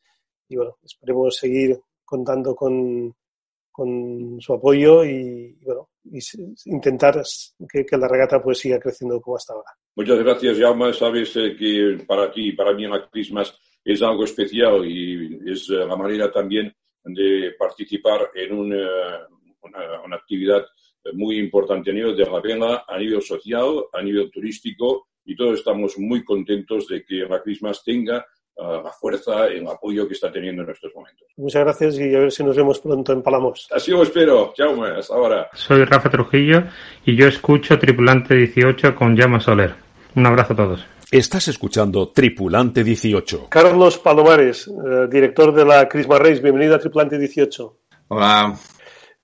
Y 0.49 0.55
bueno, 0.55 0.77
esperemos 0.83 1.35
seguir 1.35 1.79
contando 2.03 2.55
con, 2.55 3.15
con 3.71 4.41
su 4.41 4.53
apoyo 4.53 5.05
y, 5.05 5.57
bueno, 5.63 5.89
y 6.11 6.19
intentar 6.65 7.21
que, 7.71 7.85
que, 7.85 7.97
la 7.97 8.07
regata 8.07 8.41
pues 8.41 8.59
siga 8.59 8.79
creciendo 8.79 9.19
como 9.19 9.37
hasta 9.37 9.53
ahora. 9.53 9.69
Muchas 9.95 10.19
gracias, 10.19 10.59
Jaume. 10.59 10.93
Sabes 10.93 11.35
eh, 11.37 11.55
que 11.57 12.03
para 12.05 12.31
ti 12.31 12.49
y 12.49 12.51
para 12.53 12.73
mí 12.73 12.87
la 12.87 13.07
Christmas 13.09 13.57
es 13.83 14.01
algo 14.01 14.23
especial 14.23 14.85
y 14.85 15.39
es 15.51 15.69
eh, 15.69 15.85
la 15.85 15.95
manera 15.95 16.31
también 16.31 16.73
de 17.03 17.53
participar 17.57 18.31
en 18.33 18.53
una, 18.53 19.27
una, 19.61 20.01
una 20.03 20.15
actividad 20.15 20.65
muy 21.13 21.37
importante 21.37 21.91
a 21.91 21.93
nivel 21.93 22.15
de 22.15 22.25
la 22.25 22.41
vela, 22.41 22.85
a 22.87 22.97
nivel 22.97 23.21
social, 23.21 23.85
a 23.93 24.01
nivel 24.01 24.31
turístico 24.31 25.07
y 25.23 25.35
todos 25.35 25.59
estamos 25.59 25.97
muy 25.97 26.23
contentos 26.23 26.87
de 26.87 27.03
que 27.03 27.25
la 27.27 27.41
Christmas 27.41 27.83
tenga 27.83 28.25
uh, 28.57 28.83
la 28.83 28.91
fuerza, 28.91 29.47
el 29.47 29.67
apoyo 29.67 30.07
que 30.07 30.13
está 30.13 30.31
teniendo 30.31 30.63
en 30.63 30.69
estos 30.69 30.93
momentos. 30.95 31.27
Muchas 31.37 31.63
gracias 31.63 31.99
y 31.99 32.15
a 32.15 32.19
ver 32.19 32.31
si 32.31 32.43
nos 32.43 32.55
vemos 32.55 32.79
pronto 32.79 33.13
en 33.13 33.21
Palamos. 33.21 33.67
Así 33.71 33.91
lo 33.91 34.03
espero. 34.03 34.53
Chao, 34.55 34.83
hasta 34.83 35.13
ahora. 35.13 35.49
Soy 35.53 35.83
Rafa 35.85 36.09
Trujillo 36.09 36.63
y 37.05 37.15
yo 37.15 37.27
escucho 37.27 37.77
Tripulante 37.79 38.35
18 38.35 38.95
con 38.95 39.15
Llama 39.15 39.39
Soler. 39.39 39.75
Un 40.15 40.25
abrazo 40.25 40.53
a 40.53 40.55
todos. 40.55 40.85
Estás 41.11 41.47
escuchando 41.47 42.09
Tripulante 42.09 42.83
18. 42.83 43.47
Carlos 43.49 43.99
Palomares, 43.99 44.67
eh, 44.67 45.07
director 45.09 45.53
de 45.53 45.63
la 45.63 45.87
Christmas 45.87 46.19
Race. 46.19 46.41
Bienvenido 46.41 46.75
a 46.75 46.79
Tripulante 46.79 47.17
18. 47.17 47.77
Hola. 48.07 48.55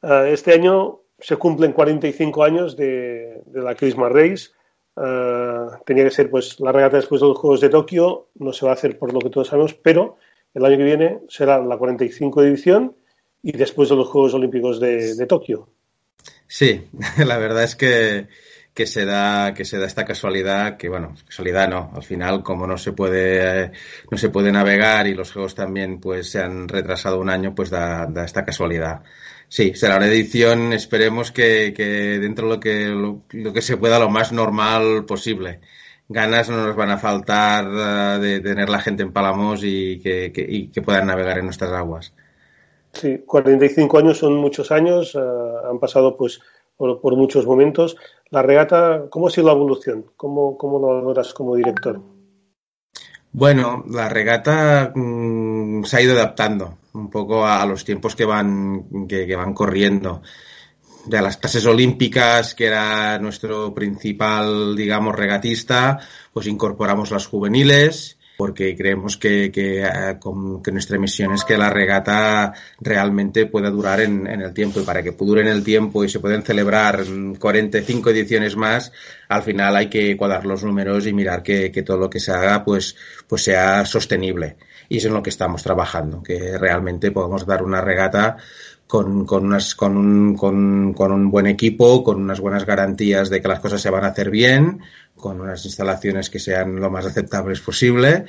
Uh, 0.02 0.08
este 0.26 0.54
año 0.54 1.02
se 1.20 1.38
cumplen 1.38 1.74
45 1.74 2.44
años 2.44 2.78
de, 2.78 3.42
de 3.46 3.62
la 3.62 3.76
Christmas 3.76 4.12
Race. 4.12 4.50
Uh, 5.04 5.84
tenía 5.84 6.04
que 6.04 6.12
ser 6.12 6.30
pues 6.30 6.60
la 6.60 6.72
regata 6.72 6.98
después 6.98 7.22
de 7.22 7.28
los 7.28 7.38
Juegos 7.40 7.60
de 7.60 7.70
Tokio, 7.70 8.28
no 8.36 8.54
se 8.54 8.66
va 8.68 8.72
a 8.72 8.76
hacer 8.76 9.00
por 9.00 9.12
lo 9.12 9.20
que 9.20 9.32
todos 9.32 9.48
sabemos, 9.48 9.74
pero 9.74 10.18
el 10.54 10.64
año 10.64 10.78
que 10.78 10.84
viene 10.84 11.20
será 11.28 11.60
la 11.60 11.76
45 11.76 12.44
edición 12.44 12.96
y 13.42 13.54
después 13.54 13.90
de 13.90 13.96
los 13.96 14.10
Juegos 14.10 14.36
Olímpicos 14.36 14.80
de, 14.80 15.16
de 15.16 15.26
Tokio. 15.26 15.70
Sí, 16.46 16.88
la 17.26 17.40
verdad 17.40 17.64
es 17.64 17.76
que, 17.76 18.28
que 18.76 18.86
se 18.86 19.06
da 19.06 19.56
que 19.56 19.66
se 19.66 19.80
da 19.80 19.88
esta 19.88 20.06
casualidad 20.06 20.78
que 20.78 20.88
bueno 20.88 21.16
casualidad 21.26 21.68
no 21.68 21.92
al 21.96 22.04
final 22.04 22.44
como 22.44 22.68
no 22.68 22.78
se 22.78 22.94
puede 22.94 23.64
eh, 23.64 23.72
no 24.12 24.20
se 24.20 24.30
puede 24.30 24.52
navegar 24.52 25.08
y 25.08 25.16
los 25.16 25.32
juegos 25.32 25.56
también 25.56 26.00
pues 26.00 26.30
se 26.30 26.44
han 26.44 26.68
retrasado 26.68 27.20
un 27.20 27.32
año 27.32 27.56
pues 27.56 27.72
da 27.72 28.08
esta 28.24 28.46
casualidad 28.46 29.02
Sí, 29.52 29.74
será 29.76 29.98
una 29.98 30.08
edición, 30.08 30.72
esperemos 30.72 31.34
que, 31.34 31.74
que 31.76 31.84
dentro 32.20 32.48
de 32.48 32.54
lo 32.54 32.60
que, 32.62 32.86
lo, 32.88 33.24
lo, 33.32 33.52
que 33.52 33.62
se 33.62 33.76
pueda, 33.76 34.00
lo 34.00 34.10
más 34.10 34.32
normal 34.32 35.04
posible. 35.06 35.60
Ganas 36.08 36.50
no 36.50 36.66
nos 36.66 36.74
van 36.74 36.90
a 36.90 36.98
faltar 36.98 37.68
uh, 37.68 38.22
de 38.22 38.40
tener 38.40 38.70
la 38.70 38.80
gente 38.80 39.04
en 39.04 39.12
Palamos 39.12 39.60
y 39.66 40.00
que, 40.00 40.32
que, 40.32 40.46
y 40.48 40.70
que 40.70 40.82
puedan 40.82 41.08
navegar 41.08 41.38
en 41.38 41.44
nuestras 41.44 41.74
aguas. 41.74 42.14
Sí, 42.94 43.24
45 43.26 43.98
años 43.98 44.20
son 44.20 44.38
muchos 44.38 44.72
años, 44.72 45.16
uh, 45.16 45.70
han 45.70 45.80
pasado 45.80 46.16
pues 46.16 46.40
por, 46.78 47.02
por, 47.02 47.18
muchos 47.18 47.46
momentos. 47.46 47.98
La 48.30 48.44
regata, 48.44 49.08
¿cómo 49.10 49.28
ha 49.28 49.32
sido 49.32 49.48
la 49.48 49.54
evolución? 49.54 50.06
¿Cómo, 50.16 50.58
cómo 50.58 50.80
lo 50.80 50.96
valoras 50.96 51.34
como 51.34 51.58
director? 51.58 52.00
Bueno, 53.34 53.84
la 53.90 54.08
regata 54.08 54.94
mmm, 54.96 55.84
se 55.84 55.98
ha 55.98 56.02
ido 56.02 56.14
adaptando 56.14 56.78
un 56.94 57.10
poco 57.10 57.46
a, 57.46 57.66
los 57.66 57.84
tiempos 57.86 58.16
que 58.16 58.26
van, 58.26 59.08
que, 59.08 59.36
van 59.36 59.54
corriendo. 59.54 60.22
De 61.06 61.22
las 61.22 61.38
clases 61.38 61.66
olímpicas, 61.66 62.54
que 62.54 62.68
era 62.68 63.18
nuestro 63.20 63.74
principal, 63.74 64.76
digamos, 64.76 65.16
regatista, 65.16 66.00
pues 66.32 66.48
incorporamos 66.48 67.12
las 67.12 67.26
juveniles 67.26 68.18
porque 68.42 68.76
creemos 68.76 69.18
que, 69.18 69.52
que, 69.52 69.84
eh, 69.84 70.18
que, 70.64 70.72
nuestra 70.72 70.98
misión 70.98 71.34
es 71.34 71.44
que 71.44 71.60
la 71.60 71.70
regata 71.70 72.52
realmente 72.80 73.46
pueda 73.46 73.70
durar 73.70 74.02
en, 74.02 74.26
en, 74.26 74.42
el 74.42 74.52
tiempo 74.52 74.80
y 74.80 74.84
para 74.84 75.04
que 75.04 75.12
dure 75.12 75.42
en 75.42 75.48
el 75.48 75.64
tiempo 75.64 76.04
y 76.04 76.10
se 76.10 76.20
puedan 76.20 76.42
celebrar 76.42 77.04
45 77.38 78.10
ediciones 78.10 78.56
más, 78.56 78.92
al 79.30 79.44
final 79.44 79.76
hay 79.76 79.90
que 79.90 80.18
cuadrar 80.18 80.48
los 80.48 80.64
números 80.64 81.06
y 81.06 81.14
mirar 81.14 81.44
que, 81.44 81.72
que 81.72 81.84
todo 81.84 81.98
lo 81.98 82.10
que 82.10 82.20
se 82.20 82.32
haga 82.32 82.66
pues, 82.66 82.96
pues 83.28 83.44
sea 83.44 83.86
sostenible. 83.86 84.58
Y 84.92 84.98
es 84.98 85.06
en 85.06 85.14
lo 85.14 85.24
que 85.24 85.30
estamos 85.30 85.64
trabajando, 85.64 86.22
que 86.22 86.58
realmente 86.58 87.12
podamos 87.12 87.46
dar 87.46 87.64
una 87.64 87.80
regata 87.80 88.36
con, 88.86 89.26
con, 89.26 89.46
unas, 89.46 89.74
con, 89.74 89.96
un, 89.96 90.36
con, 90.36 91.12
un 91.14 91.32
buen 91.32 91.48
equipo, 91.48 92.04
con 92.04 92.22
unas 92.22 92.42
buenas 92.42 92.66
garantías 92.66 93.30
de 93.30 93.42
que 93.42 93.48
las 93.48 93.62
cosas 93.62 93.80
se 93.80 93.90
van 93.90 94.04
a 94.04 94.08
hacer 94.08 94.30
bien, 94.30 94.82
con 95.16 95.40
unas 95.40 95.64
instalaciones 95.64 96.30
que 96.30 96.40
sean 96.40 96.76
lo 96.76 96.90
más 96.90 97.06
aceptables 97.06 97.62
posible 97.62 98.26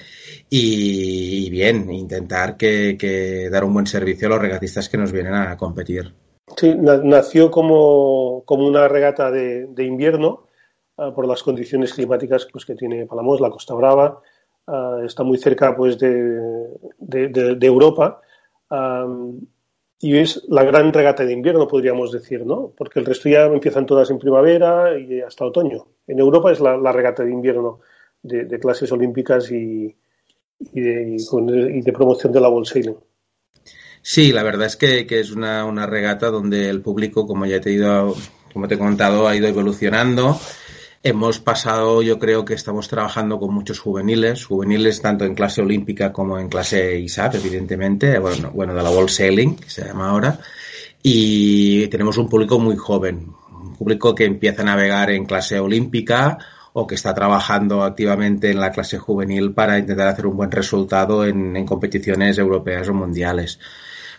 y, 0.48 1.50
bien, 1.50 1.90
intentar 1.90 2.56
que, 2.56 3.48
dar 3.50 3.64
un 3.64 3.74
buen 3.74 3.88
servicio 3.88 4.28
a 4.28 4.30
los 4.30 4.42
regatistas 4.42 4.88
que 4.88 4.98
nos 4.98 5.10
vienen 5.10 5.34
a 5.34 5.56
competir. 5.56 6.14
Sí, 6.56 6.76
nació 6.76 7.50
como, 7.50 8.44
como 8.46 8.68
una 8.68 8.86
regata 8.86 9.32
de, 9.32 9.66
de 9.66 9.84
invierno 9.84 10.46
uh, 10.96 11.12
por 11.12 11.26
las 11.26 11.42
condiciones 11.42 11.92
climáticas 11.92 12.46
pues, 12.52 12.64
que 12.64 12.76
tiene 12.76 13.04
Palamos, 13.06 13.40
la 13.40 13.50
Costa 13.50 13.74
Brava, 13.74 14.22
uh, 14.73 15.05
está 15.05 15.23
muy 15.23 15.39
cerca 15.39 15.77
pues, 15.77 15.99
de, 15.99 16.79
de, 16.99 17.66
Europa. 17.66 18.20
Um, 18.70 19.41
y 20.01 20.16
es 20.16 20.43
la 20.49 20.64
gran 20.64 20.93
regata 20.93 21.25
de 21.25 21.33
invierno, 21.33 21.68
podríamos 21.68 22.11
decir, 22.11 22.45
¿no? 22.45 22.73
Porque 22.77 22.99
el 22.99 23.07
resto 23.07 23.29
ya 23.29 23.45
empiezan 23.45 23.87
todas 23.87 24.11
en 24.11 24.18
primavera 24.18 24.99
y 24.99 25.20
hasta 25.20 25.45
otoño. 25.45 25.87
En 26.09 26.18
Europa 26.18 26.51
es 26.51 26.59
la, 26.59 26.93
regata 26.93 27.23
de 27.23 27.31
invierno 27.31 27.79
de, 28.23 28.59
clases 28.59 28.91
olímpicas 28.91 29.51
y, 29.53 29.97
y, 30.59 30.81
de, 30.81 31.16
y, 31.16 31.81
de, 31.83 31.93
promoción 31.93 32.33
de 32.33 32.41
la 32.41 32.51
Sailing. 32.64 32.97
Sí, 34.01 34.33
la 34.33 34.43
verdad 34.43 34.66
es 34.66 34.77
que, 34.77 35.07
que 35.07 35.20
es 35.20 35.31
una, 35.31 35.64
una, 35.64 35.87
regata 35.87 36.31
donde 36.31 36.68
el 36.68 36.81
público, 36.81 37.25
como 37.25 37.47
ya 37.47 37.61
te 37.61 37.70
he, 37.70 37.75
ido, 37.75 38.16
como 38.53 38.66
te 38.66 38.75
he 38.75 38.79
contado, 38.79 39.29
ha 39.29 39.37
ido 39.37 39.47
evolucionando. 39.47 40.37
Hemos 41.05 41.40
pasado, 41.40 42.00
yo 42.00 42.20
creo 42.20 42.44
que 42.44 42.55
estamos 42.55 42.86
trabajando 42.86 43.40
con 43.40 43.53
muchos 43.53 43.80
juveniles, 43.80 44.44
juveniles 44.44 45.03
tanto 45.03 45.24
en 45.24 45.34
clase 45.34 45.61
olímpica 45.61 46.12
como 46.12 46.38
en 46.38 46.48
clase 46.48 46.96
ISAP, 47.00 47.34
evidentemente, 47.34 48.20
bueno, 48.20 48.53
bueno, 48.53 48.72
de 48.72 48.84
la 48.84 48.90
World 48.90 49.09
Sailing, 49.09 49.57
que 49.57 49.68
se 49.68 49.84
llama 49.84 50.11
ahora, 50.11 50.38
y 51.03 51.88
tenemos 51.88 52.18
un 52.18 52.28
público 52.28 52.61
muy 52.61 52.76
joven, 52.76 53.34
un 53.50 53.74
público 53.74 54.14
que 54.14 54.26
empieza 54.26 54.62
a 54.62 54.66
navegar 54.66 55.11
en 55.11 55.24
clase 55.24 55.59
olímpica 55.59 56.38
o 56.72 56.86
que 56.86 56.94
está 56.94 57.12
trabajando 57.12 57.82
activamente 57.82 58.53
en 58.53 58.61
la 58.61 58.70
clase 58.70 58.98
juvenil 58.98 59.53
para 59.55 59.80
intentar 59.80 60.07
hacer 60.07 60.28
un 60.28 60.36
buen 60.36 60.53
resultado 60.53 61.26
en 61.26 61.66
competiciones 61.66 62.38
europeas 62.38 62.88
o 62.88 62.94
mundiales. 62.94 63.59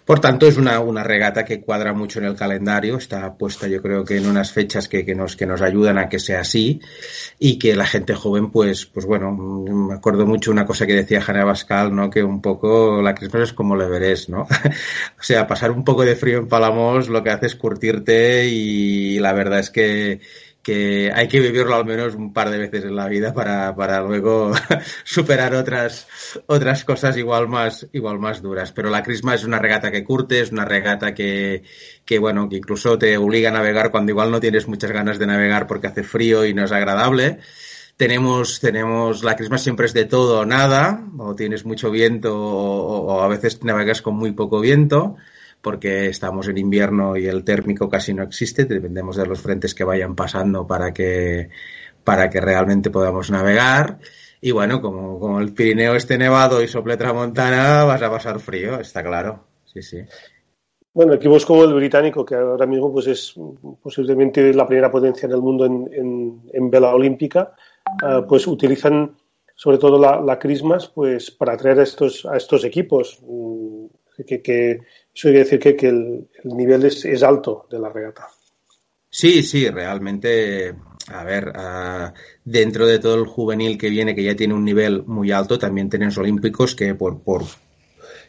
Por 0.06 0.20
tanto, 0.20 0.48
es 0.48 0.58
una, 0.58 0.82
una, 0.82 1.04
regata 1.04 1.46
que 1.46 1.62
cuadra 1.62 1.94
mucho 1.94 2.20
en 2.20 2.26
el 2.26 2.36
calendario, 2.36 2.98
está 2.98 3.38
puesta 3.38 3.68
yo 3.68 3.82
creo 3.82 4.04
que 4.04 4.18
en 4.18 4.28
unas 4.28 4.52
fechas 4.52 4.90
que, 4.90 5.06
que, 5.06 5.16
nos, 5.16 5.38
que 5.38 5.46
nos 5.46 5.62
ayudan 5.62 5.98
a 5.98 6.10
que 6.10 6.20
sea 6.20 6.42
así 6.42 6.82
y 7.40 7.58
que 7.58 7.76
la 7.76 7.86
gente 7.86 8.14
joven, 8.14 8.52
pues, 8.52 8.86
pues 8.86 9.06
bueno, 9.06 9.32
me 9.32 9.94
acuerdo 9.94 10.26
mucho 10.26 10.52
una 10.52 10.66
cosa 10.66 10.86
que 10.86 10.96
decía 10.96 11.22
Jana 11.22 11.46
Bascal, 11.46 11.96
¿no? 11.96 12.10
Que 12.10 12.22
un 12.22 12.42
poco 12.42 13.02
la 13.02 13.16
Christmas 13.16 13.44
es 13.44 13.54
como 13.54 13.76
el 13.76 13.82
Everest, 13.82 14.30
¿no? 14.30 14.42
o 15.20 15.24
sea, 15.24 15.48
pasar 15.48 15.72
un 15.72 15.86
poco 15.86 16.04
de 16.04 16.16
frío 16.16 16.40
en 16.40 16.48
Palamos 16.48 17.08
lo 17.08 17.24
que 17.24 17.30
hace 17.30 17.46
es 17.46 17.56
curtirte 17.56 18.46
y 18.48 19.20
la 19.20 19.32
verdad 19.32 19.60
es 19.60 19.70
que 19.70 20.20
que 20.64 21.12
hay 21.14 21.28
que 21.28 21.42
vivirlo 21.42 21.76
al 21.76 21.86
menos 21.86 22.16
un 22.16 22.32
par 22.32 22.50
de 22.50 22.58
veces 22.58 22.86
en 22.86 22.96
la 22.96 23.10
vida 23.10 23.34
para, 23.34 23.76
para 23.76 24.02
luego 24.02 24.54
superar 25.04 25.54
otras, 25.56 26.08
otras 26.48 26.86
cosas 26.86 27.18
igual 27.18 27.50
más, 27.50 27.88
igual 27.92 28.18
más 28.18 28.42
duras. 28.42 28.72
Pero 28.72 28.90
la 28.90 29.04
Crisma 29.04 29.36
es 29.36 29.44
una 29.44 29.60
regata 29.60 29.92
que 29.92 30.06
curte, 30.06 30.40
es 30.40 30.54
una 30.54 30.64
regata 30.64 31.14
que, 31.14 31.64
que 32.06 32.18
bueno, 32.18 32.48
que 32.48 32.56
incluso 32.56 32.98
te 32.98 33.18
obliga 33.18 33.50
a 33.50 33.54
navegar 33.54 33.92
cuando 33.92 34.14
igual 34.14 34.32
no 34.32 34.40
tienes 34.40 34.68
muchas 34.70 34.92
ganas 34.92 35.20
de 35.20 35.28
navegar 35.28 35.68
porque 35.68 35.88
hace 35.88 36.04
frío 36.04 36.46
y 36.46 36.54
no 36.54 36.64
es 36.64 36.72
agradable. 36.72 37.40
Tenemos, 37.98 38.62
tenemos, 38.62 39.22
la 39.24 39.36
crisma 39.36 39.58
siempre 39.58 39.86
es 39.86 39.94
de 39.94 40.06
todo 40.06 40.40
o 40.40 40.46
nada, 40.46 41.06
o 41.18 41.36
tienes 41.36 41.66
mucho 41.66 41.92
viento 41.92 42.36
o, 42.36 43.02
o 43.02 43.22
a 43.22 43.28
veces 43.28 43.62
navegas 43.64 44.02
con 44.02 44.16
muy 44.16 44.32
poco 44.32 44.62
viento 44.62 45.18
porque 45.64 46.08
estamos 46.08 46.50
en 46.50 46.58
invierno 46.58 47.16
y 47.16 47.26
el 47.26 47.46
térmico 47.46 47.90
casi 47.90 48.14
no 48.14 48.22
existe, 48.22 48.66
dependemos 48.66 49.16
de 49.16 49.26
los 49.26 49.40
frentes 49.40 49.74
que 49.74 49.86
vayan 49.86 50.14
pasando 50.14 50.68
para 50.68 50.94
que, 50.94 51.50
para 52.04 52.30
que 52.30 52.42
realmente 52.42 52.90
podamos 52.90 53.32
navegar. 53.32 53.98
Y 54.42 54.52
bueno, 54.52 54.82
como, 54.82 55.18
como 55.20 55.40
el 55.40 55.54
Pirineo 55.54 55.96
esté 55.96 56.18
nevado 56.18 56.62
y 56.62 56.68
sople 56.68 56.98
tramontana, 56.98 57.86
vas 57.86 58.02
a 58.02 58.12
pasar 58.12 58.42
frío, 58.42 58.78
está 58.78 59.02
claro. 59.02 59.46
Sí, 59.64 59.82
sí. 59.82 60.02
Bueno, 60.94 61.14
equipos 61.14 61.46
como 61.46 61.64
el 61.64 61.74
británico, 61.74 62.26
que 62.26 62.36
ahora 62.36 62.66
mismo 62.66 62.92
pues 62.92 63.08
es 63.08 63.34
posiblemente 63.82 64.54
la 64.54 64.68
primera 64.68 64.92
potencia 64.92 65.28
en 65.28 65.32
el 65.32 65.42
mundo 65.42 65.66
en, 65.66 65.90
en, 65.94 66.42
en 66.52 66.70
vela 66.70 66.94
olímpica, 66.94 67.56
uh, 68.04 68.28
pues 68.28 68.46
utilizan 68.48 69.16
sobre 69.56 69.78
todo 69.78 69.98
la, 69.98 70.20
la 70.20 70.38
Christmas 70.38 70.90
pues 70.90 71.32
para 71.32 71.54
atraer 71.54 71.80
a 71.80 71.84
estos, 71.84 72.26
a 72.26 72.36
estos 72.36 72.66
equipos. 72.66 73.24
Que, 74.28 74.44
que, 74.44 74.82
eso 75.14 75.28
quiere 75.28 75.40
decir 75.40 75.60
que, 75.60 75.76
que 75.76 75.88
el, 75.88 76.28
el, 76.44 76.58
nivel 76.58 76.86
es, 76.86 77.06
es, 77.06 77.22
alto 77.24 77.68
de 77.70 77.80
la 77.80 77.90
regata. 77.90 78.28
Sí, 79.10 79.44
sí, 79.44 79.70
realmente, 79.70 80.74
a 81.08 81.24
ver, 81.24 81.50
uh, 81.50 82.12
dentro 82.44 82.88
de 82.88 83.00
todo 83.00 83.16
el 83.16 83.28
juvenil 83.28 83.78
que 83.78 83.90
viene, 83.90 84.16
que 84.16 84.24
ya 84.24 84.36
tiene 84.36 84.56
un 84.56 84.66
nivel 84.66 85.04
muy 85.04 85.32
alto, 85.32 85.60
también 85.60 85.90
tenemos 85.90 86.18
olímpicos 86.18 86.76
que 86.76 86.96
por, 86.96 87.22
por 87.22 87.44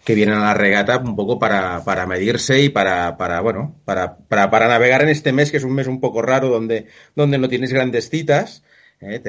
que 0.04 0.14
vienen 0.14 0.36
a 0.36 0.44
la 0.44 0.54
regata 0.54 0.98
un 0.98 1.16
poco 1.16 1.38
para, 1.38 1.82
para 1.82 2.06
medirse 2.06 2.60
y 2.60 2.68
para, 2.68 3.16
para 3.16 3.40
bueno, 3.40 3.74
para, 3.86 4.18
para, 4.18 4.50
para 4.50 4.68
navegar 4.68 5.02
en 5.02 5.08
este 5.08 5.32
mes, 5.32 5.50
que 5.50 5.56
es 5.56 5.64
un 5.64 5.72
mes 5.72 5.86
un 5.86 6.00
poco 6.00 6.20
raro, 6.20 6.48
donde, 6.48 6.86
donde 7.16 7.38
no 7.38 7.48
tienes 7.48 7.72
grandes 7.72 8.10
citas. 8.10 8.62
Eh, 9.00 9.22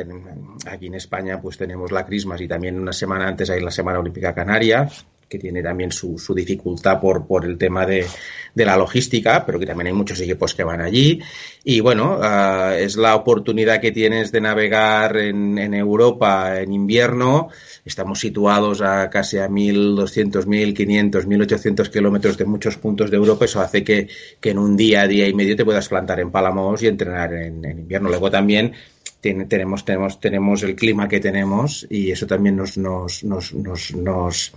aquí 0.67 0.87
en 0.87 0.95
España 0.95 1.41
pues 1.41 1.57
tenemos 1.57 1.91
la 1.91 2.05
Crismas 2.05 2.39
y 2.41 2.47
también 2.47 2.79
una 2.79 2.93
semana 2.93 3.27
antes 3.27 3.49
hay 3.49 3.61
la 3.61 3.71
Semana 3.71 3.99
Olímpica 3.99 4.33
Canaria, 4.33 4.87
que 5.27 5.39
tiene 5.39 5.63
también 5.63 5.91
su, 5.91 6.17
su 6.17 6.33
dificultad 6.33 6.99
por, 6.99 7.25
por 7.25 7.45
el 7.45 7.57
tema 7.57 7.85
de, 7.85 8.05
de, 8.53 8.65
la 8.65 8.77
logística, 8.77 9.45
pero 9.45 9.59
que 9.59 9.65
también 9.65 9.87
hay 9.87 9.93
muchos 9.93 10.19
equipos 10.21 10.53
que 10.53 10.63
van 10.63 10.81
allí. 10.81 11.19
Y 11.63 11.79
bueno, 11.79 12.19
uh, 12.19 12.73
es 12.73 12.95
la 12.95 13.15
oportunidad 13.15 13.81
que 13.81 13.91
tienes 13.91 14.31
de 14.31 14.41
navegar 14.41 15.17
en, 15.17 15.57
en, 15.57 15.73
Europa 15.73 16.61
en 16.61 16.73
invierno. 16.73 17.49
Estamos 17.83 18.19
situados 18.19 18.81
a 18.81 19.09
casi 19.09 19.37
a 19.37 19.49
1.200, 19.49 20.45
1.500, 20.45 21.25
1.800 21.25 21.89
kilómetros 21.89 22.37
de 22.37 22.45
muchos 22.45 22.77
puntos 22.77 23.09
de 23.09 23.17
Europa. 23.17 23.45
Eso 23.45 23.61
hace 23.61 23.83
que, 23.83 24.07
que 24.39 24.51
en 24.51 24.59
un 24.59 24.77
día, 24.77 25.07
día 25.07 25.27
y 25.27 25.33
medio 25.33 25.55
te 25.55 25.65
puedas 25.65 25.87
plantar 25.87 26.19
en 26.19 26.31
Palamos 26.31 26.83
y 26.83 26.87
entrenar 26.87 27.33
en, 27.33 27.63
invierno. 27.65 28.09
Luego 28.09 28.29
también 28.29 28.73
tenemos, 29.21 29.83
tenemos, 29.83 30.19
tenemos 30.19 30.61
el 30.61 30.75
clima 30.75 31.07
que 31.07 31.19
tenemos 31.19 31.87
y 31.89 32.11
eso 32.11 32.27
también 32.27 32.57
nos, 32.57 32.77
nos, 32.77 33.23
nos, 33.23 33.53
nos 33.95 34.53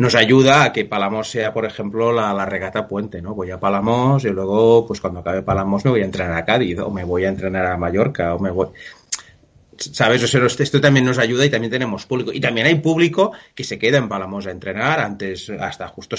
nos 0.00 0.14
ayuda 0.14 0.64
a 0.64 0.72
que 0.72 0.86
Palamos 0.86 1.28
sea, 1.28 1.52
por 1.52 1.66
ejemplo, 1.66 2.10
la, 2.10 2.46
regata 2.46 2.88
puente, 2.88 3.20
¿no? 3.20 3.34
Voy 3.34 3.50
a 3.50 3.60
Palamos 3.60 4.24
y 4.24 4.30
luego, 4.30 4.86
pues 4.86 4.98
cuando 4.98 5.20
acabe 5.20 5.42
Palamos 5.42 5.84
me 5.84 5.90
voy 5.90 6.00
a 6.00 6.06
entrenar 6.06 6.38
a 6.38 6.44
Cádiz 6.46 6.78
o 6.78 6.90
me 6.90 7.04
voy 7.04 7.26
a 7.26 7.28
entrenar 7.28 7.66
a 7.66 7.76
Mallorca 7.76 8.34
o 8.34 8.38
me 8.38 8.50
voy... 8.50 8.68
¿Sabes? 9.76 10.22
O 10.34 10.46
esto 10.46 10.80
también 10.80 11.04
nos 11.04 11.18
ayuda 11.18 11.44
y 11.44 11.50
también 11.50 11.70
tenemos 11.70 12.06
público. 12.06 12.32
Y 12.32 12.40
también 12.40 12.66
hay 12.66 12.76
público 12.76 13.32
que 13.54 13.62
se 13.62 13.78
queda 13.78 13.98
en 13.98 14.08
Palamos 14.08 14.46
a 14.46 14.52
entrenar 14.52 15.00
antes, 15.00 15.50
hasta 15.50 15.88
justo 15.88 16.16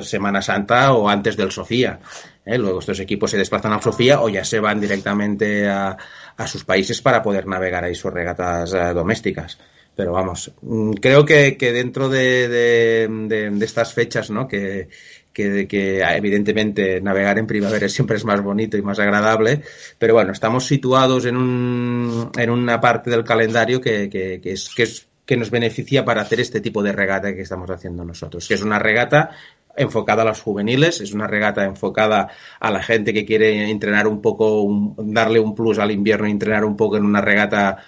Semana 0.00 0.40
Santa 0.40 0.94
o 0.94 1.06
antes 1.06 1.36
del 1.36 1.52
Sofía. 1.52 2.00
¿eh? 2.46 2.56
Luego 2.56 2.78
estos 2.78 2.98
equipos 2.98 3.30
se 3.30 3.36
desplazan 3.36 3.74
a 3.74 3.82
Sofía 3.82 4.22
o 4.22 4.30
ya 4.30 4.42
se 4.42 4.58
van 4.58 4.80
directamente 4.80 5.68
a, 5.68 5.98
sus 6.46 6.64
países 6.64 7.02
para 7.02 7.22
poder 7.22 7.46
navegar 7.46 7.84
ahí 7.84 7.94
sus 7.94 8.10
regatas 8.10 8.72
uh, 8.72 8.94
domésticas 8.94 9.58
pero 9.98 10.12
vamos, 10.12 10.52
mm, 10.62 10.92
creo 10.92 11.24
que, 11.24 11.56
que 11.56 11.72
dentro 11.72 12.08
de, 12.08 12.46
de, 12.46 13.64
estas 13.64 13.92
fechas, 13.92 14.30
¿no? 14.30 14.46
Que, 14.46 14.88
que, 15.32 15.66
que, 15.66 15.98
evidentemente 16.00 17.00
navegar 17.00 17.36
en 17.36 17.48
primavera 17.48 17.88
siempre 17.88 18.16
es 18.16 18.24
más 18.24 18.40
bonito 18.40 18.76
y 18.76 18.82
más 18.82 19.00
agradable, 19.00 19.60
pero 19.98 20.14
bueno, 20.14 20.30
estamos 20.30 20.66
situados 20.66 21.24
en, 21.24 21.36
un, 21.36 22.30
en 22.38 22.50
una 22.50 22.80
parte 22.80 23.10
del 23.10 23.24
calendario 23.24 23.80
que, 23.80 24.04
es, 24.44 24.68
que, 24.72 24.82
es, 24.84 25.08
que 25.26 25.36
nos 25.36 25.50
beneficia 25.50 26.04
para 26.04 26.22
hacer 26.22 26.38
este 26.38 26.60
tipo 26.60 26.80
de 26.80 26.92
regata 26.92 27.34
que 27.34 27.42
estamos 27.42 27.68
haciendo 27.68 28.04
nosotros, 28.04 28.46
que 28.46 28.54
es 28.54 28.62
una 28.62 28.78
regata 28.78 29.30
enfocada 29.76 30.22
a 30.22 30.26
los 30.26 30.40
juveniles, 30.40 31.00
es 31.00 31.12
una 31.12 31.26
regata 31.26 31.64
enfocada 31.64 32.28
a 32.60 32.70
la 32.70 32.84
gente 32.84 33.12
que 33.12 33.24
quiere 33.24 33.68
entrenar 33.68 34.06
un 34.06 34.22
poco, 34.22 34.62
un, 34.62 34.94
darle 35.12 35.40
un 35.40 35.56
plus 35.56 35.80
al 35.80 35.90
invierno 35.90 36.28
entrenar 36.28 36.64
un 36.64 36.76
poco 36.76 36.98
en 36.98 37.04
una 37.04 37.20
regata 37.20 37.78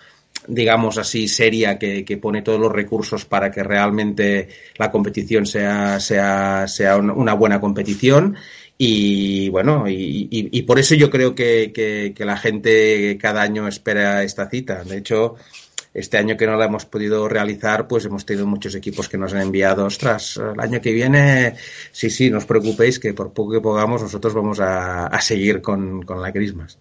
digamos 0.51 0.99
así, 0.99 1.29
seria, 1.29 1.79
que, 1.79 2.05
que, 2.05 2.17
pone 2.17 2.43
todos 2.43 2.61
los 2.61 2.73
recursos 2.73 3.25
para 3.25 3.51
que 3.51 3.63
realmente 3.63 4.49
la 4.77 4.91
competición 4.91 5.47
sea, 5.47 6.01
sea, 6.01 6.67
sea 6.69 6.97
una 6.97 7.35
buena 7.35 7.61
competición. 7.61 8.37
Y 8.77 9.51
bueno, 9.51 9.85
y, 9.89 10.63
por 10.63 10.79
eso 10.79 10.95
yo 10.95 11.11
creo 11.11 11.35
que, 11.35 11.71
que, 11.73 12.25
la 12.25 12.37
gente 12.37 13.19
cada 13.21 13.43
año 13.43 13.69
espera 13.69 14.23
esta 14.23 14.49
cita. 14.49 14.85
De 14.85 14.97
hecho, 14.99 15.37
este 15.93 16.17
año 16.17 16.37
que 16.37 16.47
no 16.47 16.57
la 16.57 16.65
hemos 16.65 16.87
podido 16.87 17.29
realizar, 17.29 17.87
pues 17.87 18.07
hemos 18.07 18.25
tenido 18.25 18.47
muchos 18.47 18.75
equipos 18.75 19.09
que 19.09 19.19
nos 19.19 19.35
han 19.35 19.43
enviado, 19.43 19.85
ostras, 19.85 20.39
el 20.39 20.59
año 20.61 20.81
que 20.81 20.93
viene, 20.93 21.57
sí, 21.93 22.09
sí, 22.09 22.31
no 22.31 22.39
os 22.39 22.47
preocupéis 22.47 22.99
que 22.99 23.13
por 23.13 23.33
poco 23.35 23.53
que 23.53 23.61
podamos 23.61 24.03
nosotros 24.03 24.33
vamos 24.33 24.61
a, 24.61 25.07
a 25.07 25.21
seguir 25.21 25.61
con, 25.61 26.03
con 26.03 26.23
la 26.23 26.33
Christmas. 26.33 26.79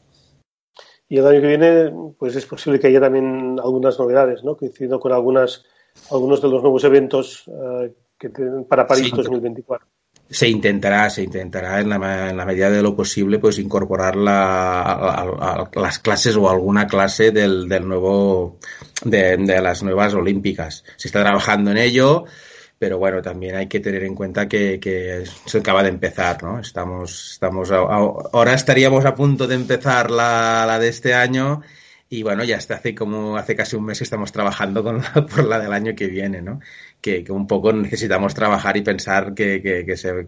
Y 1.09 1.17
el 1.17 1.27
año 1.27 1.41
que 1.41 1.47
viene, 1.47 1.93
pues 2.17 2.35
es 2.35 2.45
posible 2.45 2.79
que 2.79 2.87
haya 2.87 3.01
también 3.01 3.59
algunas 3.59 3.99
novedades, 3.99 4.43
¿no? 4.43 4.55
Coincidiendo 4.55 4.99
con 4.99 5.11
algunas, 5.11 5.65
algunos 6.11 6.41
de 6.41 6.47
los 6.47 6.61
nuevos 6.61 6.83
eventos 6.83 7.47
uh, 7.47 7.91
que 8.17 8.29
tienen 8.29 8.65
para 8.65 8.85
París 8.85 9.07
sí. 9.07 9.15
2024 9.15 9.87
se 10.29 10.47
intentará, 10.47 11.09
se 11.09 11.23
intentará 11.23 11.79
en 11.79 11.89
la, 11.89 12.29
en 12.29 12.37
la, 12.37 12.45
medida 12.45 12.69
de 12.69 12.83
lo 12.83 12.95
posible, 12.95 13.39
pues 13.39 13.57
incorporar 13.57 14.15
la, 14.15 14.81
a, 14.81 15.23
a, 15.23 15.69
a 15.73 15.79
las 15.79 15.97
clases 15.97 16.35
o 16.35 16.49
alguna 16.49 16.85
clase 16.85 17.31
del, 17.31 17.67
del 17.67 17.87
nuevo, 17.87 18.59
de, 19.03 19.37
de, 19.37 19.61
las 19.61 19.81
nuevas 19.81 20.13
olímpicas. 20.13 20.83
Se 20.97 21.07
está 21.07 21.23
trabajando 21.23 21.71
en 21.71 21.77
ello, 21.77 22.25
pero 22.79 22.97
bueno, 22.97 23.21
también 23.21 23.55
hay 23.55 23.67
que 23.67 23.81
tener 23.81 24.03
en 24.03 24.15
cuenta 24.15 24.47
que, 24.47 24.79
que 24.79 25.25
se 25.45 25.57
acaba 25.59 25.83
de 25.83 25.89
empezar, 25.89 26.41
¿no? 26.41 26.59
Estamos, 26.59 27.33
estamos, 27.33 27.71
ahora 27.71 28.53
estaríamos 28.53 29.05
a 29.05 29.15
punto 29.15 29.47
de 29.47 29.55
empezar 29.55 30.09
la, 30.09 30.65
la 30.65 30.79
de 30.79 30.87
este 30.87 31.13
año 31.13 31.61
y 32.11 32.23
bueno, 32.23 32.43
ya 32.43 32.57
hasta 32.57 32.75
hace 32.75 32.95
como 32.95 33.37
hace 33.37 33.55
casi 33.55 33.75
un 33.75 33.85
mes 33.85 33.99
que 33.99 34.03
estamos 34.05 34.31
trabajando 34.31 34.83
con 34.83 35.01
la, 35.01 35.13
por 35.27 35.43
la 35.45 35.59
del 35.59 35.73
año 35.73 35.93
que 35.95 36.07
viene, 36.07 36.41
¿no? 36.41 36.61
Que, 37.01 37.23
que 37.23 37.31
un 37.33 37.47
poco 37.47 37.73
necesitamos 37.73 38.33
trabajar 38.33 38.77
y 38.77 38.81
pensar 38.81 39.33
que, 39.35 39.61
que, 39.61 39.85
que, 39.85 39.97
se, 39.97 40.25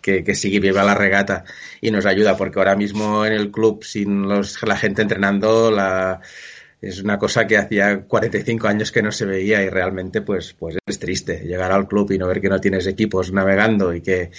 que 0.00 0.34
sigue 0.34 0.60
viva 0.60 0.82
la 0.82 0.94
regata 0.94 1.44
y 1.80 1.90
nos 1.90 2.06
ayuda, 2.06 2.36
porque 2.36 2.58
ahora 2.58 2.74
mismo 2.76 3.24
en 3.26 3.34
el 3.34 3.50
club, 3.50 3.84
sin 3.84 4.22
los, 4.28 4.62
la 4.62 4.76
gente 4.76 5.02
entrenando, 5.02 5.70
la, 5.70 6.20
es 6.82 7.02
una 7.02 7.18
cosa 7.18 7.46
que 7.46 7.58
hacía 7.58 8.04
45 8.04 8.66
años 8.66 8.90
que 8.90 9.02
no 9.02 9.12
se 9.12 9.26
veía 9.26 9.62
y 9.62 9.68
realmente 9.68 10.22
pues, 10.22 10.54
pues 10.58 10.78
es 10.86 10.98
triste 10.98 11.40
llegar 11.44 11.72
al 11.72 11.86
club 11.86 12.10
y 12.12 12.18
no 12.18 12.26
ver 12.26 12.40
que 12.40 12.48
no 12.48 12.58
tienes 12.58 12.86
equipos 12.86 13.32
navegando 13.32 13.92
y 13.92 14.00
que, 14.00 14.30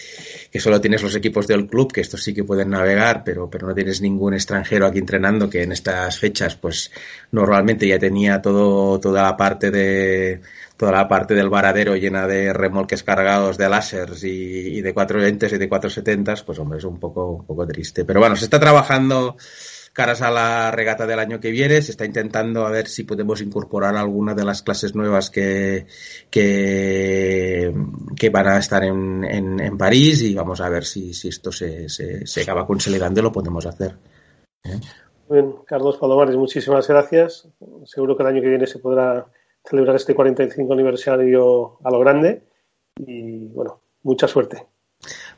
que 0.51 0.59
solo 0.59 0.81
tienes 0.81 1.03
los 1.03 1.15
equipos 1.15 1.45
del 1.45 1.67
club, 1.67 1.93
que 1.93 2.01
estos 2.01 2.23
sí 2.23 2.33
que 2.33 2.43
pueden 2.43 2.71
navegar, 2.71 3.23
pero, 3.23 3.49
pero 3.49 3.67
no 3.67 3.75
tienes 3.75 4.01
ningún 4.01 4.33
extranjero 4.33 4.87
aquí 4.87 4.97
entrenando 4.97 5.49
que 5.49 5.61
en 5.61 5.71
estas 5.71 6.17
fechas 6.17 6.55
pues 6.55 6.91
normalmente 7.31 7.87
ya 7.87 7.99
tenía 7.99 8.41
todo, 8.41 8.99
toda 8.99 9.21
la 9.21 9.37
parte 9.37 9.69
de 9.69 10.41
toda 10.77 10.93
la 10.93 11.07
parte 11.07 11.35
del 11.35 11.47
varadero 11.47 11.95
llena 11.95 12.25
de 12.25 12.53
remolques 12.53 13.03
cargados 13.03 13.55
de 13.55 13.69
láseres 13.69 14.23
y, 14.23 14.29
y 14.77 14.81
de 14.81 14.95
420 14.95 15.45
y 15.45 15.59
de 15.59 15.69
470, 15.69 16.43
pues 16.43 16.57
hombre, 16.57 16.79
es 16.79 16.85
un 16.85 16.99
poco, 16.99 17.33
un 17.33 17.45
poco 17.45 17.67
triste. 17.67 18.03
Pero 18.03 18.19
bueno, 18.19 18.35
se 18.35 18.45
está 18.45 18.59
trabajando 18.59 19.37
caras 19.93 20.21
a 20.21 20.31
la 20.31 20.71
regata 20.71 21.05
del 21.05 21.19
año 21.19 21.39
que 21.39 21.51
viene. 21.51 21.81
Se 21.81 21.91
está 21.91 22.05
intentando 22.05 22.65
a 22.65 22.71
ver 22.71 22.87
si 22.87 23.03
podemos 23.03 23.41
incorporar 23.41 23.95
alguna 23.95 24.33
de 24.33 24.45
las 24.45 24.61
clases 24.61 24.95
nuevas 24.95 25.29
que, 25.29 25.85
que, 26.29 27.73
que 28.15 28.29
van 28.29 28.47
a 28.47 28.57
estar 28.57 28.83
en, 28.83 29.23
en, 29.23 29.59
en, 29.59 29.77
París 29.77 30.21
y 30.23 30.33
vamos 30.33 30.61
a 30.61 30.69
ver 30.69 30.85
si, 30.85 31.13
si 31.13 31.27
esto 31.27 31.51
se, 31.51 31.89
se, 31.89 32.25
se, 32.25 32.41
acaba 32.41 32.65
consolidando 32.65 33.19
y 33.19 33.23
lo 33.23 33.31
podemos 33.31 33.65
hacer. 33.65 33.97
¿Eh? 34.63 34.79
Bien, 35.29 35.55
Carlos 35.65 35.97
Palomares, 35.97 36.35
muchísimas 36.35 36.87
gracias. 36.87 37.47
Seguro 37.85 38.15
que 38.15 38.23
el 38.23 38.29
año 38.29 38.41
que 38.41 38.49
viene 38.49 38.67
se 38.67 38.79
podrá 38.79 39.25
celebrar 39.63 39.95
este 39.95 40.15
45 40.15 40.73
aniversario 40.73 41.77
a 41.83 41.91
lo 41.91 41.99
grande 41.99 42.43
y 42.97 43.47
bueno, 43.47 43.81
mucha 44.03 44.27
suerte. 44.27 44.65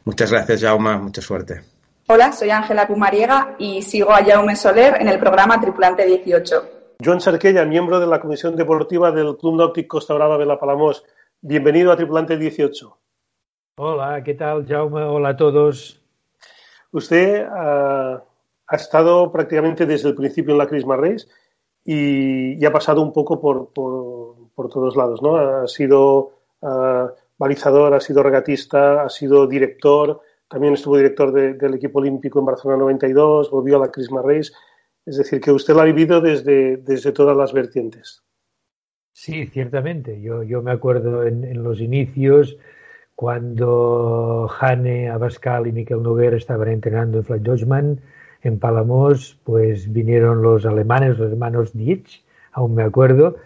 Muchas 0.06 0.32
gracias, 0.32 0.62
Jauma, 0.62 0.98
mucha 0.98 1.22
suerte. 1.22 1.62
Hola, 2.06 2.34
soy 2.34 2.50
Ángela 2.50 2.86
Pumariega 2.86 3.56
y 3.58 3.82
sigo 3.82 4.12
a 4.12 4.22
Jaume 4.22 4.58
Soler 4.58 4.98
en 5.00 5.08
el 5.08 5.20
programa 5.20 5.62
Tripulante 5.62 6.06
18. 6.06 6.64
Joan 7.04 7.22
Sarquella, 7.22 7.64
miembro 7.64 7.98
de 7.98 8.08
la 8.08 8.20
Comisión 8.20 8.58
Deportiva 8.58 9.10
del 9.14 9.38
Club 9.38 9.56
Náutico 9.56 10.00
Costa 10.00 10.14
Brava 10.14 10.36
Vela 10.36 10.60
Palamos. 10.60 11.06
Bienvenido 11.40 11.94
a 11.94 11.96
Tripulante 11.96 12.38
18. 12.38 12.98
Hola, 13.78 14.22
¿qué 14.22 14.34
tal, 14.34 14.68
Jaume? 14.68 15.02
Hola 15.02 15.30
a 15.30 15.38
todos. 15.38 16.02
Usted 16.92 17.48
uh, 17.48 18.22
ha 18.68 18.76
estado 18.76 19.32
prácticamente 19.32 19.86
desde 19.86 20.10
el 20.10 20.16
principio 20.16 20.52
en 20.52 20.58
la 20.58 20.68
Christmas 20.68 21.00
Race 21.00 21.28
y, 21.86 22.62
y 22.62 22.66
ha 22.66 22.72
pasado 22.74 23.02
un 23.02 23.14
poco 23.14 23.40
por, 23.40 23.72
por, 23.72 24.36
por, 24.54 24.68
todos 24.68 24.98
lados, 24.98 25.22
¿no? 25.22 25.38
Ha 25.38 25.68
sido 25.70 26.34
uh, 26.60 27.08
balizador, 27.38 27.94
ha 27.94 28.02
sido 28.02 28.22
regatista, 28.24 29.04
ha 29.04 29.10
sido 29.10 29.48
director, 29.48 30.20
también 30.54 30.76
estuvo 30.76 30.98
director 30.98 31.32
de, 31.32 31.56
del 31.56 31.74
equipo 31.74 31.98
olímpico 31.98 32.38
en 32.38 32.46
Barcelona 32.46 32.84
92, 32.84 33.50
volvió 33.50 33.78
a 33.78 33.80
la 33.80 33.92
Christmas 33.92 34.24
Race. 34.24 34.52
Es 35.04 35.18
decir, 35.18 35.42
que 35.42 35.52
usted 35.52 35.74
lo 35.74 35.82
ha 35.82 35.86
vivido 35.86 36.22
desde, 36.22 36.78
desde 36.78 37.12
todas 37.12 37.36
las 37.36 37.52
vertientes. 37.54 38.24
Sí, 39.14 39.48
ciertamente. 39.48 40.22
Yo, 40.22 40.44
yo 40.44 40.62
me 40.62 40.72
acuerdo 40.72 41.26
en, 41.26 41.44
en 41.44 41.64
los 41.64 41.82
inicios, 41.82 42.56
cuando 43.16 44.48
Jane 44.48 45.10
Abascal 45.10 45.66
y 45.66 45.72
Miquel 45.72 46.04
Noguer 46.04 46.36
estaban 46.36 46.68
entrenando 46.68 47.18
en 47.18 47.24
Flat 47.24 47.42
Dodgeman, 47.42 48.00
en 48.44 48.60
Palamos, 48.60 49.40
pues 49.44 49.92
vinieron 49.92 50.44
los 50.44 50.68
alemanes, 50.68 51.18
los 51.18 51.32
hermanos 51.32 51.74
Dietz, 51.74 52.22
aún 52.52 52.76
me 52.76 52.84
acuerdo, 52.84 53.38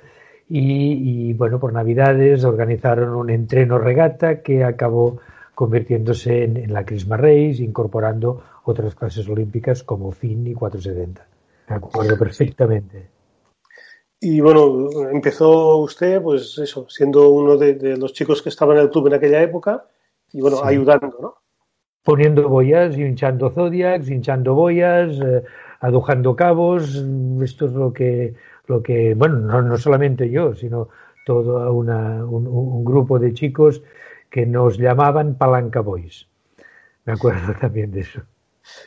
y, 0.50 1.30
y 1.30 1.34
bueno, 1.34 1.58
por 1.58 1.72
Navidades 1.72 2.44
organizaron 2.44 3.16
un 3.16 3.30
entreno 3.30 3.78
regata 3.78 4.42
que 4.42 4.66
acabó 4.66 5.22
convirtiéndose 5.58 6.44
en, 6.44 6.56
en, 6.56 6.72
la 6.72 6.86
Christmas 6.86 7.20
Race, 7.20 7.64
incorporando 7.64 8.44
otras 8.66 8.94
clases 8.94 9.28
olímpicas 9.28 9.82
como 9.82 10.12
FIN 10.12 10.46
y 10.46 10.54
470. 10.54 11.26
Me 11.70 11.76
acuerdo 11.76 12.16
perfectamente. 12.16 13.10
Y 14.20 14.40
bueno, 14.40 14.88
empezó 15.12 15.78
usted, 15.78 16.22
pues 16.22 16.60
eso, 16.60 16.88
siendo 16.88 17.32
uno 17.32 17.58
de, 17.58 17.74
de 17.74 17.98
los 17.98 18.14
chicos 18.14 18.44
que 18.44 18.50
estaban 18.50 18.78
en 18.78 18.84
el 18.84 18.92
club 18.92 19.08
en 19.08 19.16
aquella 19.16 19.42
época 19.42 19.88
y 20.32 20.42
bueno, 20.42 20.58
sí. 20.58 20.64
ayudando, 20.64 21.18
¿no? 21.20 21.34
Poniendo 22.04 22.48
boyas, 22.48 22.96
hinchando 22.96 23.50
zodiacs, 23.50 24.12
hinchando 24.12 24.54
boyas, 24.54 25.20
eh, 25.20 25.42
adujando 25.80 26.36
cabos, 26.36 27.04
esto 27.42 27.66
es 27.66 27.72
lo 27.72 27.92
que, 27.92 28.36
lo 28.68 28.84
que 28.84 29.16
bueno, 29.16 29.40
no, 29.40 29.64
no 29.64 29.78
solamente 29.78 30.30
yo, 30.30 30.54
sino 30.54 30.90
todo 31.26 31.74
una, 31.74 32.24
un, 32.24 32.46
un 32.46 32.86
grupo 32.86 33.18
de 33.18 33.34
chicos 33.34 33.82
que 34.30 34.46
nos 34.46 34.78
llamaban 34.78 35.36
Palanca 35.36 35.82
Boys. 35.82 36.28
Me 37.06 37.14
acuerdo 37.14 37.54
también 37.62 37.92
de 37.92 38.02
eso. 38.02 38.22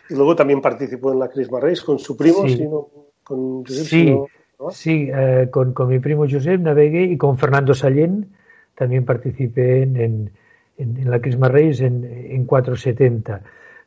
Y 0.08 0.14
luego 0.14 0.36
también 0.36 0.60
participó 0.60 1.12
en 1.12 1.18
la 1.18 1.28
Christmas 1.28 1.62
Race 1.62 1.82
con 1.84 1.98
su 1.98 2.16
primo, 2.16 2.46
sí. 2.46 2.56
sino, 2.56 2.88
con 3.24 3.64
Josep, 3.64 3.84
sí, 3.84 4.04
sino, 4.04 4.26
¿no? 4.58 4.70
sí 4.70 5.10
eh, 5.12 5.48
con, 5.50 5.72
con, 5.72 5.88
mi 5.88 5.98
primo 5.98 6.26
Josep 6.30 6.60
navegué 6.60 7.04
y 7.04 7.16
con 7.16 7.38
Fernando 7.38 7.74
Sallén 7.74 8.30
también 8.74 9.04
participé 9.04 9.82
en, 9.82 9.96
en, 9.96 10.30
en 10.76 11.10
la 11.10 11.20
Christmas 11.20 11.50
Race 11.52 11.84
en, 11.84 12.04
en 12.04 12.44
470. 12.44 13.42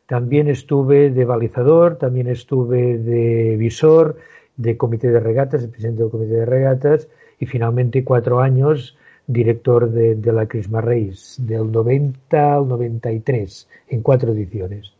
También 0.07 0.47
estuve 0.47 1.09
de 1.09 1.25
balizador, 1.25 1.97
también 1.97 2.27
estuve 2.27 2.97
de 2.97 3.55
visor, 3.57 4.17
de 4.57 4.77
comité 4.77 5.09
de 5.09 5.19
regatas, 5.19 5.61
de 5.61 5.67
presidente 5.67 6.03
del 6.03 6.11
comité 6.11 6.33
de 6.33 6.45
regatas 6.45 7.07
y 7.39 7.45
finalmente 7.45 8.03
cuatro 8.03 8.39
años 8.39 8.97
director 9.27 9.89
de, 9.89 10.15
de, 10.15 10.33
la 10.33 10.47
Christmas 10.47 10.83
Race, 10.83 11.41
del 11.41 11.71
90 11.71 12.55
al 12.55 12.67
93, 12.67 13.69
en 13.89 14.01
cuatro 14.01 14.31
ediciones. 14.33 14.93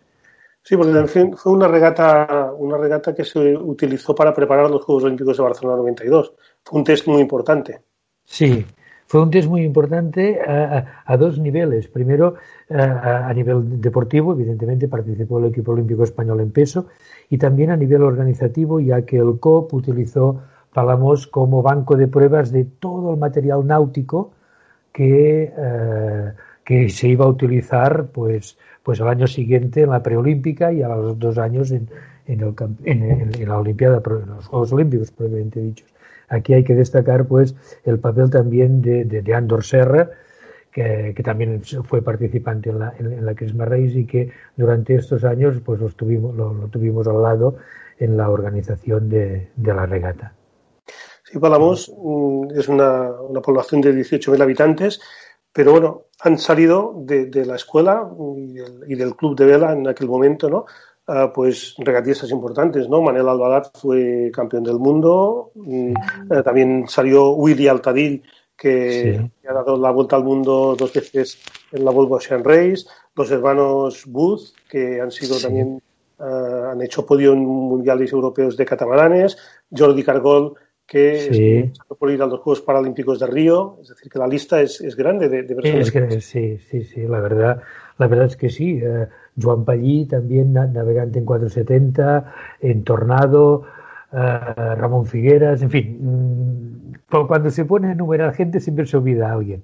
Sí, 0.62 0.78
porque 0.78 0.98
en 0.98 1.08
fin 1.10 1.36
fue 1.36 1.52
una 1.52 1.68
regata, 1.68 2.54
una 2.58 2.78
regata 2.78 3.14
que 3.14 3.26
se 3.26 3.58
utilizó 3.58 4.16
para 4.16 4.34
preparar 4.34 4.70
los 4.70 4.84
Juegos 4.86 5.04
Olímpicos 5.04 5.36
de 5.36 5.44
Barcelona 5.44 5.78
92. 5.78 6.34
Fue 6.64 6.80
un 6.80 6.86
test 6.86 7.06
muy 7.08 7.22
importante. 7.22 7.82
Sí, 8.24 8.66
fue 9.06 9.22
un 9.22 9.30
test 9.30 9.50
muy 9.50 9.64
importante 9.64 10.40
a, 10.42 10.78
a, 10.78 11.04
a 11.06 11.18
dos 11.18 11.38
niveles. 11.38 11.90
Primero, 11.90 12.36
a, 12.70 13.28
a, 13.28 13.34
nivel 13.34 13.82
deportivo, 13.82 14.32
evidentemente 14.32 14.88
participó 14.88 15.40
el 15.40 15.46
equipo 15.46 15.74
olímpico 15.74 16.04
español 16.04 16.40
en 16.40 16.52
peso, 16.52 16.88
y 17.30 17.38
también 17.38 17.70
a 17.70 17.78
nivel 17.78 18.02
organizativo, 18.02 18.80
ya 18.80 19.02
que 19.04 19.18
el 19.18 19.40
COP 19.40 19.74
utilizó 19.74 20.42
Palamos 20.74 21.28
como 21.28 21.62
banco 21.62 21.96
de 21.96 22.08
pruebas 22.08 22.52
de 22.52 22.66
todo 22.66 23.14
el 23.14 23.20
material 23.20 23.66
náutico 23.66 24.34
que, 24.92 25.54
eh, 25.56 26.34
que 26.64 26.90
se 26.90 27.10
iba 27.10 27.26
a 27.26 27.28
utilizar 27.28 28.08
pues, 28.08 28.58
pues 28.84 29.02
al 29.02 29.10
año 29.10 29.28
siguiente 29.28 29.82
en 29.82 29.90
la 29.90 30.04
preolímpica 30.04 30.72
y 30.72 30.82
a 30.82 30.90
los 30.90 31.20
dos 31.20 31.38
años 31.38 31.72
en, 31.72 31.90
en, 32.28 32.42
el, 32.42 32.56
en, 32.86 33.48
la 33.50 33.58
Olimpiada, 33.58 34.02
en 34.06 34.30
los 34.30 34.48
Juegos 34.48 34.72
Olímpicos, 34.74 35.12
previamente 35.12 35.60
dichos. 35.62 35.88
Aquí 36.30 36.54
hay 36.54 36.64
que 36.64 36.76
destacar 36.76 37.26
pues 37.26 37.56
el 37.86 38.00
papel 38.00 38.30
también 38.30 38.82
de, 38.82 39.06
de, 39.06 39.22
de 39.22 39.34
Andor 39.34 39.64
Serra, 39.64 40.10
que, 40.72 41.14
que, 41.16 41.22
también 41.22 41.62
fue 41.64 42.02
participante 42.02 42.72
en 42.72 42.80
la, 42.80 42.94
en, 42.98 43.14
en, 43.14 43.26
la 43.26 43.36
Christmas 43.36 43.68
Race 43.68 44.00
y 44.00 44.06
que 44.06 44.32
durante 44.58 44.96
estos 44.96 45.24
años 45.24 45.62
pues 45.64 45.80
los 45.80 45.96
tuvimos, 45.96 46.36
lo, 46.36 46.54
lo 46.54 46.68
tuvimos 46.70 47.08
al 47.08 47.22
lado 47.22 47.58
en 48.00 48.18
la 48.18 48.30
organización 48.30 49.10
de, 49.10 49.50
de 49.56 49.74
la 49.74 49.86
regata. 49.86 50.34
Sí, 51.34 51.40
Palamos 51.40 51.92
mm, 51.98 52.52
es 52.56 52.68
una, 52.68 53.12
una 53.12 53.42
población 53.42 53.82
de 53.82 53.92
18.000 53.96 54.40
habitantes, 54.40 55.02
pero 55.52 55.72
bueno, 55.72 56.04
han 56.20 56.38
salido 56.38 56.94
de, 56.96 57.26
de 57.26 57.44
la 57.46 57.56
escuela 57.56 58.08
y 58.38 58.54
del, 58.54 58.84
y 58.88 58.96
del, 58.96 59.16
club 59.16 59.36
de 59.36 59.48
vela 59.48 59.74
en 59.74 59.88
aquel 59.88 60.08
momento, 60.08 60.48
¿no? 60.48 60.66
uh, 61.08 61.32
pues 61.34 61.76
regatistas 61.80 62.30
importantes, 62.30 62.88
¿no? 62.88 63.02
Manel 63.02 63.28
Albalat 63.28 63.76
fue 63.78 64.32
campeón 64.32 64.64
del 64.64 64.80
mundo, 64.80 65.52
uh, 65.56 65.94
también 66.44 66.86
salió 66.88 67.32
Willy 67.32 67.68
Altadil, 67.68 68.24
que, 68.56 69.20
sí. 69.20 69.32
que, 69.42 69.48
ha 69.50 69.54
dado 69.54 69.78
la 69.78 69.92
vuelta 69.92 70.16
al 70.16 70.24
mundo 70.24 70.76
dos 70.78 70.94
veces 70.94 71.40
en 71.72 71.84
la 71.84 71.92
Volvo 71.92 72.16
Ocean 72.16 72.44
Race, 72.44 72.86
los 73.16 73.32
hermanos 73.32 74.06
Booth, 74.06 74.54
que 74.70 75.02
han 75.02 75.12
sido 75.12 75.36
sí. 75.36 75.44
también, 75.44 75.82
uh, 76.20 76.72
han 76.72 76.82
hecho 76.82 77.06
podio 77.06 77.34
en 77.34 77.44
mundiales 77.44 78.12
europeos 78.12 78.56
de 78.56 78.66
catamaranes, 78.66 79.38
Jordi 79.76 80.04
Cargol, 80.04 80.56
que 80.86 81.20
sí. 81.32 81.58
es 81.58 81.98
por 81.98 82.12
ir 82.12 82.22
a 82.22 82.26
los 82.26 82.40
Juegos 82.42 82.62
Paralímpicos 82.62 83.20
de 83.20 83.28
Río, 83.28 83.78
es 83.82 83.90
decir, 83.90 84.12
que 84.12 84.20
la 84.20 84.28
lista 84.28 84.62
es, 84.62 84.82
es 84.82 84.96
grande 84.96 85.30
de, 85.30 85.44
de 85.44 85.56
personas. 85.56 85.88
Es 85.88 85.92
que, 85.92 86.22
sí, 86.22 86.58
sí, 86.70 86.84
sí, 86.84 87.08
la 87.08 87.20
verdad, 87.20 87.62
la 87.98 88.08
verdad 88.08 88.26
es 88.26 88.36
que 88.36 88.50
sí. 88.50 88.80
Eh, 88.84 89.08
Joan 89.42 89.66
Pallí 89.66 90.06
también 90.06 90.54
navegante 90.54 91.20
en 91.20 91.26
470, 91.26 92.34
en 92.62 92.84
Tornado, 92.84 93.64
eh, 94.12 94.76
Ramón 94.76 95.06
Figueras, 95.06 95.62
en 95.62 95.70
fin, 95.72 95.98
mmm, 96.02 97.26
cuando 97.28 97.50
se 97.50 97.66
pone 97.66 97.88
a 97.88 97.92
enumerar 97.92 98.34
gente 98.34 98.60
siempre 98.60 98.86
se 98.86 98.98
olvida 98.98 99.30
a 99.30 99.34
alguien. 99.34 99.64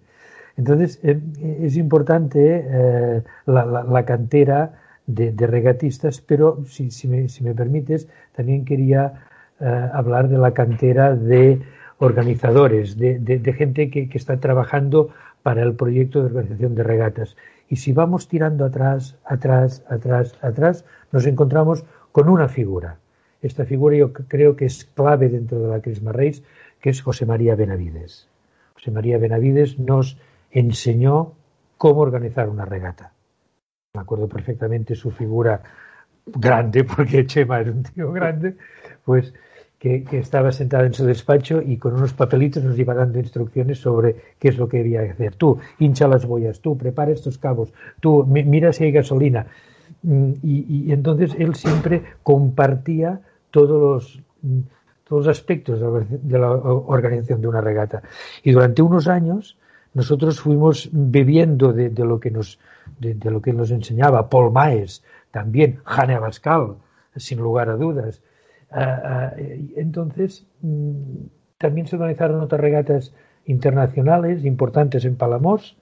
Entonces, 0.58 1.00
eh, 1.04 1.20
es 1.62 1.78
importante 1.78 2.66
eh, 2.68 3.24
la, 3.46 3.66
la, 3.66 3.84
la, 3.84 4.06
cantera 4.06 4.74
de, 5.08 5.32
de, 5.32 5.48
regatistas, 5.48 6.22
pero 6.22 6.66
si, 6.66 6.92
si, 6.92 7.08
me, 7.08 7.30
si 7.30 7.44
me 7.44 7.54
permites, 7.54 8.08
también 8.36 8.66
quería 8.66 9.29
Uh, 9.62 9.92
hablar 9.94 10.30
de 10.30 10.38
la 10.38 10.54
cantera 10.54 11.16
de 11.16 11.62
organizadores, 11.98 12.98
de, 12.98 13.54
gente 13.58 13.90
que, 13.90 14.10
está 14.14 14.40
trabajando 14.40 15.10
para 15.44 15.64
el 15.64 15.74
proyecto 15.74 16.20
de 16.20 16.28
organización 16.28 16.76
de 16.76 16.84
regatas. 16.84 17.36
Y 17.68 17.76
si 17.76 17.92
vamos 17.92 18.30
tirando 18.30 18.64
atrás, 18.64 19.18
atrás, 19.26 19.84
atrás, 19.90 20.38
atrás, 20.42 20.86
nos 21.12 21.26
encontramos 21.26 21.84
con 22.14 22.30
una 22.30 22.48
figura. 22.48 23.00
Esta 23.42 23.66
figura 23.66 23.98
yo 23.98 24.14
creo 24.14 24.56
que 24.56 24.66
es 24.66 24.86
clave 24.86 25.28
dentro 25.28 25.60
de 25.60 25.68
la 25.68 25.82
Crisma 25.82 26.14
Reis, 26.14 26.42
que 26.80 26.90
es 26.90 27.02
José 27.02 27.26
María 27.26 27.56
Benavides. 27.56 28.30
José 28.76 28.92
María 28.92 29.18
Benavides 29.18 29.78
nos 29.78 30.18
enseñó 30.52 31.34
cómo 31.78 32.00
organizar 32.00 32.48
una 32.48 32.64
regata. 32.64 33.12
Me 33.94 34.02
acuerdo 34.02 34.30
perfectamente 34.30 34.96
su 34.96 35.12
figura 35.12 35.62
grande, 36.26 36.84
porque 36.96 37.26
Chema 37.26 37.60
era 37.60 37.72
un 37.72 37.84
tío 37.84 38.12
grande, 38.14 38.56
pues 39.04 39.34
que, 39.80 40.06
estaba 40.12 40.52
sentada 40.52 40.86
en 40.86 40.94
su 40.94 41.06
despacho 41.06 41.62
y 41.62 41.78
con 41.78 41.96
unos 41.96 42.14
papelitos 42.14 42.64
nos 42.64 42.78
iba 42.78 42.94
dando 42.94 43.20
instrucciones 43.20 43.80
sobre 43.80 44.16
qué 44.38 44.50
es 44.50 44.58
lo 44.58 44.68
que 44.68 44.78
debía 44.78 45.02
hacer. 45.02 45.36
Tú, 45.36 45.58
hincha 45.80 46.08
las 46.08 46.26
boyas, 46.26 46.60
tú, 46.60 46.78
prepara 46.78 47.12
estos 47.12 47.38
cabos, 47.38 47.74
tú, 48.00 48.26
mira 48.26 48.74
si 48.74 48.84
hay 48.84 48.92
gasolina. 48.92 49.48
Y, 50.04 50.86
y 50.88 50.92
entonces 50.92 51.36
él 51.40 51.56
siempre 51.56 52.04
compartía 52.24 53.22
todos 53.52 53.82
los, 53.82 54.24
todos 55.08 55.26
los 55.26 55.28
aspectos 55.28 55.80
de 56.10 56.40
la 56.40 56.52
organización 56.52 57.42
de 57.42 57.48
una 57.48 57.62
regata. 57.62 58.04
Y 58.44 58.52
durante 58.52 58.82
unos 58.82 59.08
años 59.08 59.58
nosotros 59.94 60.40
fuimos 60.40 60.90
bebiendo 60.92 61.74
de, 61.74 61.90
lo 62.06 62.20
que 62.20 62.32
nos 62.32 62.60
de, 63.00 63.18
lo 63.32 63.42
que 63.42 63.54
nos 63.54 63.72
enseñaba 63.72 64.30
Paul 64.30 64.52
Maes, 64.52 65.04
también 65.32 65.80
Jane 65.84 66.16
Abascal, 66.16 66.76
sin 67.16 67.40
lugar 67.40 67.70
a 67.70 67.76
dudas. 67.76 68.22
Uh, 68.72 69.32
entonces, 69.76 70.46
mm, 70.62 71.26
también 71.58 71.88
se 71.88 71.96
organizaron 71.96 72.42
otras 72.42 72.62
regatas 72.62 73.14
internacionales 73.46 74.46
importantes 74.46 75.06
en 75.06 75.16
Palamos 75.16 75.76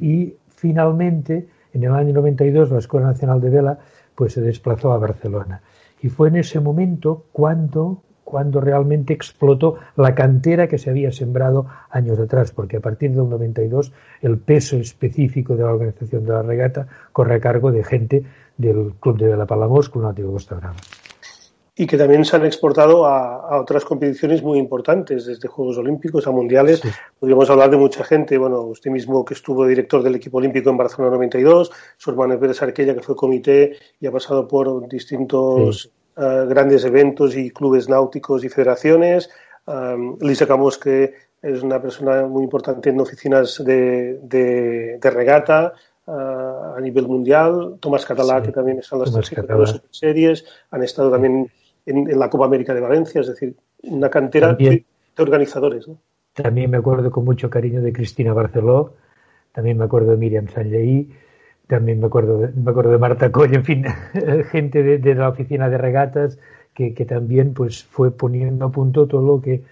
y 0.00 0.34
finalmente, 0.48 1.48
en 1.72 1.84
el 1.84 1.92
año 1.92 2.14
92, 2.14 2.70
la 2.70 2.78
Escuela 2.78 3.08
Nacional 3.08 3.40
de 3.40 3.50
Vela 3.50 3.78
pues 4.14 4.32
se 4.32 4.40
desplazó 4.40 4.92
a 4.92 4.98
Barcelona. 4.98 5.60
Y 6.00 6.08
fue 6.08 6.28
en 6.28 6.36
ese 6.36 6.58
momento 6.58 7.26
cuando, 7.32 8.02
cuando 8.24 8.60
realmente 8.60 9.12
explotó 9.12 9.76
la 9.96 10.14
cantera 10.14 10.68
que 10.68 10.78
se 10.78 10.88
había 10.88 11.12
sembrado 11.12 11.66
años 11.90 12.18
atrás, 12.18 12.50
porque 12.50 12.78
a 12.78 12.80
partir 12.80 13.10
del 13.10 13.28
92 13.28 13.92
el 14.22 14.38
peso 14.38 14.76
específico 14.76 15.54
de 15.54 15.64
la 15.64 15.72
organización 15.72 16.24
de 16.24 16.32
la 16.32 16.42
regata 16.42 16.86
corre 17.12 17.34
a 17.34 17.40
cargo 17.40 17.70
de 17.72 17.84
gente 17.84 18.24
del 18.56 18.94
Club 19.00 19.18
de 19.18 19.28
Vela 19.28 19.46
Palamos, 19.46 19.90
Club 19.90 20.32
Costa 20.32 20.54
Brava 20.54 20.76
y 21.78 21.86
que 21.86 21.98
también 21.98 22.24
se 22.24 22.34
han 22.34 22.46
exportado 22.46 23.04
a, 23.04 23.36
a, 23.36 23.60
otras 23.60 23.84
competiciones 23.84 24.42
muy 24.42 24.58
importantes, 24.58 25.26
desde 25.26 25.46
Juegos 25.46 25.76
Olímpicos 25.76 26.26
a 26.26 26.30
Mundiales. 26.30 26.80
Sí. 26.80 26.88
Podríamos 27.20 27.50
hablar 27.50 27.70
de 27.70 27.76
mucha 27.76 28.02
gente, 28.02 28.38
bueno, 28.38 28.62
usted 28.62 28.90
mismo 28.90 29.22
que 29.26 29.34
estuvo 29.34 29.66
director 29.66 30.02
del 30.02 30.14
equipo 30.14 30.38
olímpico 30.38 30.70
en 30.70 30.78
Barcelona 30.78 31.16
92, 31.16 31.70
su 31.98 32.10
hermano 32.10 32.40
Pérez 32.40 32.62
Arquella 32.62 32.94
que 32.94 33.02
fue 33.02 33.14
comité 33.14 33.76
y 34.00 34.06
ha 34.06 34.10
pasado 34.10 34.48
por 34.48 34.88
distintos 34.88 35.82
sí. 35.82 36.22
uh, 36.22 36.48
grandes 36.48 36.82
eventos 36.86 37.36
y 37.36 37.50
clubes 37.50 37.90
náuticos 37.90 38.42
y 38.42 38.48
federaciones. 38.48 39.28
Um, 39.66 40.16
Lisa 40.20 40.46
Camos, 40.46 40.78
que 40.78 41.12
es 41.42 41.62
una 41.62 41.82
persona 41.82 42.26
muy 42.26 42.42
importante 42.42 42.88
en 42.88 43.00
oficinas 43.00 43.62
de, 43.62 44.18
de, 44.22 44.98
de 44.98 45.10
regata, 45.10 45.74
Uh, 46.08 46.76
a 46.76 46.80
nivel 46.80 47.08
mundial, 47.08 47.78
Tomás 47.80 48.06
Catalá, 48.06 48.38
sí, 48.38 48.46
que 48.46 48.52
también 48.52 48.78
están 48.78 49.00
las 49.00 49.10
tres 49.10 49.82
series, 49.90 50.44
han 50.70 50.84
estado 50.84 51.10
también 51.10 51.50
en, 51.86 52.10
en, 52.10 52.18
la 52.18 52.28
Copa 52.28 52.46
América 52.46 52.74
de 52.74 52.80
Valencia, 52.80 53.20
es 53.20 53.28
decir, 53.28 53.56
una 53.82 54.10
cantera 54.10 54.48
también, 54.48 54.84
de 55.16 55.22
organizadores. 55.22 55.88
¿no? 55.88 55.98
También 56.34 56.70
me 56.70 56.76
acuerdo 56.76 57.10
con 57.10 57.24
mucho 57.24 57.48
cariño 57.48 57.80
de 57.80 57.92
Cristina 57.92 58.32
Barceló, 58.32 58.94
también 59.52 59.78
me 59.78 59.84
acuerdo 59.84 60.10
de 60.10 60.16
Miriam 60.18 60.48
Sanlleí, 60.48 61.10
también 61.66 62.00
me 62.00 62.06
acuerdo 62.06 62.38
de, 62.38 62.48
me 62.52 62.70
acuerdo 62.70 62.92
de 62.92 62.98
Marta 62.98 63.32
Coll, 63.32 63.54
en 63.54 63.64
fin, 63.64 63.84
gente 64.50 64.82
de, 64.82 64.98
de, 64.98 65.14
la 65.14 65.28
oficina 65.28 65.68
de 65.68 65.78
regatas 65.78 66.38
que, 66.74 66.94
que, 66.94 67.04
también 67.06 67.54
pues 67.54 67.84
fue 67.84 68.10
poniendo 68.10 68.66
a 68.66 68.70
punto 68.70 69.06
todo 69.06 69.22
lo 69.22 69.40
que, 69.40 69.62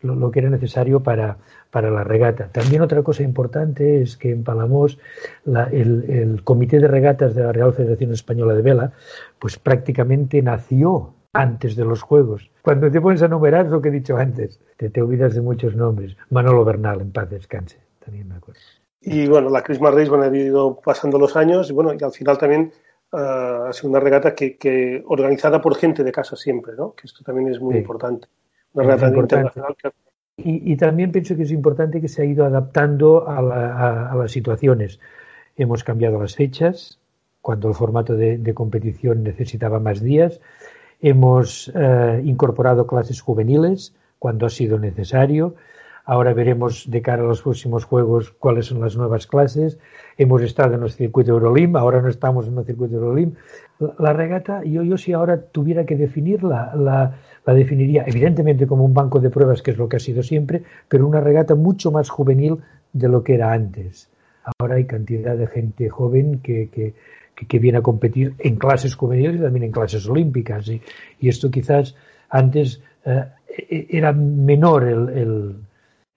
lo, 0.00 0.14
lo 0.14 0.30
que 0.30 0.40
era 0.40 0.50
necesario 0.50 1.00
para, 1.00 1.38
para 1.70 1.90
la 1.90 2.04
regata. 2.04 2.48
También 2.52 2.82
otra 2.82 3.02
cosa 3.02 3.22
importante 3.22 4.02
es 4.02 4.16
que 4.16 4.30
en 4.30 4.44
Palamos 4.44 4.98
la, 5.44 5.64
el, 5.64 6.04
el 6.08 6.44
Comité 6.44 6.78
de 6.78 6.86
Regatas 6.86 7.34
de 7.34 7.42
la 7.42 7.52
Real 7.52 7.72
Federación 7.72 8.12
Española 8.12 8.54
de 8.54 8.62
Vela 8.62 8.92
pues 9.38 9.58
prácticamente 9.58 10.40
nació 10.42 11.14
antes 11.32 11.76
de 11.76 11.84
los 11.84 12.02
Juegos. 12.02 12.50
Cuando 12.62 12.90
te 12.90 13.00
pones 13.00 13.22
a 13.22 13.28
numerar 13.28 13.66
es 13.66 13.72
lo 13.72 13.80
que 13.80 13.88
he 13.88 13.92
dicho 13.92 14.16
antes, 14.16 14.60
te, 14.76 14.90
te 14.90 15.02
olvidas 15.02 15.34
de 15.34 15.40
muchos 15.40 15.74
nombres. 15.74 16.16
Manolo 16.30 16.64
Bernal, 16.64 17.00
en 17.00 17.12
paz 17.12 17.30
descanse, 17.30 17.78
también 18.04 18.28
me 18.28 18.36
acuerdo. 18.36 18.60
Y 19.00 19.26
bueno, 19.26 19.48
la 19.50 19.62
Christmas 19.62 19.94
Race 19.94 20.08
bueno, 20.08 20.24
ha 20.24 20.36
ido 20.36 20.80
pasando 20.80 21.18
los 21.18 21.36
años 21.36 21.68
y 21.70 21.72
bueno, 21.72 21.92
y 21.98 22.02
al 22.04 22.12
final 22.12 22.38
también 22.38 22.72
uh, 23.12 23.16
ha 23.66 23.72
sido 23.72 23.90
una 23.90 24.00
regata 24.00 24.34
que, 24.34 24.56
que, 24.56 25.02
organizada 25.06 25.60
por 25.60 25.74
gente 25.74 26.04
de 26.04 26.12
casa 26.12 26.36
siempre, 26.36 26.74
¿no? 26.76 26.94
Que 26.94 27.06
esto 27.06 27.24
también 27.24 27.48
es 27.48 27.60
muy 27.60 27.74
sí. 27.74 27.80
importante. 27.80 28.28
Una 28.74 28.84
regata 28.84 29.08
importante. 29.08 29.46
internacional 29.48 29.76
que... 29.82 29.90
Y, 30.36 30.72
y, 30.72 30.76
también 30.76 31.12
pienso 31.12 31.36
que 31.36 31.42
es 31.42 31.50
importante 31.50 32.00
que 32.00 32.08
se 32.08 32.22
ha 32.22 32.24
ido 32.24 32.44
adaptando 32.46 33.28
a, 33.28 33.42
la, 33.42 33.76
a, 33.76 34.12
a 34.12 34.16
las 34.16 34.32
situaciones. 34.32 34.98
Hemos 35.56 35.84
cambiado 35.84 36.20
las 36.20 36.36
fechas, 36.36 36.98
cuando 37.42 37.68
el 37.68 37.74
formato 37.74 38.14
de, 38.14 38.38
de 38.38 38.54
competición 38.54 39.24
necesitaba 39.24 39.78
más 39.78 40.00
días, 40.00 40.40
Hemos 41.02 41.70
eh, 41.74 42.22
incorporado 42.24 42.86
clases 42.86 43.20
juveniles 43.20 43.94
cuando 44.18 44.46
ha 44.46 44.50
sido 44.50 44.78
necesario. 44.78 45.54
Ahora 46.04 46.32
veremos 46.32 46.90
de 46.90 47.02
cara 47.02 47.22
a 47.22 47.26
los 47.26 47.42
próximos 47.42 47.84
juegos 47.84 48.30
cuáles 48.38 48.66
son 48.66 48.80
las 48.80 48.96
nuevas 48.96 49.26
clases. 49.26 49.78
Hemos 50.16 50.42
estado 50.42 50.74
en 50.74 50.82
el 50.82 50.90
circuito 50.90 51.32
Eurolim, 51.32 51.76
ahora 51.76 52.00
no 52.00 52.08
estamos 52.08 52.46
en 52.46 52.56
el 52.56 52.64
circuito 52.64 52.96
Eurolim. 52.96 53.34
La, 53.98 54.12
regata, 54.12 54.64
yo, 54.64 54.82
yo 54.82 54.96
si 54.96 55.12
ahora 55.12 55.40
tuviera 55.40 55.84
que 55.84 55.96
definirla, 55.96 56.72
la, 56.76 57.18
la 57.44 57.54
definiría 57.54 58.04
evidentemente 58.06 58.66
como 58.66 58.84
un 58.84 58.94
banco 58.94 59.20
de 59.20 59.30
pruebas, 59.30 59.62
que 59.62 59.72
es 59.72 59.78
lo 59.78 59.88
que 59.88 59.96
ha 59.96 60.00
sido 60.00 60.22
siempre, 60.22 60.62
pero 60.88 61.06
una 61.06 61.20
regata 61.20 61.54
mucho 61.54 61.90
más 61.90 62.10
juvenil 62.10 62.58
de 62.92 63.08
lo 63.08 63.22
que 63.22 63.34
era 63.34 63.52
antes. 63.52 64.08
Ahora 64.58 64.76
hay 64.76 64.86
cantidad 64.86 65.36
de 65.36 65.46
gente 65.46 65.88
joven 65.88 66.40
que, 66.40 66.68
que, 66.68 66.94
que, 67.42 67.46
que, 67.46 67.58
viene 67.58 67.78
a 67.78 67.82
competir 67.82 68.34
en 68.38 68.56
clases 68.56 68.94
juveniles 68.94 69.36
y 69.36 69.42
también 69.42 69.64
en 69.64 69.72
clases 69.72 70.08
olímpicas. 70.08 70.68
Y, 70.68 70.80
esto 71.28 71.50
quizás 71.50 71.94
antes 72.28 72.80
eh, 73.04 73.86
era 73.90 74.12
menor 74.12 74.84
el, 74.84 75.08
el, 75.08 75.56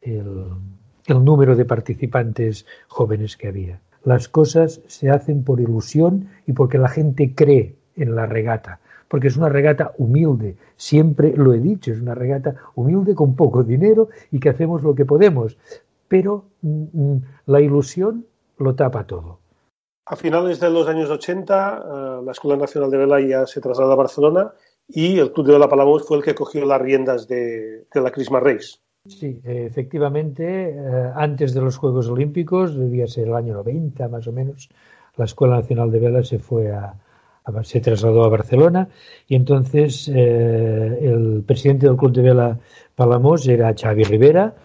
el, 0.01 1.23
número 1.23 1.55
de 1.55 1.65
participantes 1.65 2.65
jóvenes 2.87 3.37
que 3.37 3.47
había. 3.47 3.79
Las 4.03 4.27
cosas 4.27 4.81
se 4.87 5.09
hacen 5.09 5.43
por 5.43 5.59
ilusión 5.59 6.29
y 6.45 6.53
porque 6.53 6.77
la 6.77 6.89
gente 6.89 7.33
cree 7.33 7.75
en 7.95 8.15
la 8.15 8.25
regata. 8.25 8.79
Porque 9.07 9.27
es 9.27 9.37
una 9.37 9.49
regata 9.49 9.93
humilde, 9.97 10.57
siempre 10.75 11.33
lo 11.35 11.53
he 11.53 11.59
dicho, 11.59 11.91
es 11.91 12.01
una 12.01 12.15
regata 12.15 12.55
humilde 12.73 13.13
con 13.13 13.35
poco 13.35 13.63
dinero 13.63 14.09
y 14.31 14.39
que 14.39 14.49
hacemos 14.49 14.83
lo 14.83 14.95
que 14.95 15.05
podemos. 15.05 15.57
Pero 16.07 16.45
mm, 16.61 17.17
la 17.45 17.61
ilusión 17.61 18.25
lo 18.57 18.75
tapa 18.75 19.05
todo. 19.05 19.39
A 20.07 20.15
finales 20.15 20.59
de 20.59 20.69
los 20.69 20.87
años 20.87 21.09
80, 21.09 22.19
uh, 22.19 22.23
la 22.23 22.31
Escuela 22.31 22.57
Nacional 22.57 22.91
de 22.91 22.97
Vela 22.97 23.19
ya 23.21 23.47
se 23.47 23.59
traslada 23.59 23.93
a 23.93 23.97
Barcelona 23.97 24.53
y 24.87 25.17
el 25.17 25.31
Club 25.31 25.47
de 25.47 25.53
Vela 25.53 25.67
Palamós 25.67 26.05
fue 26.05 26.17
el 26.17 26.23
que 26.23 26.35
cogió 26.35 26.63
las 26.63 26.79
riendas 26.79 27.27
de, 27.27 27.87
la 27.91 28.11
Christmas 28.11 28.43
Race. 28.43 28.77
Sí, 29.07 29.41
efectivamente, 29.43 30.69
eh, 30.69 31.11
antes 31.15 31.55
de 31.55 31.61
los 31.61 31.77
Juegos 31.77 32.07
Olímpicos, 32.07 32.75
debía 32.77 33.07
ser 33.07 33.27
el 33.27 33.35
año 33.35 33.53
90 33.55 34.07
más 34.07 34.27
o 34.27 34.31
menos, 34.31 34.69
la 35.15 35.25
Escuela 35.25 35.55
Nacional 35.55 35.91
de 35.91 35.99
Vela 35.99 36.23
se 36.23 36.37
fue 36.37 36.71
a, 36.71 36.93
se 37.63 37.81
trasladó 37.81 38.25
a 38.25 38.29
Barcelona 38.29 38.89
y 39.27 39.35
entonces 39.35 40.07
eh, 40.13 40.99
el 41.01 41.43
presidente 41.45 41.87
del 41.87 41.97
Club 41.97 42.11
de 42.11 42.21
Vela 42.21 42.59
Palamos 42.95 43.47
era 43.47 43.73
Xavi 43.73 44.03
Rivera 44.03 44.55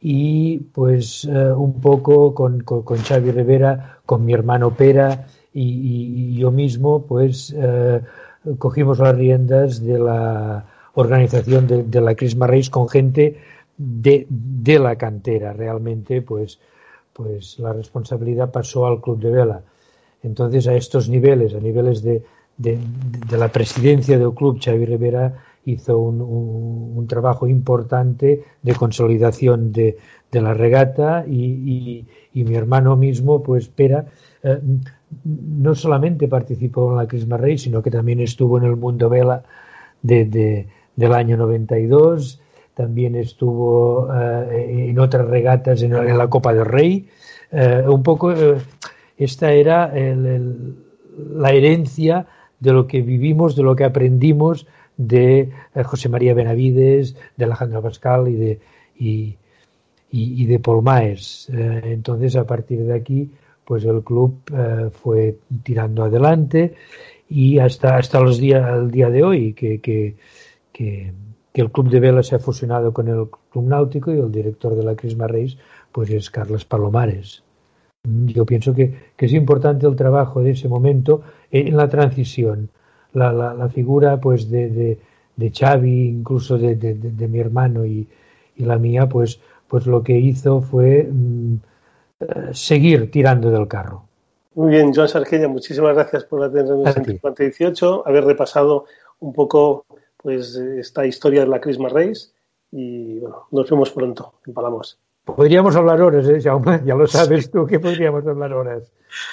y 0.00 0.58
pues 0.58 1.24
eh, 1.24 1.52
un 1.52 1.80
poco 1.80 2.34
con, 2.34 2.60
con, 2.60 2.98
Xavi 2.98 3.30
Rivera, 3.30 3.98
con 4.04 4.24
mi 4.24 4.32
hermano 4.32 4.74
Pera 4.74 5.26
y, 5.52 6.34
yo 6.36 6.50
mismo 6.50 7.06
pues 7.06 7.54
eh, 7.56 8.02
cogimos 8.58 8.98
las 8.98 9.16
riendas 9.16 9.84
de 9.84 9.98
la 9.98 10.66
organización 10.94 11.66
de, 11.66 12.00
la 12.00 12.14
Crisma 12.14 12.46
Reis 12.46 12.70
con 12.70 12.88
gente 12.88 13.40
de, 13.76 14.26
de, 14.28 14.78
la 14.78 14.96
cantera. 14.96 15.52
Realmente 15.52 16.22
pues 16.22 16.58
pues 17.16 17.58
la 17.58 17.72
responsabilidad 17.72 18.50
pasó 18.50 18.86
al 18.86 19.00
Club 19.00 19.18
de 19.20 19.30
Vela. 19.30 19.62
Entonces, 20.22 20.66
a 20.66 20.74
estos 20.74 21.08
niveles, 21.08 21.54
a 21.54 21.60
niveles 21.60 22.02
de, 22.02 22.22
de, 22.58 22.78
la 23.30 23.48
presidencia 23.48 24.18
del 24.18 24.32
club, 24.32 24.58
Xavi 24.62 24.84
Rivera 24.84 25.34
hizo 25.66 25.98
un, 25.98 26.20
un, 26.20 27.06
trabajo 27.06 27.46
importante 27.46 28.42
de 28.62 28.74
consolidación 28.74 29.72
de, 29.72 29.98
de 30.30 30.40
la 30.40 30.54
regata 30.54 31.24
y, 31.26 32.04
y, 32.32 32.44
mi 32.44 32.54
hermano 32.54 32.96
mismo, 32.96 33.42
pues 33.42 33.68
Pera, 33.68 34.06
eh, 34.42 34.58
no 35.24 35.74
solamente 35.74 36.28
participó 36.28 36.90
en 36.90 36.98
la 36.98 37.08
Crisma 37.08 37.36
Rey, 37.36 37.58
sino 37.58 37.82
que 37.82 37.90
también 37.90 38.20
estuvo 38.20 38.58
en 38.58 38.64
el 38.64 38.76
mundo 38.76 39.08
vela 39.08 39.42
de, 40.02 40.66
del 40.94 41.12
año 41.12 41.36
92, 41.36 42.40
también 42.74 43.16
estuvo 43.16 44.08
eh, 44.14 44.90
en 44.90 44.98
otras 44.98 45.26
regatas 45.26 45.82
en, 45.82 45.92
la 45.92 46.28
Copa 46.28 46.54
del 46.54 46.66
Rey, 46.66 47.08
eh, 47.50 47.82
un 47.88 48.02
poco 48.02 48.32
esta 49.16 49.52
era 49.52 49.92
la 49.94 51.50
herencia 51.52 52.26
de 52.60 52.72
lo 52.72 52.86
que 52.86 53.00
vivimos, 53.00 53.56
de 53.56 53.62
lo 53.62 53.74
que 53.74 53.84
aprendimos 53.84 54.66
de 54.96 55.50
eh, 55.74 55.82
José 55.82 56.08
María 56.08 56.34
Benavides, 56.34 57.16
de 57.36 57.44
Alejandro 57.44 57.82
Pascal 57.82 58.28
y 58.28 58.34
de, 58.34 58.60
y, 58.98 60.46
de 60.46 60.58
Paul 60.58 60.82
Maes. 60.82 61.48
Eh, 61.52 61.80
entonces, 61.84 62.36
a 62.36 62.46
partir 62.46 62.84
de 62.84 62.94
aquí, 62.94 63.30
pues 63.64 63.84
el 63.84 64.02
club 64.02 64.40
eh, 64.52 64.90
fue 64.92 65.38
tirando 65.62 66.04
adelante 66.04 66.74
y 67.28 67.58
hasta, 67.58 67.96
hasta 67.96 68.20
los 68.20 68.38
días, 68.38 68.64
el 68.72 68.90
día 68.90 69.10
de 69.10 69.24
hoy, 69.24 69.52
que, 69.52 69.80
que, 69.80 70.16
que, 70.72 71.12
el 71.54 71.70
club 71.70 71.88
de 71.88 72.00
vela 72.00 72.22
se 72.22 72.34
ha 72.34 72.38
fusionado 72.38 72.92
con 72.92 73.08
el 73.08 73.28
club 73.50 73.64
náutico 73.64 74.12
y 74.12 74.18
el 74.18 74.30
director 74.30 74.74
de 74.74 74.84
la 74.84 74.94
Crisma 74.94 75.26
Reis, 75.26 75.56
pues 75.90 76.10
es 76.10 76.30
Carlos 76.30 76.66
Palomares. 76.66 77.42
Yo 78.04 78.46
pienso 78.46 78.74
que, 78.74 78.94
es 79.18 79.32
importante 79.32 79.86
el 79.86 79.96
trabajo 79.96 80.42
de 80.42 80.50
ese 80.50 80.68
momento 80.68 81.22
en 81.50 81.76
la 81.76 81.88
transición. 81.88 82.70
La, 83.16 83.32
la, 83.32 83.68
figura 83.70 84.20
pues 84.20 84.50
de, 84.50 84.68
de, 84.68 84.98
de 85.36 85.50
Xavi, 85.50 86.08
incluso 86.08 86.58
de, 86.58 86.74
de, 86.76 87.28
mi 87.28 87.38
hermano 87.40 87.86
y, 87.86 88.06
y, 88.56 88.64
la 88.64 88.76
mía, 88.76 89.08
pues, 89.08 89.40
pues 89.68 89.86
lo 89.86 90.02
que 90.02 90.18
hizo 90.18 90.60
fue 90.60 91.08
mm, 91.10 91.54
eh, 92.20 92.26
seguir 92.52 93.10
tirando 93.10 93.50
del 93.50 93.66
carro. 93.68 94.04
Muy 94.54 94.70
bien, 94.70 94.92
Joan 94.94 95.08
Sarqueña, 95.08 95.48
muchísimas 95.48 95.94
gracias 95.94 96.24
por 96.24 96.42
atendernos 96.44 96.96
en 96.96 97.04
5018, 97.04 98.06
haber 98.06 98.24
repasado 98.24 98.84
un 99.20 99.32
poco 99.32 99.86
pues 100.16 100.56
esta 100.56 101.06
historia 101.06 101.40
de 101.40 101.48
la 101.48 101.60
Christmas 101.60 101.92
Race 101.92 102.28
y 102.70 103.20
bueno, 103.20 103.46
nos 103.50 103.70
vemos 103.70 103.90
pronto 103.92 104.34
en 104.46 104.52
Palamos. 104.52 104.98
Podríamos 105.24 105.74
hablar 105.74 106.00
horas, 106.02 106.28
¿eh, 106.28 106.40
Jaume? 106.40 106.82
Ya 106.84 106.94
lo 106.94 107.06
sabes 107.06 107.50
tú 107.50 107.66
que 107.66 107.80
podríamos 107.80 108.26
hablar 108.26 108.52
horas. 108.52 108.92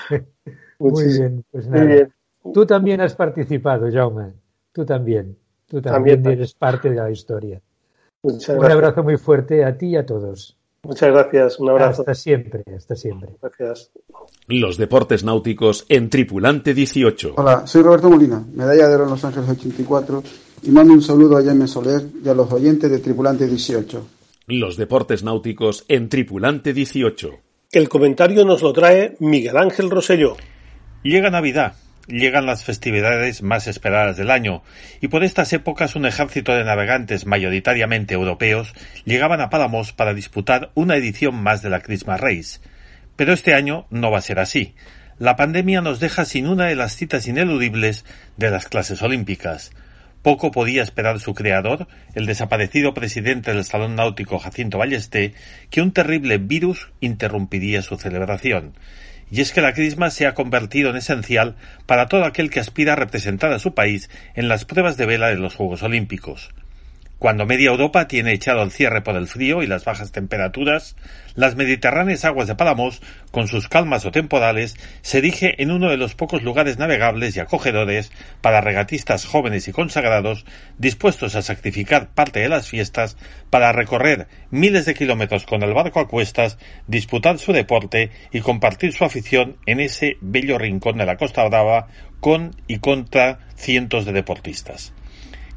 Muy 0.80 1.06
bien, 1.06 1.46
pues 1.52 1.68
nada. 1.68 2.10
Tú 2.52 2.66
también 2.66 3.02
has 3.02 3.16
participado, 3.16 3.90
Jaume. 3.92 4.34
Tú 4.72 4.86
también. 4.86 5.38
Tú 5.68 5.82
también, 5.82 6.26
eres 6.28 6.54
parte 6.54 6.90
de 6.90 6.96
la 6.98 7.10
historia. 7.10 7.62
un 8.22 8.66
abrazo 8.66 9.04
muy 9.04 9.18
fuerte 9.18 9.64
a 9.64 9.78
ti 9.78 9.88
y 9.88 9.96
a 9.96 10.06
todos. 10.06 10.58
Muchas 10.84 11.12
gracias, 11.12 11.60
un 11.60 11.70
abrazo. 11.70 12.02
Hasta 12.02 12.14
siempre, 12.14 12.64
hasta 12.76 12.96
siempre. 12.96 13.30
Gracias. 13.42 13.90
Los 14.48 14.78
deportes 14.78 15.24
náuticos 15.24 15.86
en 15.88 16.10
Tripulante 16.10 16.74
18. 16.74 17.36
Hola, 17.38 17.66
soy 17.66 17.84
Roberto 17.84 18.10
Molina, 18.10 18.46
medalla 18.54 18.90
de 18.90 18.96
oro 18.96 19.06
en 19.06 19.12
Los 19.12 19.24
Ángeles 19.24 19.50
84 19.50 20.24
y 20.64 20.72
mando 20.72 20.94
un 20.94 21.02
saludo 21.02 21.38
a 21.38 21.44
Jaime 21.44 21.68
Soler 21.68 22.02
y 22.24 22.28
a 22.28 22.34
los 22.34 22.52
oyentes 22.52 22.92
de 22.92 23.00
Tripulante 23.00 23.48
18. 23.48 24.06
Los 24.48 24.76
deportes 24.76 25.24
náuticos 25.24 25.86
en 25.88 26.10
Tripulante 26.10 26.74
18. 26.74 27.32
El 27.72 27.88
comentario 27.88 28.44
nos 28.44 28.62
lo 28.62 28.74
trae 28.74 29.16
Miguel 29.20 29.56
Ángel 29.56 29.90
Roselló. 29.90 30.36
Llega 31.02 31.30
Navidad, 31.30 31.76
llegan 32.08 32.46
las 32.46 32.64
festividades 32.64 33.42
más 33.42 33.68
esperadas 33.68 34.18
del 34.18 34.32
año, 34.32 34.64
y 35.02 35.08
por 35.08 35.24
estas 35.24 35.54
épocas 35.54 35.96
un 35.96 36.06
ejército 36.06 36.54
de 36.54 36.64
navegantes 36.64 37.26
mayoritariamente 37.26 38.14
europeos 38.14 38.74
llegaban 39.06 39.42
a 39.42 39.50
Pálamos 39.50 39.94
para 39.94 40.14
disputar 40.14 40.72
una 40.76 40.96
edición 40.96 41.36
más 41.36 41.62
de 41.62 41.70
la 41.70 41.82
Christmas 41.82 42.20
Race. 42.20 42.60
Pero 43.16 43.34
este 43.34 43.54
año 43.54 43.86
no 43.90 44.12
va 44.12 44.20
a 44.20 44.22
ser 44.22 44.40
así. 44.40 44.76
La 45.20 45.36
pandemia 45.36 45.82
nos 45.82 46.00
deja 46.00 46.26
sin 46.26 46.48
una 46.48 46.66
de 46.66 46.76
las 46.76 46.96
citas 46.96 47.28
ineludibles 47.28 48.06
de 48.38 48.50
las 48.50 48.68
clases 48.68 49.02
olímpicas. 49.02 49.72
Poco 50.24 50.52
podía 50.52 50.82
esperar 50.84 51.20
su 51.20 51.34
creador, 51.34 51.88
el 52.16 52.26
desaparecido 52.26 52.94
presidente 52.94 53.54
del 53.54 53.66
Salón 53.66 53.96
Náutico 53.96 54.40
Jacinto 54.40 54.78
Ballesté, 54.78 55.34
que 55.70 55.82
un 55.82 55.92
terrible 55.92 56.38
virus 56.38 56.90
interrumpiría 57.02 57.82
su 57.82 57.98
celebración. 57.98 58.74
Y 59.34 59.42
es 59.42 59.52
que 59.52 59.62
la 59.62 59.74
crisma 59.74 60.12
se 60.12 60.28
ha 60.28 60.36
convertido 60.36 60.92
en 60.92 60.98
esencial 60.98 61.56
para 61.88 62.06
todo 62.06 62.24
aquel 62.24 62.52
que 62.52 62.60
aspira 62.60 62.94
a 62.94 62.98
representar 62.98 63.52
a 63.52 63.58
su 63.58 63.74
país 63.74 64.12
en 64.36 64.48
las 64.48 64.64
pruebas 64.64 64.96
de 64.96 65.08
vela 65.08 65.30
de 65.30 65.38
los 65.38 65.56
Juegos 65.56 65.82
Olímpicos. 65.82 66.52
Cuando 67.24 67.46
media 67.46 67.70
Europa 67.70 68.10
tiene 68.10 68.34
echado 68.34 68.62
el 68.64 68.72
cierre 68.72 69.00
por 69.00 69.16
el 69.16 69.30
frío 69.30 69.64
y 69.64 69.66
las 69.66 69.86
bajas 69.86 70.12
temperaturas, 70.12 70.98
las 71.36 71.56
mediterráneas 71.56 72.26
aguas 72.26 72.50
de 72.50 72.56
Palamos, 72.56 73.02
con 73.32 73.48
sus 73.48 73.70
calmas 73.70 74.06
o 74.06 74.12
temporales, 74.12 74.76
se 75.04 75.20
erige 75.20 75.64
en 75.64 75.72
uno 75.72 75.90
de 75.90 75.96
los 75.96 76.16
pocos 76.16 76.44
lugares 76.44 76.80
navegables 76.80 77.38
y 77.38 77.40
acogedores 77.40 78.12
para 78.42 78.60
regatistas 78.60 79.26
jóvenes 79.26 79.70
y 79.70 79.72
consagrados 79.72 80.46
dispuestos 80.78 81.36
a 81.36 81.42
sacrificar 81.42 82.10
parte 82.10 82.42
de 82.42 82.50
las 82.50 82.68
fiestas 82.68 83.16
para 83.50 83.72
recorrer 83.72 84.28
miles 84.52 84.86
de 84.86 84.94
kilómetros 84.94 85.46
con 85.46 85.64
el 85.64 85.74
barco 85.74 86.02
a 86.02 86.10
cuestas, 86.10 86.58
disputar 86.88 87.40
su 87.40 87.54
deporte 87.54 88.12
y 88.34 88.42
compartir 88.42 88.92
su 88.92 89.06
afición 89.06 89.56
en 89.66 89.80
ese 89.80 90.18
bello 90.20 90.58
rincón 90.58 90.98
de 90.98 91.06
la 91.06 91.16
Costa 91.16 91.48
Brava 91.48 91.88
con 92.20 92.54
y 92.68 92.80
contra 92.80 93.40
cientos 93.56 94.04
de 94.04 94.12
deportistas. 94.12 94.92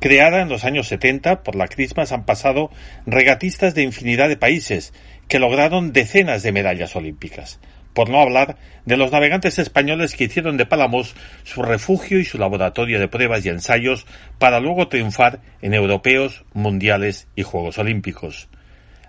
Creada 0.00 0.42
en 0.42 0.48
los 0.48 0.64
años 0.64 0.88
70 0.88 1.42
por 1.42 1.56
la 1.56 1.68
Christmas 1.68 2.12
han 2.12 2.26
pasado 2.26 2.70
regatistas 3.06 3.74
de 3.74 3.82
infinidad 3.82 4.28
de 4.28 4.36
países 4.36 4.92
que 5.26 5.38
lograron 5.38 5.92
decenas 5.92 6.42
de 6.42 6.52
medallas 6.52 6.94
olímpicas. 6.96 7.58
Por 7.94 8.10
no 8.10 8.20
hablar 8.20 8.58
de 8.84 8.98
los 8.98 9.10
navegantes 9.10 9.58
españoles 9.58 10.14
que 10.14 10.24
hicieron 10.24 10.58
de 10.58 10.66
Palamos 10.66 11.16
su 11.44 11.62
refugio 11.62 12.20
y 12.20 12.26
su 12.26 12.36
laboratorio 12.36 13.00
de 13.00 13.08
pruebas 13.08 13.46
y 13.46 13.48
ensayos 13.48 14.06
para 14.38 14.60
luego 14.60 14.88
triunfar 14.88 15.40
en 15.62 15.72
europeos, 15.72 16.44
mundiales 16.52 17.26
y 17.34 17.42
Juegos 17.42 17.78
Olímpicos. 17.78 18.48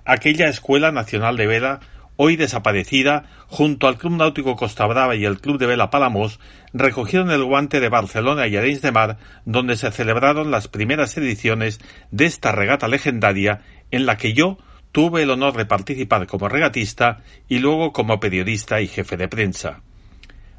Aquella 0.06 0.48
Escuela 0.48 0.94
Nacional 0.94 1.36
de 1.36 1.48
Vela 1.48 1.80
hoy 2.18 2.36
desaparecida, 2.36 3.24
junto 3.48 3.88
al 3.88 3.98
Club 3.98 4.18
Náutico 4.18 4.56
Costa 4.56 4.86
Brava 4.86 5.16
y 5.16 5.26
el 5.26 5.40
Club 5.40 5.58
de 5.58 5.68
Vela 5.68 5.90
Palamos, 5.90 6.40
recogieron 6.74 7.32
el 7.32 7.44
guante 7.44 7.80
de 7.80 7.90
Barcelona 7.90 8.48
y 8.48 8.58
Arenys 8.58 8.82
de 8.82 8.92
Mar, 8.92 9.18
donde 9.46 9.78
se 9.78 9.92
celebraron 9.92 10.52
las 10.52 10.68
primeras 10.68 11.16
ediciones 11.18 11.80
de 12.12 12.26
esta 12.26 12.52
regata 12.52 12.88
legendaria 12.88 13.62
en 13.92 14.06
la 14.06 14.18
que 14.18 14.34
yo 14.34 14.58
tuve 14.92 15.24
el 15.24 15.30
honor 15.30 15.56
de 15.56 15.66
participar 15.66 16.28
como 16.28 16.50
regatista 16.50 17.20
y 17.48 17.60
luego 17.60 17.94
como 17.94 18.20
periodista 18.20 18.82
y 18.82 18.88
jefe 18.88 19.16
de 19.16 19.28
prensa. 19.28 19.82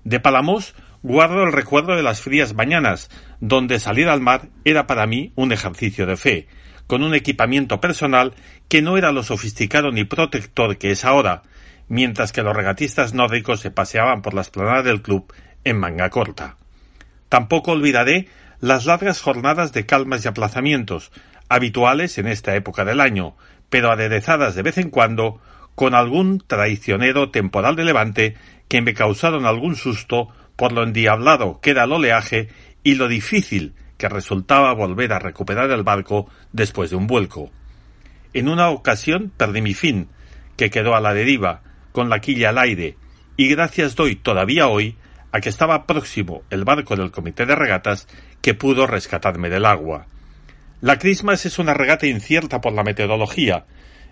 De 0.05 0.21
Palamos 0.21 0.75
guardo 1.03 1.45
el 1.45 1.53
recuerdo 1.53 1.97
de 1.97 2.03
las 2.03 2.21
frías 2.21 2.55
mañanas, 2.55 3.11
donde 3.41 3.81
salir 3.81 4.09
al 4.09 4.21
mar 4.21 4.49
era 4.65 4.87
para 4.87 5.07
mí 5.07 5.33
un 5.37 5.53
ejercicio 5.53 6.07
de 6.07 6.17
fe, 6.17 6.47
con 6.89 7.05
un 7.05 7.15
equipamiento 7.15 7.81
personal 7.81 8.35
que 8.69 8.83
no 8.83 8.97
era 8.97 9.13
lo 9.13 9.23
sofisticado 9.23 9.93
ni 9.93 10.05
protector 10.05 10.79
que 10.79 10.91
es 10.91 11.05
ahora, 11.05 11.43
mientras 11.87 12.33
que 12.33 12.43
los 12.43 12.57
regatistas 12.57 13.15
nórdicos 13.15 13.61
se 13.61 13.71
paseaban 13.71 14.23
por 14.23 14.35
la 14.35 14.41
esplanada 14.41 14.83
del 14.83 15.03
club 15.03 15.33
en 15.65 15.79
manga 15.79 16.11
corta. 16.11 16.57
Tampoco 17.29 17.73
olvidaré 17.73 18.27
las 18.61 18.87
largas 18.87 19.21
jornadas 19.21 19.73
de 19.73 19.87
calmas 19.87 20.25
y 20.25 20.29
aplazamientos, 20.29 21.13
habituales 21.49 22.17
en 22.19 22.27
esta 22.27 22.57
época 22.57 22.85
del 22.85 23.01
año, 23.01 23.37
pero 23.69 23.93
aderezadas 23.93 24.55
de 24.55 24.63
vez 24.63 24.79
en 24.79 24.91
cuando 24.91 25.41
con 25.75 25.95
algún 25.95 26.43
traicionero 26.45 27.31
temporal 27.31 27.77
de 27.77 27.85
levante 27.85 28.37
que 28.67 28.81
me 28.81 28.95
causaron 28.95 29.45
algún 29.45 29.77
susto 29.77 30.29
por 30.57 30.73
lo 30.73 30.83
endiablado 30.83 31.61
que 31.61 31.71
era 31.71 31.85
el 31.85 31.93
oleaje 31.93 32.49
y 32.83 32.95
lo 32.95 33.09
difícil 33.09 33.75
que 33.99 34.09
resultaba 34.09 34.73
volver 34.73 35.13
a 35.13 35.19
recuperar 35.19 35.71
el 35.71 35.83
barco 35.83 36.29
después 36.53 36.91
de 36.91 36.97
un 36.97 37.07
vuelco. 37.07 37.51
En 38.33 38.49
una 38.49 38.71
ocasión 38.71 39.31
perdí 39.37 39.61
mi 39.61 39.75
fin, 39.75 40.09
que 40.57 40.71
quedó 40.71 40.95
a 40.95 41.01
la 41.01 41.13
deriva, 41.13 41.63
con 41.93 42.09
la 42.09 42.21
quilla 42.21 42.51
al 42.51 42.59
aire, 42.59 42.97
y 43.37 43.49
gracias 43.49 43.97
doy 43.97 44.17
todavía 44.17 44.69
hoy 44.69 44.97
a 45.33 45.41
que 45.41 45.49
estaba 45.49 45.87
próximo 45.87 46.43
el 46.51 46.65
barco 46.65 46.97
del 46.97 47.11
comité 47.11 47.45
de 47.45 47.55
regatas 47.55 48.09
que 48.41 48.55
pudo 48.55 48.87
rescatarme 48.87 49.51
del 49.51 49.67
agua. 49.67 50.07
La 50.81 50.99
Christmas 50.99 51.45
es 51.45 51.59
una 51.59 51.75
regata 51.75 52.07
incierta 52.07 52.61
por 52.61 52.73
la 52.73 52.85
meteorología, 52.85 53.67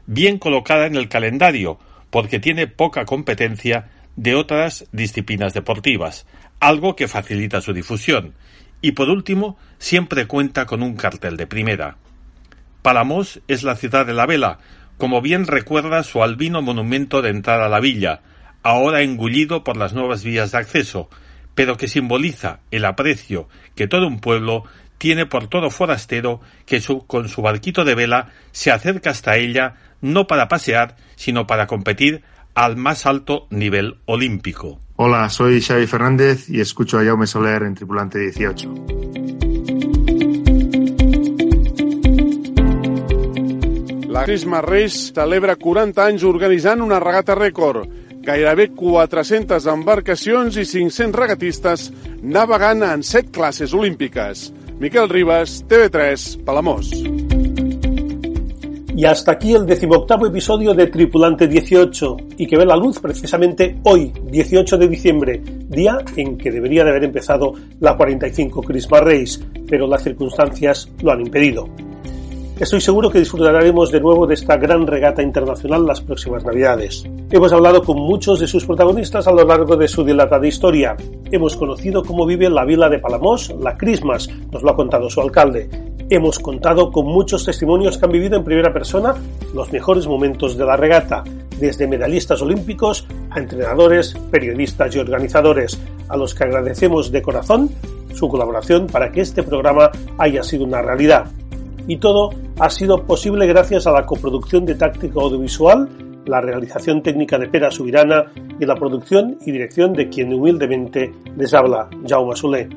bien 0.06 0.38
colocada 0.38 0.86
en 0.86 0.96
el 0.96 1.08
calendario, 1.08 1.78
porque 2.10 2.40
tiene 2.40 2.66
poca 2.66 3.04
competencia 3.04 3.88
de 4.16 4.34
otras 4.34 4.86
disciplinas 4.92 5.54
deportivas, 5.54 6.26
algo 6.58 6.96
que 6.96 7.08
facilita 7.08 7.60
su 7.60 7.72
difusión, 7.72 8.34
y 8.80 8.92
por 8.92 9.08
último, 9.08 9.58
siempre 9.78 10.26
cuenta 10.26 10.66
con 10.66 10.82
un 10.82 10.96
cartel 10.96 11.36
de 11.36 11.46
primera. 11.46 11.96
Palamos 12.82 13.40
es 13.48 13.62
la 13.62 13.76
ciudad 13.76 14.06
de 14.06 14.14
la 14.14 14.26
vela, 14.26 14.58
como 14.98 15.20
bien 15.20 15.46
recuerda 15.46 16.02
su 16.02 16.22
albino 16.22 16.62
monumento 16.62 17.22
de 17.22 17.30
entrada 17.30 17.66
a 17.66 17.68
la 17.68 17.80
villa, 17.80 18.20
ahora 18.62 19.02
engullido 19.02 19.64
por 19.64 19.76
las 19.76 19.92
nuevas 19.92 20.24
vías 20.24 20.52
de 20.52 20.58
acceso, 20.58 21.08
pero 21.54 21.76
que 21.76 21.88
simboliza 21.88 22.60
el 22.70 22.84
aprecio 22.84 23.48
que 23.74 23.88
todo 23.88 24.06
un 24.06 24.20
pueblo 24.20 24.64
tiene 24.98 25.26
por 25.26 25.48
todo 25.48 25.70
forastero 25.70 26.40
que 26.64 26.82
con 27.06 27.28
su 27.28 27.42
barquito 27.42 27.84
de 27.84 27.94
vela 27.94 28.28
se 28.52 28.70
acerca 28.70 29.10
hasta 29.10 29.36
ella 29.36 29.74
no 30.00 30.26
para 30.26 30.48
pasear, 30.48 30.96
sino 31.16 31.46
para 31.46 31.66
competir 31.66 32.22
al 32.56 32.76
más 32.76 33.04
alto 33.04 33.46
nivel 33.50 33.98
olímpico. 34.06 34.80
Hola, 34.96 35.28
soy 35.28 35.60
Xavi 35.60 35.86
Fernández 35.86 36.48
y 36.48 36.60
escucho 36.60 36.98
a 36.98 37.04
Jaume 37.04 37.26
Soler 37.26 37.62
en 37.62 37.74
Tripulante 37.74 38.18
18. 38.18 38.74
La 44.08 44.24
Christmas 44.24 44.64
Race 44.64 45.12
celebra 45.12 45.56
40 45.56 46.06
anys 46.06 46.24
organitzant 46.24 46.80
una 46.80 46.98
regata 46.98 47.36
rècord. 47.36 47.84
Gairebé 48.24 48.70
400 48.72 49.68
embarcacions 49.70 50.56
i 50.56 50.64
500 50.64 51.12
regatistes 51.14 51.90
navegant 52.22 52.82
en 52.88 53.04
7 53.04 53.30
classes 53.36 53.76
olímpiques. 53.76 54.48
Miquel 54.80 55.12
Ribas, 55.12 55.60
TV3, 55.68 56.40
Palamós. 56.48 56.90
Y 58.96 59.04
hasta 59.04 59.32
aquí 59.32 59.52
el 59.52 59.66
decimoctavo 59.66 60.26
episodio 60.26 60.72
de 60.72 60.86
Tripulante 60.86 61.46
18 61.46 62.16
y 62.38 62.46
que 62.46 62.56
ve 62.56 62.64
la 62.64 62.76
luz 62.76 62.98
precisamente 62.98 63.76
hoy, 63.82 64.10
18 64.30 64.78
de 64.78 64.88
diciembre, 64.88 65.42
día 65.68 65.98
en 66.16 66.38
que 66.38 66.50
debería 66.50 66.82
de 66.82 66.92
haber 66.92 67.04
empezado 67.04 67.52
la 67.78 67.94
45 67.94 68.62
Christmas 68.62 69.02
Race, 69.02 69.40
pero 69.68 69.86
las 69.86 70.02
circunstancias 70.02 70.88
lo 71.02 71.12
han 71.12 71.20
impedido. 71.20 71.68
Estoy 72.58 72.80
seguro 72.80 73.10
que 73.10 73.18
disfrutaremos 73.18 73.92
de 73.92 74.00
nuevo 74.00 74.26
de 74.26 74.32
esta 74.32 74.56
gran 74.56 74.86
regata 74.86 75.22
internacional 75.22 75.84
las 75.84 76.00
próximas 76.00 76.42
Navidades. 76.42 77.04
Hemos 77.30 77.52
hablado 77.52 77.82
con 77.82 77.98
muchos 77.98 78.40
de 78.40 78.46
sus 78.46 78.64
protagonistas 78.64 79.28
a 79.28 79.32
lo 79.32 79.44
largo 79.44 79.76
de 79.76 79.88
su 79.88 80.04
dilatada 80.04 80.46
historia. 80.46 80.96
Hemos 81.30 81.54
conocido 81.54 82.02
cómo 82.02 82.24
vive 82.24 82.48
la 82.48 82.64
vila 82.64 82.88
de 82.88 82.98
Palamos, 82.98 83.54
la 83.60 83.76
Christmas, 83.76 84.30
nos 84.50 84.62
lo 84.62 84.70
ha 84.70 84.76
contado 84.76 85.10
su 85.10 85.20
alcalde. 85.20 85.68
Hemos 86.08 86.38
contado 86.38 86.92
con 86.92 87.06
muchos 87.06 87.44
testimonios 87.44 87.98
que 87.98 88.04
han 88.04 88.12
vivido 88.12 88.36
en 88.36 88.44
primera 88.44 88.72
persona 88.72 89.14
los 89.54 89.72
mejores 89.72 90.06
momentos 90.06 90.56
de 90.56 90.64
la 90.64 90.76
regata, 90.76 91.24
desde 91.58 91.88
medallistas 91.88 92.40
olímpicos 92.42 93.06
a 93.30 93.40
entrenadores, 93.40 94.14
periodistas 94.30 94.94
y 94.94 94.98
organizadores, 94.98 95.80
a 96.08 96.16
los 96.16 96.34
que 96.34 96.44
agradecemos 96.44 97.10
de 97.10 97.22
corazón 97.22 97.70
su 98.14 98.28
colaboración 98.28 98.86
para 98.86 99.10
que 99.10 99.20
este 99.20 99.42
programa 99.42 99.90
haya 100.18 100.42
sido 100.42 100.64
una 100.64 100.80
realidad 100.80 101.26
y 101.86 101.96
todo 101.98 102.30
ha 102.58 102.70
sido 102.70 103.02
posible 103.04 103.46
gracias 103.46 103.86
a 103.86 103.92
la 103.92 104.06
coproducción 104.06 104.64
de 104.64 104.74
táctica 104.74 105.20
audiovisual, 105.20 105.88
la 106.26 106.40
realización 106.40 107.02
técnica 107.02 107.38
de 107.38 107.48
Pera 107.48 107.70
Subirana 107.70 108.32
y 108.58 108.64
la 108.64 108.74
producción 108.74 109.38
y 109.44 109.52
dirección 109.52 109.92
de 109.92 110.08
quien 110.08 110.32
humildemente 110.32 111.12
les 111.36 111.54
habla, 111.54 111.88
Jaume 112.06 112.34
Solé. 112.34 112.68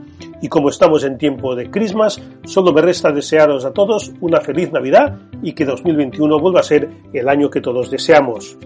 Y 0.41 0.47
como 0.47 0.69
estamos 0.69 1.03
en 1.03 1.17
tiempo 1.17 1.55
de 1.55 1.69
Christmas, 1.69 2.21
solo 2.45 2.71
me 2.71 2.81
resta 2.81 3.11
desearos 3.11 3.65
a 3.65 3.73
todos 3.73 4.13
una 4.21 4.39
feliz 4.39 4.71
Navidad 4.71 5.17
y 5.41 5.53
que 5.53 5.65
2021 5.65 6.39
vuelva 6.39 6.61
a 6.61 6.63
ser 6.63 6.89
el 7.13 7.27
año 7.27 7.49
que 7.49 7.61
todos 7.61 7.91
deseamos. 7.91 8.57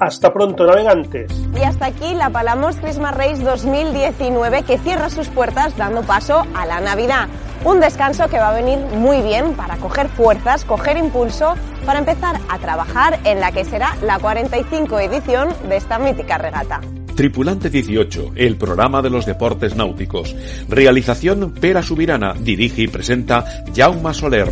Hasta 0.00 0.32
pronto, 0.32 0.64
navegantes. 0.64 1.30
Y 1.54 1.62
hasta 1.62 1.86
aquí 1.86 2.14
la 2.14 2.30
Palamos 2.30 2.76
Christmas 2.76 3.14
Race 3.14 3.44
2019 3.44 4.62
que 4.62 4.78
cierra 4.78 5.10
sus 5.10 5.28
puertas 5.28 5.76
dando 5.76 6.00
paso 6.02 6.42
a 6.54 6.64
la 6.64 6.80
Navidad. 6.80 7.28
Un 7.66 7.80
descanso 7.80 8.26
que 8.28 8.38
va 8.38 8.48
a 8.48 8.54
venir 8.54 8.78
muy 8.78 9.20
bien 9.20 9.52
para 9.52 9.76
coger 9.76 10.08
fuerzas, 10.08 10.64
coger 10.64 10.96
impulso, 10.96 11.54
para 11.84 11.98
empezar 11.98 12.36
a 12.48 12.58
trabajar 12.58 13.20
en 13.24 13.40
la 13.40 13.52
que 13.52 13.66
será 13.66 13.94
la 14.02 14.18
45 14.18 15.00
edición 15.00 15.50
de 15.68 15.76
esta 15.76 15.98
mítica 15.98 16.38
regata. 16.38 16.80
Tripulante 17.20 17.68
18, 17.68 18.32
el 18.34 18.56
programa 18.56 19.02
de 19.02 19.10
los 19.10 19.26
deportes 19.26 19.76
náuticos. 19.76 20.34
Realización 20.70 21.52
Pera 21.52 21.82
Subirana, 21.82 22.32
dirige 22.32 22.80
y 22.80 22.88
presenta 22.88 23.44
Jaume 23.76 24.14
Soler. 24.14 24.48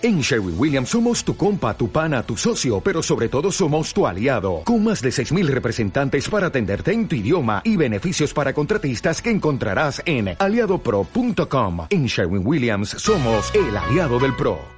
En 0.00 0.20
Sherwin 0.22 0.54
Williams 0.56 0.88
somos 0.88 1.22
tu 1.22 1.36
compa, 1.36 1.76
tu 1.76 1.90
pana, 1.90 2.22
tu 2.22 2.38
socio, 2.38 2.80
pero 2.80 3.02
sobre 3.02 3.28
todo 3.28 3.52
somos 3.52 3.92
tu 3.92 4.06
aliado, 4.06 4.62
con 4.64 4.82
más 4.82 5.02
de 5.02 5.10
6.000 5.10 5.46
representantes 5.48 6.26
para 6.30 6.46
atenderte 6.46 6.94
en 6.94 7.06
tu 7.06 7.16
idioma 7.16 7.60
y 7.62 7.76
beneficios 7.76 8.32
para 8.32 8.54
contratistas 8.54 9.20
que 9.20 9.28
encontrarás 9.28 10.00
en 10.06 10.36
aliadopro.com. 10.38 11.88
En 11.90 12.06
Sherwin 12.06 12.46
Williams 12.46 12.88
somos 12.88 13.54
el 13.54 13.76
aliado 13.76 14.18
del 14.18 14.34
PRO. 14.36 14.74